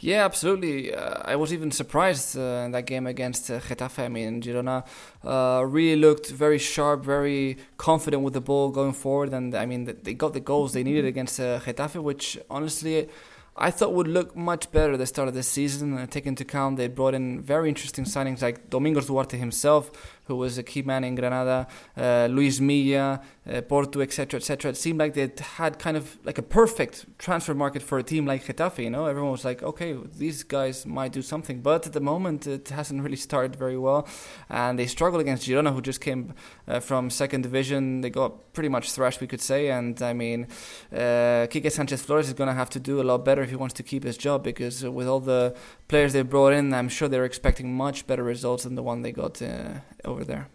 Yeah, 0.04 0.24
absolutely. 0.24 0.92
Uh, 0.92 1.20
I 1.24 1.36
was 1.36 1.52
even 1.52 1.70
surprised 1.70 2.36
uh, 2.36 2.64
in 2.66 2.72
that 2.72 2.86
game 2.86 3.06
against 3.06 3.48
uh, 3.48 3.60
Getafe. 3.60 4.00
I 4.00 4.08
mean, 4.08 4.42
Girona 4.42 4.84
uh, 5.22 5.64
really 5.64 5.94
looked 5.94 6.28
very 6.28 6.58
sharp, 6.58 7.04
very 7.04 7.56
confident 7.76 8.24
with 8.24 8.34
the 8.34 8.40
ball 8.40 8.70
going 8.70 8.94
forward, 8.94 9.32
and 9.32 9.54
I 9.54 9.64
mean, 9.64 9.84
they 10.02 10.14
got 10.14 10.32
the 10.32 10.40
goals 10.40 10.72
they 10.72 10.82
needed 10.82 11.04
against 11.04 11.38
uh, 11.38 11.60
Getafe, 11.60 12.02
which 12.02 12.36
honestly. 12.50 13.08
I 13.54 13.70
thought 13.70 13.92
would 13.92 14.08
look 14.08 14.34
much 14.34 14.72
better 14.72 14.94
at 14.94 14.98
the 14.98 15.04
start 15.04 15.28
of 15.28 15.34
the 15.34 15.42
season. 15.42 15.98
Uh, 15.98 16.06
take 16.06 16.24
into 16.24 16.42
account 16.42 16.78
they 16.78 16.88
brought 16.88 17.12
in 17.12 17.42
very 17.42 17.68
interesting 17.68 18.06
signings 18.06 18.40
like 18.40 18.70
Domingos 18.70 19.08
Duarte 19.08 19.36
himself, 19.36 19.90
who 20.24 20.36
was 20.36 20.56
a 20.56 20.62
key 20.62 20.80
man 20.80 21.04
in 21.04 21.14
Granada, 21.14 21.66
uh, 21.94 22.28
Luis 22.30 22.60
Milla, 22.60 23.20
uh, 23.46 23.60
Portu, 23.62 24.02
etc., 24.02 24.38
etc. 24.38 24.70
It 24.70 24.76
seemed 24.76 24.98
like 24.98 25.14
they 25.14 25.30
had 25.56 25.78
kind 25.78 25.96
of 25.96 26.18
like 26.24 26.38
a 26.38 26.42
perfect 26.42 27.06
transfer 27.18 27.54
market 27.54 27.82
for 27.82 27.98
a 27.98 28.02
team 28.02 28.24
like 28.24 28.44
Getafe. 28.44 28.78
You 28.78 28.90
know, 28.90 29.06
everyone 29.06 29.32
was 29.32 29.44
like, 29.44 29.62
okay, 29.62 29.96
these 30.16 30.44
guys 30.44 30.86
might 30.86 31.12
do 31.12 31.22
something, 31.22 31.60
but 31.60 31.86
at 31.86 31.92
the 31.92 32.00
moment 32.00 32.46
it 32.46 32.68
hasn't 32.68 33.02
really 33.02 33.16
started 33.16 33.56
very 33.56 33.76
well, 33.76 34.06
and 34.48 34.78
they 34.78 34.86
struggled 34.86 35.20
against 35.20 35.48
Girona, 35.48 35.72
who 35.72 35.82
just 35.82 36.00
came 36.00 36.34
uh, 36.68 36.78
from 36.80 37.10
second 37.10 37.42
division. 37.42 38.00
They 38.00 38.10
got 38.10 38.52
pretty 38.52 38.68
much 38.68 38.92
thrashed, 38.92 39.20
we 39.20 39.26
could 39.26 39.40
say, 39.40 39.70
and 39.70 40.00
I 40.00 40.12
mean, 40.12 40.46
uh, 40.92 41.46
Quique 41.50 41.70
Sanchez 41.72 42.02
Flores 42.02 42.28
is 42.28 42.34
going 42.34 42.48
to 42.48 42.54
have 42.54 42.70
to 42.70 42.80
do 42.80 43.00
a 43.00 43.04
lot 43.04 43.24
better 43.24 43.42
if 43.42 43.50
he 43.50 43.56
wants 43.56 43.74
to 43.74 43.82
keep 43.82 44.04
his 44.04 44.16
job 44.16 44.44
because 44.44 44.84
with 44.84 45.08
all 45.08 45.20
the 45.20 45.56
players 45.88 46.12
they 46.12 46.22
brought 46.22 46.52
in, 46.52 46.72
I'm 46.72 46.88
sure 46.88 47.08
they're 47.08 47.24
expecting 47.24 47.74
much 47.74 48.06
better 48.06 48.22
results 48.22 48.64
than 48.64 48.76
the 48.76 48.82
one 48.82 49.02
they 49.02 49.12
got 49.12 49.42
uh, 49.42 49.80
over 50.04 50.24
there. 50.24 50.48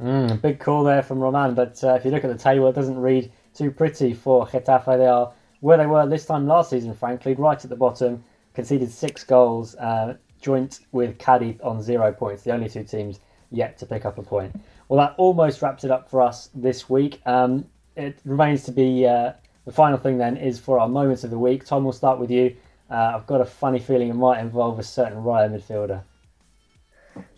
Mm, 0.00 0.40
big 0.40 0.58
call 0.58 0.82
there 0.82 1.02
from 1.02 1.20
Roman, 1.20 1.54
but 1.54 1.82
uh, 1.84 1.94
if 1.94 2.04
you 2.04 2.10
look 2.10 2.24
at 2.24 2.36
the 2.36 2.42
table, 2.42 2.68
it 2.68 2.74
doesn't 2.74 2.98
read 2.98 3.30
too 3.54 3.70
pretty 3.70 4.12
for 4.12 4.46
Getafe. 4.46 4.98
They 4.98 5.06
are 5.06 5.32
where 5.60 5.78
they 5.78 5.86
were 5.86 6.06
this 6.06 6.26
time 6.26 6.46
last 6.46 6.70
season, 6.70 6.92
frankly, 6.94 7.34
right 7.34 7.62
at 7.62 7.70
the 7.70 7.76
bottom, 7.76 8.24
conceded 8.54 8.90
six 8.90 9.22
goals, 9.24 9.76
uh, 9.76 10.16
joint 10.40 10.80
with 10.92 11.16
Cadiz 11.18 11.60
on 11.62 11.80
zero 11.80 12.12
points, 12.12 12.42
the 12.42 12.50
only 12.50 12.68
two 12.68 12.82
teams 12.82 13.20
yet 13.50 13.78
to 13.78 13.86
pick 13.86 14.04
up 14.04 14.18
a 14.18 14.22
point. 14.22 14.54
Well, 14.88 14.98
that 14.98 15.14
almost 15.16 15.62
wraps 15.62 15.84
it 15.84 15.90
up 15.90 16.10
for 16.10 16.20
us 16.20 16.50
this 16.54 16.90
week. 16.90 17.20
Um, 17.24 17.64
it 17.96 18.18
remains 18.24 18.64
to 18.64 18.72
be 18.72 19.06
uh, 19.06 19.32
the 19.64 19.72
final 19.72 19.96
thing 19.96 20.18
then 20.18 20.36
is 20.36 20.58
for 20.58 20.80
our 20.80 20.88
moments 20.88 21.24
of 21.24 21.30
the 21.30 21.38
week. 21.38 21.64
Thom, 21.64 21.84
we'll 21.84 21.92
start 21.92 22.18
with 22.18 22.30
you. 22.30 22.56
Uh, 22.90 23.12
I've 23.14 23.26
got 23.26 23.40
a 23.40 23.46
funny 23.46 23.78
feeling 23.78 24.08
it 24.08 24.14
might 24.14 24.40
involve 24.40 24.78
a 24.78 24.82
certain 24.82 25.22
Rayo 25.22 25.48
midfielder. 25.48 26.02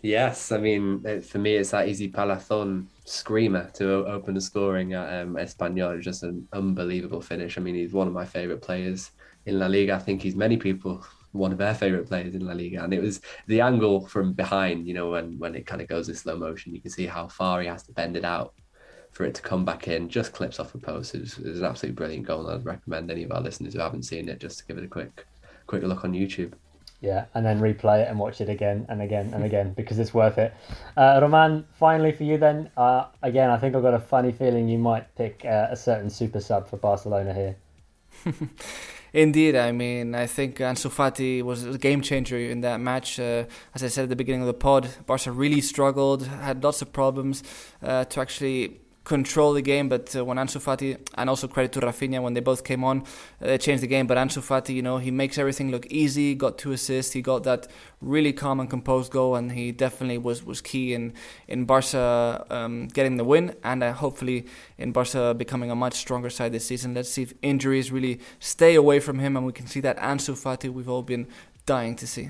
Yes, 0.01 0.51
I 0.51 0.57
mean, 0.57 1.21
for 1.21 1.37
me, 1.37 1.55
it's 1.55 1.71
that 1.71 1.87
Isi 1.87 2.09
Palazon 2.09 2.87
screamer 3.05 3.69
to 3.75 4.05
open 4.05 4.33
the 4.33 4.41
scoring 4.41 4.93
at 4.93 5.21
um, 5.21 5.35
Espanyol. 5.35 6.01
Just 6.01 6.23
an 6.23 6.47
unbelievable 6.53 7.21
finish. 7.21 7.57
I 7.57 7.61
mean, 7.61 7.75
he's 7.75 7.93
one 7.93 8.07
of 8.07 8.13
my 8.13 8.25
favourite 8.25 8.61
players 8.61 9.11
in 9.45 9.59
La 9.59 9.67
Liga. 9.67 9.93
I 9.93 9.99
think 9.99 10.21
he's 10.21 10.35
many 10.35 10.57
people 10.57 11.05
one 11.31 11.51
of 11.51 11.57
their 11.57 11.75
favourite 11.75 12.07
players 12.07 12.35
in 12.35 12.45
La 12.45 12.53
Liga. 12.53 12.83
And 12.83 12.93
it 12.93 13.01
was 13.01 13.21
the 13.47 13.61
angle 13.61 14.07
from 14.07 14.33
behind, 14.33 14.87
you 14.87 14.93
know, 14.93 15.11
when, 15.11 15.37
when 15.37 15.55
it 15.55 15.65
kind 15.65 15.81
of 15.81 15.87
goes 15.87 16.09
in 16.09 16.15
slow 16.15 16.37
motion, 16.37 16.73
you 16.73 16.81
can 16.81 16.91
see 16.91 17.05
how 17.05 17.27
far 17.27 17.61
he 17.61 17.67
has 17.67 17.83
to 17.83 17.91
bend 17.91 18.17
it 18.17 18.25
out 18.25 18.53
for 19.11 19.23
it 19.25 19.35
to 19.35 19.41
come 19.41 19.65
back 19.65 19.87
in. 19.87 20.09
Just 20.09 20.33
clips 20.33 20.59
off 20.59 20.73
the 20.73 20.79
post. 20.79 21.15
It 21.15 21.21
was, 21.21 21.37
it 21.37 21.47
was 21.47 21.59
an 21.59 21.65
absolutely 21.65 21.95
brilliant 21.95 22.27
goal. 22.27 22.47
And 22.47 22.59
I'd 22.59 22.65
recommend 22.65 23.11
any 23.11 23.23
of 23.23 23.31
our 23.31 23.41
listeners 23.41 23.73
who 23.73 23.79
haven't 23.79 24.03
seen 24.03 24.29
it 24.29 24.39
just 24.39 24.59
to 24.59 24.65
give 24.65 24.77
it 24.77 24.85
a 24.85 24.89
quick 24.89 25.25
quick 25.65 25.83
look 25.83 26.05
on 26.05 26.13
YouTube. 26.13 26.53
Yeah, 26.99 27.25
and 27.35 27.45
then 27.45 27.59
replay 27.59 28.01
it 28.01 28.07
and 28.07 28.17
watch 28.17 28.41
it 28.41 28.49
again 28.49 28.87
and 28.89 29.03
again 29.03 29.31
and 29.33 29.43
again 29.43 29.73
because 29.73 29.99
it's 29.99 30.15
worth 30.15 30.39
it. 30.39 30.53
Uh, 30.95 31.19
Roman, 31.21 31.65
finally 31.73 32.11
for 32.11 32.23
you 32.23 32.37
then. 32.39 32.71
Uh, 32.75 33.05
again, 33.21 33.51
I 33.51 33.57
think 33.57 33.75
I've 33.75 33.83
got 33.83 33.93
a 33.93 33.99
funny 33.99 34.31
feeling 34.31 34.67
you 34.67 34.79
might 34.79 35.13
pick 35.15 35.45
uh, 35.45 35.67
a 35.69 35.75
certain 35.75 36.09
super 36.09 36.39
sub 36.39 36.67
for 36.67 36.77
Barcelona 36.77 37.33
here. 37.33 37.55
Indeed, 39.13 39.55
I 39.55 39.71
mean, 39.71 40.15
I 40.15 40.25
think 40.25 40.57
Ansu 40.57 40.91
Fati 40.91 41.41
was 41.41 41.65
a 41.65 41.77
game 41.77 42.01
changer 42.01 42.37
in 42.37 42.61
that 42.61 42.79
match. 42.79 43.19
Uh, 43.19 43.45
as 43.73 43.83
I 43.83 43.87
said 43.87 44.03
at 44.03 44.09
the 44.09 44.15
beginning 44.15 44.41
of 44.41 44.47
the 44.47 44.53
pod, 44.53 44.89
Barca 45.05 45.31
really 45.31 45.61
struggled, 45.61 46.27
had 46.27 46.63
lots 46.63 46.81
of 46.81 46.91
problems 46.91 47.43
uh, 47.81 48.05
to 48.05 48.21
actually 48.21 48.81
control 49.07 49.53
the 49.53 49.61
game. 49.61 49.87
But 49.87 50.15
uh, 50.15 50.25
when 50.25 50.37
Ansu 50.37 50.59
Fati 50.61 50.97
and 51.15 51.29
also 51.29 51.47
credit 51.47 51.71
to 51.73 51.79
Raphinha 51.79 52.21
when 52.21 52.33
they 52.33 52.41
both 52.41 52.63
came 52.63 52.83
on, 52.83 53.01
uh, 53.01 53.47
they 53.47 53.57
changed 53.57 53.81
the 53.81 53.87
game. 53.87 54.05
But 54.05 54.17
Ansu 54.17 54.41
Fati, 54.41 54.75
you 54.75 54.81
know, 54.81 54.97
he 54.97 55.11
makes 55.11 55.37
everything 55.37 55.71
look 55.71 55.85
easy. 55.87 56.35
Got 56.35 56.57
two 56.57 56.73
assists. 56.73 57.13
He 57.13 57.21
got 57.21 57.43
that 57.43 57.67
really 58.01 58.33
calm 58.33 58.59
and 58.59 58.69
composed 58.69 59.11
goal, 59.11 59.35
and 59.35 59.53
he 59.53 59.71
definitely 59.71 60.17
was 60.17 60.43
was 60.43 60.61
key 60.61 60.93
in 60.93 61.13
in 61.47 61.65
Barca 61.65 62.45
um, 62.49 62.87
getting 62.89 63.17
the 63.17 63.23
win, 63.23 63.55
and 63.63 63.81
uh, 63.81 63.93
hopefully 63.93 64.45
in 64.77 64.91
Barca 64.91 65.33
becoming 65.33 65.71
a 65.71 65.75
much 65.75 65.93
stronger 65.93 66.29
side 66.29 66.51
this 66.51 66.65
season. 66.65 66.93
Let's 66.93 67.09
see 67.09 67.23
if 67.23 67.33
injuries 67.41 67.91
really 67.91 68.19
stay 68.39 68.75
away 68.75 68.99
from 68.99 69.19
him, 69.19 69.37
and 69.37 69.45
we 69.45 69.53
can 69.53 69.67
see 69.67 69.79
that 69.81 69.97
Ansu 69.97 70.35
Fati 70.35 70.69
we've 70.69 70.89
all 70.89 71.03
been 71.03 71.27
dying 71.65 71.95
to 71.95 72.05
see. 72.05 72.29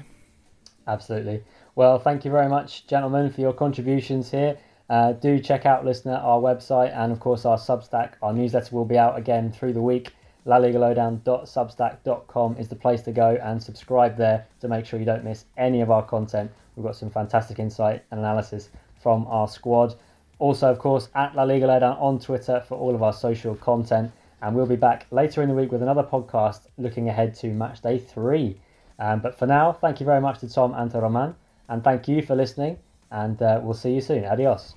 Absolutely. 0.88 1.44
Well, 1.76 2.00
thank 2.00 2.26
you 2.26 2.32
very 2.32 2.50
much, 2.50 2.88
gentlemen, 2.88 3.30
for 3.30 3.42
your 3.42 3.54
contributions 3.54 4.32
here. 4.32 4.58
Uh, 4.90 5.12
do 5.14 5.40
check 5.40 5.66
out, 5.66 5.84
listener, 5.84 6.16
our 6.16 6.40
website 6.40 6.96
and, 6.96 7.12
of 7.12 7.20
course, 7.20 7.44
our 7.46 7.58
Substack. 7.58 8.14
Our 8.22 8.32
newsletter 8.34 8.74
will 8.74 8.86
be 8.86 8.98
out 8.98 9.18
again 9.18 9.52
through 9.52 9.74
the 9.74 9.82
week. 9.82 10.14
LaLigaLowdown.substack.com 10.46 12.56
is 12.58 12.70
the 12.70 12.76
place 12.76 13.02
to 13.02 13.12
go 13.12 13.38
and 13.44 13.62
subscribe 13.62 14.16
there 14.16 14.48
to 14.62 14.70
make 14.70 14.86
sure 14.86 14.98
you 14.98 15.06
don't 15.06 15.26
miss 15.26 15.44
any 15.58 15.82
of 15.82 15.92
our 15.92 16.04
content. 16.04 16.50
We've 16.76 16.86
got 16.86 16.96
some 16.96 17.10
fantastic 17.10 17.60
insight 17.60 18.06
and 18.12 18.22
analysis 18.22 18.70
from 19.02 19.28
our 19.28 19.50
squad. 19.50 19.96
Also, 20.40 20.72
of 20.72 20.80
course, 20.80 21.10
at 21.16 21.36
La 21.36 21.44
Liga 21.44 21.68
Lowdown 21.68 21.98
on 21.98 22.18
Twitter 22.20 22.64
for 22.66 22.78
all 22.78 22.96
of 22.96 23.04
our 23.04 23.12
social 23.12 23.56
content. 23.56 24.10
And 24.42 24.56
we'll 24.56 24.68
be 24.68 24.78
back 24.78 25.08
later 25.12 25.42
in 25.42 25.50
the 25.50 25.56
week 25.56 25.74
with 25.74 25.82
another 25.82 26.04
podcast 26.04 26.68
looking 26.78 27.10
ahead 27.10 27.36
to 27.36 27.48
match 27.48 27.82
day 27.82 28.00
three. 28.00 28.58
Um, 29.00 29.20
but 29.20 29.38
for 29.38 29.48
now, 29.48 29.74
thank 29.74 30.00
you 30.00 30.06
very 30.06 30.22
much 30.22 30.40
to 30.40 30.48
Thom 30.48 30.74
and 30.76 30.90
to 30.92 31.02
Roman. 31.02 31.36
And 31.68 31.84
thank 31.84 32.08
you 32.08 32.22
for 32.22 32.36
listening 32.36 32.78
and 33.12 33.42
uh, 33.42 33.60
we'll 33.62 33.74
see 33.74 33.94
you 33.94 34.02
soon. 34.02 34.26
Adios. 34.26 34.77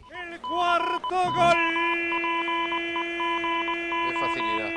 Gol. 1.11 1.57
Qué 4.07 4.15
facilidad. 4.21 4.71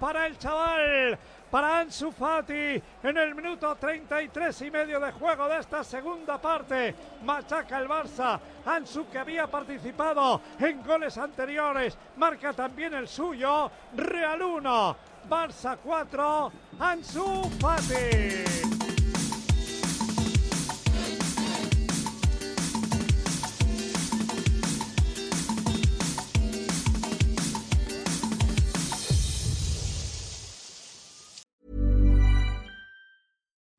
Para 0.00 0.26
el 0.26 0.36
chaval. 0.38 1.18
para 1.48 1.78
Ansu 1.78 2.10
Fati 2.10 2.82
en 3.04 3.16
el 3.16 3.32
minuto 3.36 3.76
33 3.76 4.62
y 4.62 4.70
medio 4.72 4.98
de 4.98 5.12
juego 5.12 5.48
de 5.48 5.60
esta 5.60 5.84
segunda 5.84 6.40
parte. 6.40 6.92
Machaca 7.24 7.78
el 7.78 7.88
Barça. 7.88 8.40
Ansu 8.66 9.08
que 9.08 9.18
había 9.18 9.46
participado 9.46 10.40
en 10.58 10.82
goles 10.82 11.16
anteriores, 11.16 11.96
marca 12.16 12.52
también 12.52 12.94
el 12.94 13.06
suyo. 13.06 13.70
Real 13.94 14.42
1, 14.42 14.96
Barça 15.30 15.78
4, 15.80 16.52
Ansu 16.80 17.48
Fati. 17.60 18.83